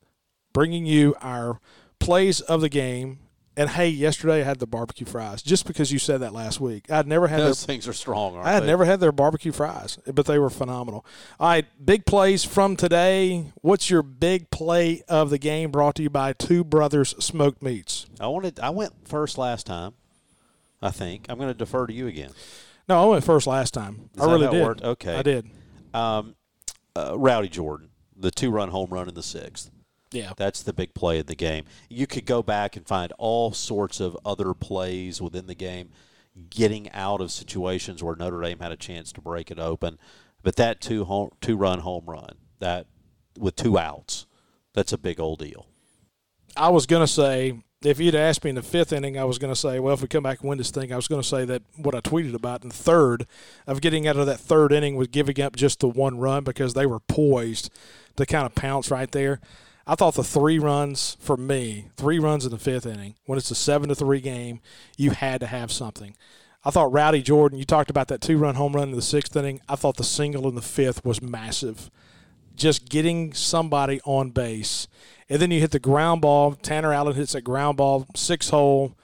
bringing 0.54 0.86
you 0.86 1.15
our 1.22 1.60
plays 2.00 2.41
of 2.41 2.62
the 2.62 2.70
game. 2.70 3.20
And 3.56 3.72
hey, 3.72 3.88
yesterday 3.88 4.41
I 4.41 4.43
had 4.43 4.60
the 4.60 4.67
barbecue 4.67 5.08
fries 5.08 5.41
just 5.41 5.65
because 5.65 5.91
you 5.91 5.98
said 5.98 6.22
that 6.22 6.32
last 6.32 6.60
week. 6.62 6.91
I'd 6.91 7.08
never 7.08 7.28
had 7.28 7.39
Those 7.39 7.65
their, 7.65 7.74
things 7.74 7.88
are 7.88 7.93
strong. 7.93 8.36
Aren't 8.36 8.48
I 8.48 8.52
had 8.52 8.63
they? 8.63 8.67
never 8.67 8.86
had 8.86 9.00
their 9.00 9.12
barbecue 9.12 9.52
fries, 9.52 9.98
but 10.06 10.28
they 10.28 10.38
were 10.38 10.52
phenomenal. 10.52 11.04
All 11.39 11.50
right, 11.50 11.65
big 11.84 12.06
plays 12.06 12.43
from 12.43 12.76
today. 12.76 13.52
What's 13.62 13.89
your 13.89 14.04
big 14.04 14.52
play 14.52 15.02
of 15.08 15.32
the 15.32 15.39
game? 15.39 15.72
Brought 15.72 15.96
to 15.96 16.04
you 16.04 16.12
by 16.12 16.34
Two 16.34 16.63
Brothers 16.63 17.15
Smoked 17.24 17.63
Meats. 17.63 18.06
I 18.20 18.28
wanted. 18.28 18.60
I 18.60 18.70
went 18.70 19.08
first 19.08 19.39
last 19.39 19.65
time. 19.65 19.93
I 20.80 20.91
think 20.91 21.26
I'm 21.28 21.38
going 21.39 21.50
to 21.50 21.56
defer 21.58 21.88
to 21.88 21.93
you 21.93 22.06
again. 22.06 22.30
No, 22.88 23.02
I 23.02 23.06
went 23.08 23.24
first 23.24 23.48
last 23.48 23.74
time. 23.74 24.12
Is 24.15 24.22
I 24.22 24.32
really 24.32 24.50
did. 24.50 24.63
worked? 24.63 24.84
Okay. 24.84 25.15
I 25.15 25.24
did. 25.24 25.50
Um, 25.96 26.36
uh, 26.96 27.17
Rowdy 27.17 27.50
Jordan, 27.50 27.89
the 28.18 28.32
two-run 28.32 28.70
home 28.70 28.90
run 28.90 29.08
in 29.08 29.16
the 29.16 29.24
sixth. 29.24 29.70
Yeah. 30.12 30.32
That's 30.38 30.64
the 30.64 30.74
big 30.74 30.94
play 30.94 31.20
of 31.20 31.28
the 31.28 31.36
game. 31.36 31.66
You 31.90 32.08
could 32.08 32.26
go 32.26 32.42
back 32.42 32.76
and 32.76 32.88
find 32.88 33.12
all 33.18 33.52
sorts 33.52 34.00
of 34.00 34.18
other 34.26 34.54
plays 34.54 35.22
within 35.22 35.48
the 35.48 35.56
game, 35.56 35.90
getting 36.50 36.90
out 36.92 37.22
of 37.22 37.32
situations 37.32 38.02
where 38.02 38.16
Notre 38.16 38.42
Dame 38.42 38.60
had 38.60 38.72
a 38.72 38.78
chance 38.78 39.12
to 39.14 39.22
break 39.22 39.52
it 39.52 39.60
open. 39.60 40.00
But 40.44 40.56
that 40.56 40.80
two 40.80 41.06
home, 41.06 41.32
two 41.42 41.58
run 41.58 41.80
home 41.80 42.06
run, 42.06 42.36
that 42.60 42.88
with 43.38 43.56
two 43.56 43.78
outs, 43.78 44.26
that's 44.74 44.94
a 44.94 44.98
big 44.98 45.20
old 45.20 45.40
deal. 45.40 45.68
I 46.56 46.70
was 46.70 46.86
going 46.86 47.06
to 47.06 47.12
say, 47.12 47.60
if 47.84 48.00
you'd 48.00 48.16
asked 48.16 48.44
me 48.44 48.50
in 48.50 48.56
the 48.56 48.63
fifth 48.63 48.92
inning, 48.92 49.18
I 49.18 49.24
was 49.24 49.38
going 49.38 49.54
to 49.54 49.60
say, 49.60 49.80
well, 49.80 49.94
if 49.94 50.02
we 50.02 50.08
come 50.08 50.24
back 50.24 50.40
and 50.42 50.50
win 50.50 50.58
this 50.58 50.72
thing, 50.72 50.92
I 50.92 50.96
was 50.96 51.08
going 51.08 51.22
to 51.22 51.28
say 51.28 51.46
that 51.46 51.62
what 51.76 51.94
I 51.94 52.02
tweeted 52.02 52.34
about 52.34 52.63
in 52.63 52.70
the 52.70 52.76
third 52.76 53.28
of 53.68 53.82
getting 53.82 54.08
out 54.08 54.18
of 54.18 54.26
that 54.26 54.40
third 54.40 54.72
inning 54.72 54.96
was 54.96 55.10
giving 55.10 55.40
up 55.42 55.56
just 55.56 55.80
the 55.80 55.88
one 55.88 56.18
run 56.18 56.44
because 56.44 56.74
they 56.74 56.86
were 56.86 57.00
poised 57.00 57.70
to 58.16 58.26
kind 58.26 58.46
of 58.46 58.56
pounce 58.56 58.90
right 58.90 59.12
there. 59.12 59.40
I 59.86 59.96
thought 59.96 60.16
the 60.16 60.24
three 60.24 60.60
runs 60.60 61.16
for 61.20 61.38
me, 61.38 61.90
three 61.96 62.20
runs 62.20 62.46
in 62.46 62.52
the 62.52 62.58
fifth 62.58 62.86
inning, 62.86 63.16
when 63.26 63.38
it's 63.38 63.52
a 63.52 63.56
seven 63.56 63.90
to 63.90 63.96
three 63.96 64.22
game, 64.22 64.60
you 64.98 65.12
had 65.12 65.40
to 65.42 65.48
have 65.48 65.72
something. 65.72 66.16
I 66.66 66.72
thought 66.72 66.92
Rowdy 66.92 67.22
Jordan, 67.22 67.60
you 67.60 67.63
talked 67.63 67.90
about 67.90 68.10
that 68.10 68.20
two 68.20 68.38
run 68.38 68.56
home 68.56 68.74
run 68.74 68.90
in 68.90 68.96
the 68.96 69.02
sixth 69.02 69.36
inning. 69.36 69.62
I 69.70 69.76
thought 69.76 69.96
the 69.96 70.04
single 70.04 70.50
in 70.50 70.56
the 70.56 70.62
fifth 70.62 71.06
was 71.06 71.22
massive. 71.22 71.90
Just 72.56 72.90
getting 72.90 73.34
somebody 73.34 74.02
on 74.04 74.32
base. 74.32 74.88
And 75.30 75.42
then 75.42 75.52
you 75.52 75.60
hit 75.60 75.72
the 75.72 75.80
ground 75.80 76.22
ball. 76.22 76.54
Tanner 76.54 76.94
Allen 76.94 77.16
hits 77.16 77.34
that 77.34 77.42
ground 77.42 77.78
ball, 77.78 78.06
six 78.16 78.50
hole. 78.50 78.96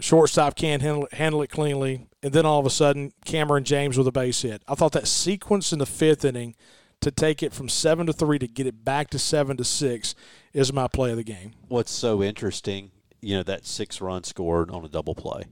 Shortstop 0.00 0.56
can't 0.56 0.82
handle 0.82 1.06
it, 1.06 1.14
handle 1.14 1.42
it 1.42 1.50
cleanly. 1.50 2.08
And 2.22 2.32
then 2.32 2.44
all 2.44 2.58
of 2.58 2.66
a 2.66 2.70
sudden, 2.70 3.12
Kamren 3.24 3.62
James 3.62 3.96
with 3.96 4.08
a 4.08 4.12
base 4.12 4.42
hit. 4.42 4.62
I 4.66 4.74
thought 4.74 4.92
that 4.92 5.06
sequence 5.06 5.72
in 5.72 5.78
the 5.78 5.86
fifth 5.86 6.24
inning 6.24 6.56
to 7.00 7.10
take 7.10 7.42
it 7.42 7.52
from 7.52 7.68
seven 7.68 8.06
to 8.06 8.12
three 8.12 8.38
to 8.38 8.48
get 8.48 8.66
it 8.66 8.84
back 8.84 9.10
to 9.10 9.18
seven 9.18 9.56
to 9.56 9.64
six 9.64 10.14
is 10.52 10.72
my 10.72 10.88
play 10.88 11.10
of 11.10 11.16
the 11.16 11.24
game. 11.24 11.52
What's 11.68 11.90
so 11.90 12.22
interesting, 12.22 12.90
you 13.20 13.36
know, 13.36 13.42
that 13.44 13.66
six 13.66 14.00
run 14.00 14.24
scored 14.24 14.70
on 14.70 14.84
a 14.84 14.88
double 14.88 15.14
play. 15.14 15.44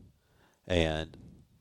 And 0.67 1.17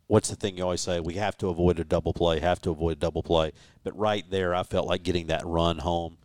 what's 0.07 0.29
the 0.29 0.35
thing 0.35 0.57
you 0.57 0.63
always 0.63 0.81
say? 0.81 0.99
We 0.99 1.15
have 1.15 1.37
to 1.39 1.49
avoid 1.49 1.79
a 1.79 1.83
double 1.83 2.13
play, 2.13 2.39
have 2.39 2.61
to 2.61 2.71
avoid 2.71 2.97
a 2.97 2.99
double 2.99 3.23
play. 3.23 3.51
But 3.83 3.97
right 3.97 4.23
there, 4.29 4.53
I 4.53 4.63
felt 4.63 4.87
like 4.87 5.03
getting 5.03 5.27
that 5.27 5.45
run 5.45 5.79
home 5.79 6.17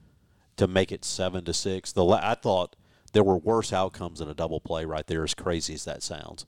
to 0.57 0.67
make 0.67 0.93
it 0.93 1.05
seven 1.05 1.45
to 1.45 1.53
six. 1.53 1.93
The 1.93 2.05
la- 2.05 2.21
I 2.23 2.35
thought 2.35 2.77
there 3.13 3.25
were 3.25 3.37
worse 3.37 3.73
outcomes 3.73 4.21
in 4.21 4.29
a 4.29 4.35
double 4.35 4.61
play 4.61 4.85
right 4.85 5.07
there, 5.07 5.25
as 5.25 5.35
crazy 5.35 5.75
as 5.75 5.85
that 5.85 6.03
sounds. 6.03 6.47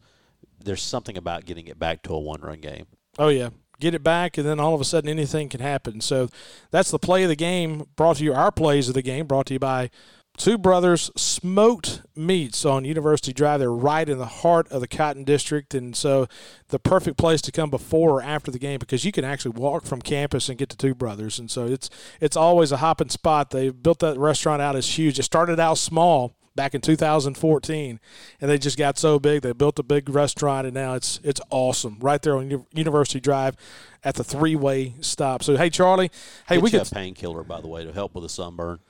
There's 0.63 0.83
something 0.83 1.17
about 1.17 1.45
getting 1.45 1.67
it 1.67 1.79
back 1.79 2.03
to 2.03 2.15
a 2.15 2.19
one 2.19 2.41
run 2.41 2.61
game. 2.61 2.87
Oh 3.19 3.29
yeah, 3.29 3.51
get 3.81 3.95
it 3.95 4.03
back, 4.03 4.37
and 4.37 4.47
then 4.47 4.61
all 4.61 4.75
of 4.75 4.81
a 4.81 4.85
sudden 4.85 5.09
anything 5.09 5.49
can 5.49 5.61
happen. 5.61 6.01
So 6.01 6.29
that's 6.71 6.91
the 6.91 6.99
play 6.99 7.23
of 7.23 7.29
the 7.29 7.37
game. 7.37 7.87
Brought 7.97 8.17
to 8.17 8.25
you 8.25 8.35
our 8.35 8.53
plays 8.53 8.89
of 8.89 8.95
the 8.95 9.03
game. 9.03 9.27
Brought 9.27 9.47
to 9.47 9.55
you 9.55 9.61
by 9.61 9.91
Two 10.37 10.59
Brothers 10.59 11.11
Smoked 11.17 12.03
Meats 12.15 12.65
on 12.65 12.85
University 12.85 13.33
Drive. 13.33 13.61
They're 13.61 13.73
right 13.73 14.09
in 14.09 14.19
the 14.19 14.27
heart 14.27 14.71
of 14.71 14.81
the 14.81 14.89
Cotton 14.89 15.25
District, 15.25 15.75
and 15.75 15.97
so 15.97 16.27
the 16.69 16.79
perfect 16.79 17.17
place 17.17 17.41
to 17.43 17.53
come 17.53 17.71
before 17.71 18.21
or 18.21 18.23
after 18.23 18.51
the 18.51 18.59
game 18.59 18.79
because 18.79 19.05
you 19.05 19.13
can 19.13 19.25
actually 19.25 19.59
walk 19.59 19.85
from 19.85 20.03
campus 20.03 20.49
and 20.49 20.59
get 20.59 20.69
to 20.71 20.77
Two 20.77 20.95
Brothers, 20.95 21.39
and 21.39 21.51
so 21.51 21.67
it's 21.67 21.89
it's 22.21 22.37
always 22.37 22.71
a 22.73 22.79
hopping 22.79 23.09
spot. 23.09 23.51
They 23.51 23.71
built 23.71 24.01
that 24.01 24.19
restaurant 24.19 24.61
out 24.61 24.77
as 24.77 24.99
huge. 24.99 25.19
It 25.19 25.25
started 25.25 25.59
out 25.59 25.79
small 25.79 26.35
back 26.55 26.75
in 26.75 26.81
2014, 26.81 28.01
and 28.41 28.51
they 28.51 28.59
just 28.59 28.79
got 28.79 28.99
so 28.99 29.19
big. 29.19 29.43
They 29.43 29.53
built 29.53 29.79
a 29.79 29.83
big 29.83 30.09
restaurant, 30.09 30.67
and 30.67 30.75
now 30.75 30.95
it's 30.95 31.21
it's 31.23 31.41
awesome 31.51 31.99
right 32.01 32.21
there 32.21 32.37
on 32.37 32.51
U- 32.51 32.67
University 32.73 33.21
Drive 33.21 33.57
at 34.03 34.17
the 34.17 34.25
three 34.25 34.57
way 34.57 34.95
stop. 35.01 35.43
So 35.43 35.57
hey, 35.57 35.71
Charlie, 35.71 36.11
hey, 36.49 36.57
Get 36.57 36.63
we 36.63 36.71
you 36.71 36.79
could 36.79 36.91
a 36.91 36.95
painkiller, 36.95 37.45
by 37.45 37.61
the 37.61 37.69
way, 37.69 37.85
to 37.85 37.93
help 37.93 38.15
with 38.15 38.23
the 38.23 38.29
sunburn. 38.29 38.81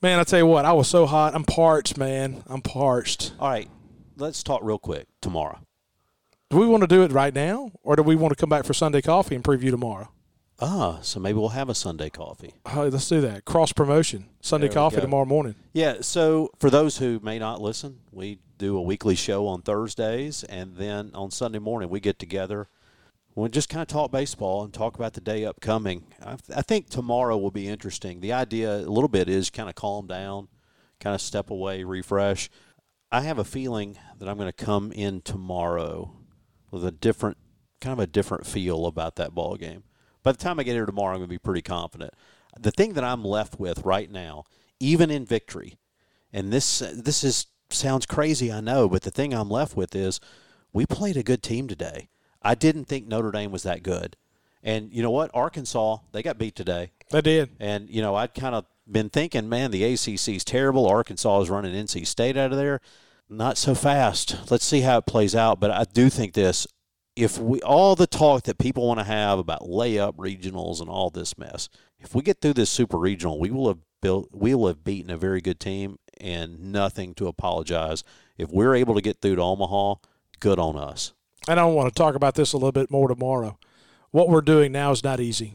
Man. 0.00 0.18
I 0.18 0.24
tell 0.24 0.38
you 0.38 0.46
what, 0.46 0.64
I 0.64 0.72
was 0.72 0.88
so 0.88 1.06
hot. 1.06 1.34
I'm 1.34 1.44
parched, 1.44 1.96
man. 1.96 2.42
I'm 2.46 2.62
parched. 2.62 3.32
All 3.38 3.48
right, 3.48 3.68
let's 4.16 4.42
talk 4.42 4.60
real 4.62 4.78
quick 4.78 5.06
tomorrow. 5.20 5.58
Do 6.50 6.58
we 6.58 6.66
want 6.66 6.82
to 6.82 6.88
do 6.88 7.02
it 7.02 7.12
right 7.12 7.34
now, 7.34 7.70
or 7.82 7.94
do 7.96 8.02
we 8.02 8.16
want 8.16 8.32
to 8.32 8.36
come 8.36 8.48
back 8.48 8.64
for 8.64 8.74
Sunday 8.74 9.02
coffee 9.02 9.34
and 9.34 9.44
preview 9.44 9.70
tomorrow? 9.70 10.10
Ah, 10.62 10.98
so 11.00 11.20
maybe 11.20 11.38
we'll 11.38 11.50
have 11.50 11.68
a 11.70 11.74
Sunday 11.74 12.10
coffee. 12.10 12.52
Oh, 12.66 12.88
let's 12.88 13.08
do 13.08 13.20
that. 13.22 13.44
Cross 13.44 13.72
promotion. 13.72 14.26
Sunday 14.42 14.66
There 14.66 14.74
coffee 14.74 15.00
tomorrow 15.00 15.24
morning. 15.24 15.54
Yeah, 15.72 15.98
so 16.02 16.50
for 16.58 16.68
those 16.68 16.98
who 16.98 17.18
may 17.22 17.38
not 17.38 17.62
listen, 17.62 18.00
we 18.10 18.40
do 18.58 18.76
a 18.76 18.82
weekly 18.82 19.14
show 19.14 19.46
on 19.46 19.62
Thursdays, 19.62 20.44
and 20.44 20.76
then 20.76 21.12
on 21.14 21.30
Sunday 21.30 21.60
morning 21.60 21.88
we 21.88 21.98
get 22.00 22.18
together. 22.18 22.68
We 23.40 23.48
just 23.48 23.70
kind 23.70 23.80
of 23.80 23.88
talk 23.88 24.10
baseball 24.10 24.62
and 24.62 24.72
talk 24.72 24.96
about 24.96 25.14
the 25.14 25.20
day 25.22 25.46
upcoming. 25.46 26.04
I, 26.22 26.36
I 26.54 26.60
think 26.60 26.90
tomorrow 26.90 27.38
will 27.38 27.50
be 27.50 27.68
interesting. 27.68 28.20
The 28.20 28.34
idea 28.34 28.80
a 28.80 28.80
little 28.80 29.08
bit 29.08 29.30
is 29.30 29.48
kind 29.48 29.70
of 29.70 29.74
calm 29.74 30.06
down, 30.06 30.48
kind 31.00 31.14
of 31.14 31.22
step 31.22 31.48
away, 31.48 31.82
refresh. 31.82 32.50
I 33.10 33.22
have 33.22 33.38
a 33.38 33.44
feeling 33.44 33.96
that 34.18 34.28
I'm 34.28 34.36
going 34.36 34.52
to 34.52 34.64
come 34.64 34.92
in 34.92 35.22
tomorrow 35.22 36.12
with 36.70 36.84
a 36.84 36.90
different, 36.90 37.38
kind 37.80 37.94
of 37.94 37.98
a 37.98 38.06
different 38.06 38.46
feel 38.46 38.84
about 38.84 39.16
that 39.16 39.34
ball 39.34 39.56
game. 39.56 39.84
By 40.22 40.32
the 40.32 40.38
time 40.38 40.60
I 40.60 40.62
get 40.62 40.74
here 40.74 40.84
tomorrow, 40.84 41.14
I'm 41.14 41.20
going 41.20 41.28
to 41.30 41.34
be 41.34 41.38
pretty 41.38 41.62
confident. 41.62 42.12
The 42.58 42.70
thing 42.70 42.92
that 42.92 43.04
I'm 43.04 43.24
left 43.24 43.58
with 43.58 43.86
right 43.86 44.10
now, 44.10 44.44
even 44.80 45.10
in 45.10 45.24
victory, 45.24 45.78
and 46.30 46.52
this 46.52 46.80
this 46.80 47.24
is 47.24 47.46
sounds 47.70 48.04
crazy, 48.04 48.52
I 48.52 48.60
know, 48.60 48.86
but 48.86 49.00
the 49.00 49.10
thing 49.10 49.32
I'm 49.32 49.48
left 49.48 49.76
with 49.76 49.94
is 49.96 50.20
we 50.74 50.84
played 50.84 51.16
a 51.16 51.22
good 51.22 51.42
team 51.42 51.68
today. 51.68 52.10
I 52.42 52.54
didn't 52.54 52.86
think 52.86 53.06
Notre 53.06 53.30
Dame 53.30 53.52
was 53.52 53.62
that 53.64 53.82
good. 53.82 54.16
And 54.62 54.92
you 54.92 55.02
know 55.02 55.10
what? 55.10 55.30
Arkansas, 55.32 55.98
they 56.12 56.22
got 56.22 56.38
beat 56.38 56.54
today. 56.54 56.92
They 57.10 57.20
did. 57.22 57.50
And, 57.58 57.88
you 57.88 58.02
know, 58.02 58.14
I'd 58.14 58.34
kind 58.34 58.54
of 58.54 58.66
been 58.90 59.08
thinking, 59.08 59.48
man, 59.48 59.70
the 59.70 59.82
ACC's 59.82 60.44
terrible. 60.44 60.86
Arkansas 60.86 61.40
is 61.40 61.50
running 61.50 61.74
NC 61.74 62.06
State 62.06 62.36
out 62.36 62.52
of 62.52 62.58
there. 62.58 62.80
Not 63.28 63.56
so 63.56 63.74
fast. 63.74 64.50
Let's 64.50 64.64
see 64.64 64.80
how 64.80 64.98
it 64.98 65.06
plays 65.06 65.34
out. 65.34 65.60
But 65.60 65.70
I 65.70 65.84
do 65.84 66.10
think 66.10 66.34
this 66.34 66.66
if 67.16 67.38
we 67.38 67.60
all 67.62 67.96
the 67.96 68.06
talk 68.06 68.44
that 68.44 68.58
people 68.58 68.86
want 68.86 69.00
to 69.00 69.04
have 69.04 69.38
about 69.38 69.62
layup 69.62 70.16
regionals 70.16 70.80
and 70.80 70.88
all 70.88 71.10
this 71.10 71.36
mess, 71.36 71.68
if 71.98 72.14
we 72.14 72.22
get 72.22 72.40
through 72.40 72.54
this 72.54 72.70
super 72.70 72.96
regional, 72.96 73.38
we 73.38 73.50
will 73.50 73.68
have 73.68 73.78
built 74.00 74.28
we 74.32 74.54
will 74.54 74.68
have 74.68 74.84
beaten 74.84 75.10
a 75.10 75.16
very 75.16 75.40
good 75.40 75.60
team 75.60 75.98
and 76.20 76.72
nothing 76.72 77.14
to 77.14 77.28
apologize. 77.28 78.04
If 78.38 78.50
we're 78.50 78.74
able 78.74 78.94
to 78.94 79.02
get 79.02 79.20
through 79.20 79.36
to 79.36 79.42
Omaha, 79.42 79.96
good 80.38 80.58
on 80.58 80.76
us. 80.76 81.12
And 81.48 81.58
I 81.60 81.64
want 81.64 81.88
to 81.88 81.94
talk 81.94 82.14
about 82.14 82.34
this 82.34 82.52
a 82.52 82.56
little 82.56 82.72
bit 82.72 82.90
more 82.90 83.08
tomorrow. 83.08 83.58
What 84.10 84.28
we're 84.28 84.40
doing 84.40 84.72
now 84.72 84.90
is 84.90 85.04
not 85.04 85.20
easy. 85.20 85.54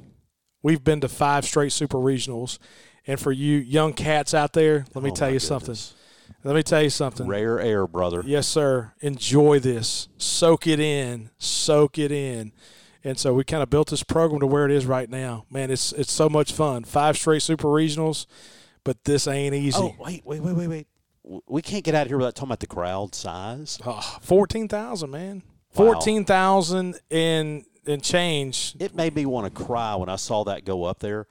We've 0.64 0.84
been 0.84 1.02
to 1.02 1.08
five 1.10 1.46
straight 1.46 1.72
super 1.72 1.98
regionals, 1.98 2.58
and 3.06 3.20
for 3.20 3.32
you 3.32 3.58
young 3.58 3.94
cats 3.94 4.34
out 4.34 4.54
there, 4.54 4.86
let 4.96 5.04
me 5.04 5.12
Oh, 5.12 5.14
tell 5.16 5.30
you 5.32 5.40
something. 5.40 5.76
Let 6.44 6.56
me 6.56 6.64
tell 6.64 6.82
you 6.82 6.90
something. 6.90 7.28
Rare 7.28 7.60
air, 7.60 7.86
brother. 7.86 8.24
Yes, 8.26 8.48
sir. 8.48 8.94
Enjoy 9.02 9.60
this. 9.60 10.08
Soak 10.18 10.66
it 10.68 10.80
in. 10.80 11.30
Soak 11.38 12.00
it 12.00 12.12
in. 12.12 12.52
And 13.04 13.20
so 13.20 13.34
we 13.36 13.44
kind 13.44 13.62
of 13.62 13.70
built 13.70 13.90
this 13.92 14.02
program 14.02 14.40
to 14.40 14.48
where 14.48 14.66
it 14.66 14.72
is 14.72 14.88
right 14.88 15.08
now. 15.10 15.46
Man, 15.52 15.70
it's 15.70 15.92
it's 15.92 16.12
so 16.12 16.28
much 16.30 16.52
fun. 16.52 16.84
Five 16.84 17.18
straight 17.18 17.44
super 17.44 17.68
regionals, 17.68 18.26
but 18.84 19.04
this 19.04 19.28
ain't 19.28 19.54
easy. 19.54 19.78
Oh, 19.80 19.96
wait, 20.00 20.26
wait, 20.26 20.42
wait, 20.42 20.56
wait, 20.56 20.68
wait. 20.68 20.88
We 21.48 21.62
can't 21.62 21.84
get 21.84 21.94
out 21.94 22.04
of 22.04 22.08
here 22.08 22.18
without 22.18 22.34
talking 22.36 22.50
about 22.50 22.60
the 22.62 22.68
crowd 22.68 23.14
size. 23.14 23.78
Ah, 23.86 24.16
oh, 24.16 24.20
14,000, 24.24 25.10
man. 25.12 25.44
Wow. 25.76 25.94
14,000 25.94 27.00
and 27.12 27.66
and 27.88 28.04
change. 28.04 28.76
It 28.80 28.96
made 28.96 29.14
me 29.16 29.26
want 29.28 29.54
to 29.54 29.64
cry 29.64 29.94
when 29.96 30.10
I 30.10 30.16
saw 30.16 30.44
that 30.46 30.66
go 30.66 30.86
up 30.86 31.00
there, 31.00 31.28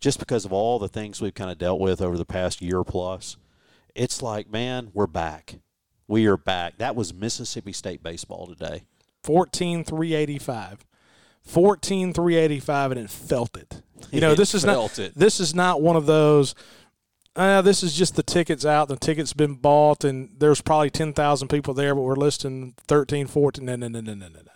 just 0.00 0.20
because 0.20 0.44
of 0.44 0.52
all 0.52 0.78
the 0.78 0.88
things 0.88 1.20
we've 1.20 1.34
kind 1.34 1.50
of 1.50 1.58
dealt 1.58 1.80
with 1.80 2.00
over 2.00 2.16
the 2.16 2.24
past 2.24 2.62
year 2.62 2.84
plus. 2.84 3.36
It's 3.94 4.22
like, 4.22 4.48
man, 4.48 4.90
we're 4.94 5.08
back. 5.08 5.56
We 6.06 6.26
are 6.26 6.36
back. 6.36 6.78
That 6.78 6.94
was 6.94 7.12
Mississippi 7.12 7.72
State 7.72 8.02
baseball 8.04 8.46
today. 8.46 8.84
14,385. 9.24 10.84
14,385 11.42 12.90
and 12.92 13.00
it 13.00 13.10
felt 13.10 13.56
it. 13.56 13.82
You 14.10 14.20
know, 14.22 14.32
It 14.32 14.36
this 14.36 14.54
is 14.54 14.64
not 14.64 14.98
it. 14.98 15.12
this 15.16 15.40
is 15.40 15.54
not 15.54 15.80
one 15.82 15.96
of 15.96 16.06
those 16.06 16.54
uh, 17.36 17.62
this 17.62 17.82
is 17.82 17.92
just 17.94 18.16
the 18.16 18.22
tickets 18.22 18.64
out. 18.64 18.88
The 18.88 18.96
tickets 18.96 19.32
been 19.32 19.54
bought, 19.54 20.04
and 20.04 20.30
there's 20.38 20.60
probably 20.60 20.90
ten 20.90 21.12
thousand 21.12 21.48
people 21.48 21.74
there, 21.74 21.94
but 21.94 22.02
we're 22.02 22.16
listing 22.16 22.74
13, 22.88 23.26
14. 23.26 23.64
No, 23.64 23.76
no, 23.76 23.88
no, 23.88 24.00
no, 24.00 24.14
no, 24.14 24.28
no, 24.28 24.40
no. 24.40 24.52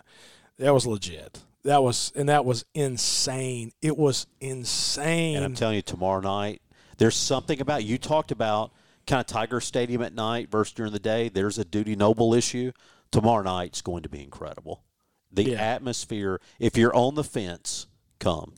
That 0.57 0.73
was 0.73 0.85
legit. 0.87 1.41
That 1.63 1.83
was 1.83 2.11
and 2.15 2.27
that 2.29 2.43
was 2.43 2.65
insane. 2.73 3.71
It 3.81 3.97
was 3.97 4.25
insane. 4.39 5.35
And 5.35 5.45
I'm 5.45 5.53
telling 5.55 5.75
you, 5.75 5.81
tomorrow 5.81 6.21
night, 6.21 6.61
there's 6.97 7.15
something 7.15 7.61
about 7.61 7.83
you 7.83 7.97
talked 7.97 8.31
about 8.31 8.71
kind 9.07 9.19
of 9.19 9.27
Tiger 9.27 9.59
Stadium 9.61 10.01
at 10.01 10.13
night 10.13 10.49
versus 10.51 10.73
during 10.73 10.91
the 10.91 10.99
day, 10.99 11.29
there's 11.29 11.57
a 11.57 11.65
Dudy 11.65 11.95
Noble 11.95 12.33
issue. 12.33 12.71
Tomorrow 13.11 13.43
night's 13.43 13.81
going 13.81 14.03
to 14.03 14.09
be 14.09 14.23
incredible. 14.23 14.83
The 15.31 15.51
Yeah. 15.51 15.61
atmosphere, 15.61 16.39
if 16.59 16.77
you're 16.77 16.95
on 16.95 17.15
the 17.15 17.23
fence, 17.23 17.87
come. 18.19 18.53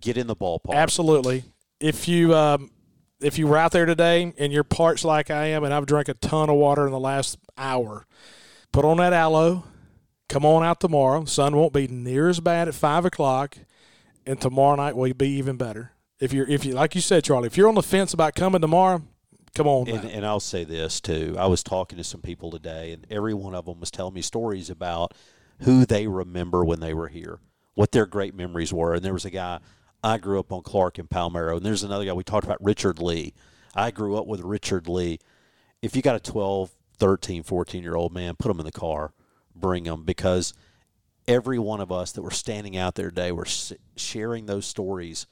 Get 0.00 0.16
in 0.16 0.26
the 0.26 0.36
ballpark. 0.36 0.74
Absolutely. 0.74 1.44
If 1.80 2.06
you 2.08 2.34
um, 2.34 2.70
if 3.20 3.38
you 3.38 3.46
were 3.46 3.56
out 3.56 3.72
there 3.72 3.86
today 3.86 4.32
and 4.38 4.52
you're 4.52 4.64
parched 4.64 5.04
like 5.04 5.30
I 5.30 5.46
am, 5.46 5.64
and 5.64 5.72
I've 5.74 5.86
drank 5.86 6.08
a 6.08 6.14
ton 6.14 6.50
of 6.50 6.56
water 6.56 6.86
in 6.86 6.92
the 6.92 7.00
last 7.00 7.38
hour, 7.56 8.06
put 8.72 8.84
on 8.84 8.98
that 8.98 9.12
aloe. 9.12 9.64
Come 10.28 10.44
on 10.44 10.62
out 10.62 10.80
tomorrow. 10.80 11.24
Sun 11.24 11.56
won't 11.56 11.72
be 11.72 11.88
near 11.88 12.28
as 12.28 12.40
bad 12.40 12.68
at 12.68 12.74
five 12.74 13.04
o'clock, 13.06 13.56
and 14.26 14.38
tomorrow 14.38 14.76
night 14.76 14.94
will 14.94 15.12
be 15.14 15.30
even 15.30 15.56
better. 15.56 15.92
If 16.20 16.32
you're 16.32 16.46
if 16.48 16.64
you 16.64 16.74
like 16.74 16.94
you 16.94 17.00
said, 17.00 17.24
Charlie, 17.24 17.46
if 17.46 17.56
you're 17.56 17.68
on 17.68 17.76
the 17.76 17.82
fence 17.82 18.12
about 18.12 18.34
coming 18.34 18.60
tomorrow, 18.60 19.02
come 19.54 19.66
on. 19.66 19.88
And, 19.88 20.04
and 20.04 20.26
I'll 20.26 20.40
say 20.40 20.64
this 20.64 21.00
too. 21.00 21.34
I 21.38 21.46
was 21.46 21.62
talking 21.62 21.96
to 21.96 22.04
some 22.04 22.20
people 22.20 22.50
today, 22.50 22.92
and 22.92 23.06
every 23.10 23.32
one 23.32 23.54
of 23.54 23.64
them 23.64 23.80
was 23.80 23.90
telling 23.90 24.14
me 24.14 24.20
stories 24.20 24.68
about 24.68 25.14
who 25.60 25.86
they 25.86 26.06
remember 26.06 26.64
when 26.64 26.80
they 26.80 26.92
were 26.92 27.08
here, 27.08 27.38
what 27.74 27.92
their 27.92 28.06
great 28.06 28.34
memories 28.34 28.72
were. 28.72 28.94
And 28.94 29.04
there 29.04 29.14
was 29.14 29.24
a 29.24 29.30
guy 29.30 29.60
I 30.02 30.18
grew 30.18 30.38
up 30.38 30.52
on 30.52 30.62
Clark 30.62 30.98
and 30.98 31.08
Palmeiro, 31.08 31.56
and 31.56 31.66
there's 31.66 31.82
another 31.82 32.04
guy 32.04 32.12
we 32.12 32.24
talked 32.24 32.44
about, 32.44 32.62
Richard 32.62 32.98
Lee. 32.98 33.34
I 33.74 33.90
grew 33.90 34.16
up 34.16 34.26
with 34.26 34.40
Richard 34.40 34.88
Lee. 34.88 35.18
If 35.82 35.96
you 35.96 36.02
got 36.02 36.16
a 36.16 36.20
12, 36.20 36.70
13, 36.98 37.42
14 37.42 37.82
year 37.82 37.94
old 37.94 38.12
man, 38.12 38.36
put 38.36 38.48
them 38.48 38.60
in 38.60 38.66
the 38.66 38.72
car, 38.72 39.12
bring 39.54 39.84
them 39.84 40.04
because 40.04 40.54
every 41.26 41.58
one 41.58 41.80
of 41.80 41.92
us 41.92 42.12
that 42.12 42.22
were 42.22 42.30
standing 42.30 42.76
out 42.76 42.94
there 42.94 43.10
today 43.10 43.32
were 43.32 43.46
sharing 43.96 44.46
those 44.46 44.66
stories 44.66 45.26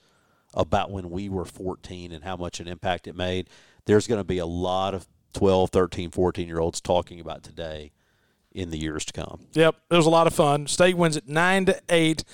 about 0.54 0.90
when 0.90 1.10
we 1.10 1.28
were 1.28 1.44
14 1.44 2.12
and 2.12 2.24
how 2.24 2.36
much 2.36 2.60
an 2.60 2.68
impact 2.68 3.06
it 3.06 3.16
made. 3.16 3.48
There's 3.84 4.06
going 4.06 4.20
to 4.20 4.24
be 4.24 4.38
a 4.38 4.46
lot 4.46 4.94
of 4.94 5.06
12, 5.34 5.70
13, 5.70 6.10
14 6.10 6.46
year 6.46 6.60
olds 6.60 6.80
talking 6.80 7.20
about 7.20 7.42
today 7.42 7.92
in 8.52 8.70
the 8.70 8.78
years 8.78 9.04
to 9.04 9.12
come. 9.12 9.46
Yep, 9.52 9.76
it 9.90 9.96
was 9.96 10.06
a 10.06 10.10
lot 10.10 10.26
of 10.26 10.34
fun. 10.34 10.66
State 10.66 10.96
wins 10.96 11.16
at 11.16 11.28
nine 11.28 11.66
to 11.66 11.80
eight, 11.90 12.24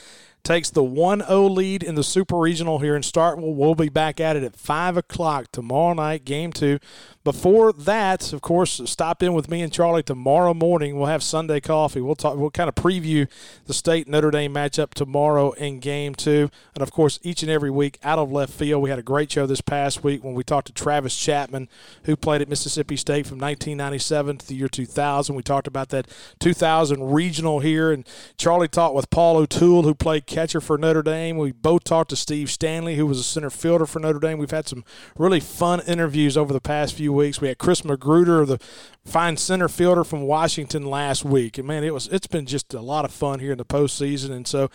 takes 0.42 0.70
the 0.70 0.82
1-0 0.82 1.54
lead 1.54 1.82
in 1.82 1.94
the 1.94 2.02
Super 2.02 2.36
Regional 2.38 2.80
here 2.80 2.96
in 2.96 3.02
Starkville. 3.02 3.54
We'll 3.54 3.74
be 3.74 3.88
back 3.88 4.20
at 4.20 4.36
it 4.36 4.42
at 4.42 4.56
five 4.56 4.96
o'clock 4.96 5.46
tomorrow 5.52 5.94
night, 5.94 6.24
game 6.24 6.52
two. 6.52 6.78
Before 7.24 7.72
that, 7.72 8.32
of 8.32 8.40
course, 8.40 8.80
stop 8.86 9.22
in 9.22 9.32
with 9.32 9.48
me 9.48 9.62
and 9.62 9.72
Charlie 9.72 10.02
tomorrow 10.02 10.52
morning. 10.52 10.96
We'll 10.96 11.06
have 11.06 11.22
Sunday 11.22 11.60
coffee. 11.60 12.00
We'll 12.00 12.16
talk. 12.16 12.36
We'll 12.36 12.50
kind 12.50 12.68
of 12.68 12.74
preview 12.74 13.28
the 13.66 13.74
State 13.74 14.08
Notre 14.08 14.32
Dame 14.32 14.52
matchup 14.52 14.92
tomorrow 14.92 15.52
in 15.52 15.78
game 15.78 16.16
two, 16.16 16.50
and 16.74 16.82
of 16.82 16.90
course, 16.90 17.20
each 17.22 17.42
and 17.42 17.50
every 17.50 17.70
week 17.70 18.00
out 18.02 18.18
of 18.18 18.32
left 18.32 18.52
field. 18.52 18.82
We 18.82 18.90
had 18.90 18.98
a 18.98 19.04
great 19.04 19.30
show 19.30 19.46
this 19.46 19.60
past 19.60 20.02
week 20.02 20.24
when 20.24 20.34
we 20.34 20.42
talked 20.42 20.66
to 20.66 20.72
Travis 20.72 21.16
Chapman, 21.16 21.68
who 22.04 22.16
played 22.16 22.42
at 22.42 22.48
Mississippi 22.48 22.96
State 22.96 23.26
from 23.28 23.38
1997 23.38 24.38
to 24.38 24.46
the 24.48 24.56
year 24.56 24.68
2000. 24.68 25.36
We 25.36 25.44
talked 25.44 25.68
about 25.68 25.90
that 25.90 26.08
2000 26.40 27.12
regional 27.12 27.60
here, 27.60 27.92
and 27.92 28.04
Charlie 28.36 28.66
talked 28.66 28.96
with 28.96 29.10
Paul 29.10 29.36
O'Toole, 29.36 29.84
who 29.84 29.94
played 29.94 30.26
catcher 30.26 30.60
for 30.60 30.76
Notre 30.76 31.04
Dame. 31.04 31.38
We 31.38 31.52
both 31.52 31.84
talked 31.84 32.10
to 32.10 32.16
Steve 32.16 32.50
Stanley, 32.50 32.96
who 32.96 33.06
was 33.06 33.20
a 33.20 33.22
center 33.22 33.50
fielder 33.50 33.86
for 33.86 34.00
Notre 34.00 34.18
Dame. 34.18 34.38
We've 34.38 34.50
had 34.50 34.66
some 34.66 34.82
really 35.16 35.38
fun 35.40 35.80
interviews 35.86 36.36
over 36.36 36.52
the 36.52 36.60
past 36.60 36.94
few 36.94 37.11
weeks. 37.12 37.40
We 37.40 37.48
had 37.48 37.58
Chris 37.58 37.84
Magruder, 37.84 38.44
the 38.44 38.58
fine 39.04 39.36
center 39.36 39.68
fielder 39.68 40.04
from 40.04 40.22
Washington 40.22 40.86
last 40.86 41.24
week, 41.24 41.58
and 41.58 41.66
man, 41.66 41.84
it 41.84 41.94
was 41.94 42.08
it's 42.08 42.26
been 42.26 42.46
just 42.46 42.74
a 42.74 42.80
lot 42.80 43.04
of 43.04 43.12
fun 43.12 43.40
here 43.40 43.52
in 43.52 43.58
the 43.58 43.64
postseason. 43.64 44.30
And 44.30 44.46
so, 44.46 44.70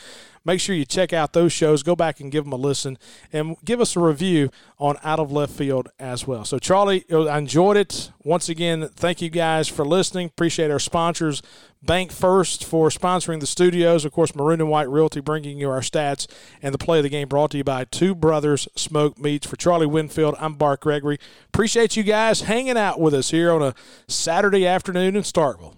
make 0.47 0.61
sure 0.61 0.73
you 0.73 0.85
check 0.85 1.13
out 1.13 1.33
those 1.33 1.51
shows. 1.51 1.83
Go 1.83 1.95
back 1.95 2.19
and 2.19 2.31
give 2.31 2.45
them 2.45 2.53
a 2.53 2.57
listen, 2.57 2.97
and 3.31 3.57
give 3.63 3.81
us 3.81 3.95
a 3.95 3.99
review 3.99 4.49
on 4.79 4.95
Out 5.03 5.19
of 5.19 5.31
Left 5.31 5.53
Field 5.53 5.89
as 5.99 6.25
well. 6.25 6.45
So, 6.45 6.57
Charlie, 6.57 7.05
uh, 7.11 7.25
I 7.25 7.37
enjoyed 7.37 7.77
it 7.77 8.11
once 8.23 8.49
again. 8.49 8.89
Thank 8.95 9.21
you 9.21 9.29
guys 9.29 9.67
for 9.67 9.85
listening. 9.85 10.27
Appreciate 10.27 10.71
our 10.71 10.79
sponsors. 10.79 11.43
Bank 11.83 12.11
First 12.11 12.65
for 12.65 12.89
sponsoring 12.89 13.39
the 13.39 13.45
studios. 13.45 14.03
Of 14.03 14.11
course, 14.11 14.35
Maroon 14.35 14.61
and 14.61 14.69
White 14.69 14.89
Realty 14.89 15.19
bringing 15.19 15.59
you 15.59 15.69
our 15.69 15.81
stats 15.81 16.25
and 16.61 16.73
the 16.73 16.79
play 16.79 16.97
of 16.99 17.03
the 17.03 17.09
game 17.09 17.27
brought 17.27 17.51
to 17.51 17.57
you 17.57 17.63
by 17.63 17.83
Two 17.85 18.15
Brothers 18.15 18.67
Smoke 18.75 19.19
Meats. 19.19 19.45
For 19.45 19.57
Charlie 19.57 19.85
Winfield, 19.85 20.35
I'm 20.39 20.55
Bart 20.55 20.79
Gregory. 20.79 21.19
Appreciate 21.53 21.95
you 21.95 22.03
guys 22.03 22.41
hanging 22.41 22.77
out 22.77 22.99
with 22.99 23.13
us 23.13 23.29
here 23.29 23.51
on 23.51 23.61
a 23.61 23.75
Saturday 24.07 24.65
afternoon 24.65 25.15
in 25.15 25.21
Starkville. 25.21 25.76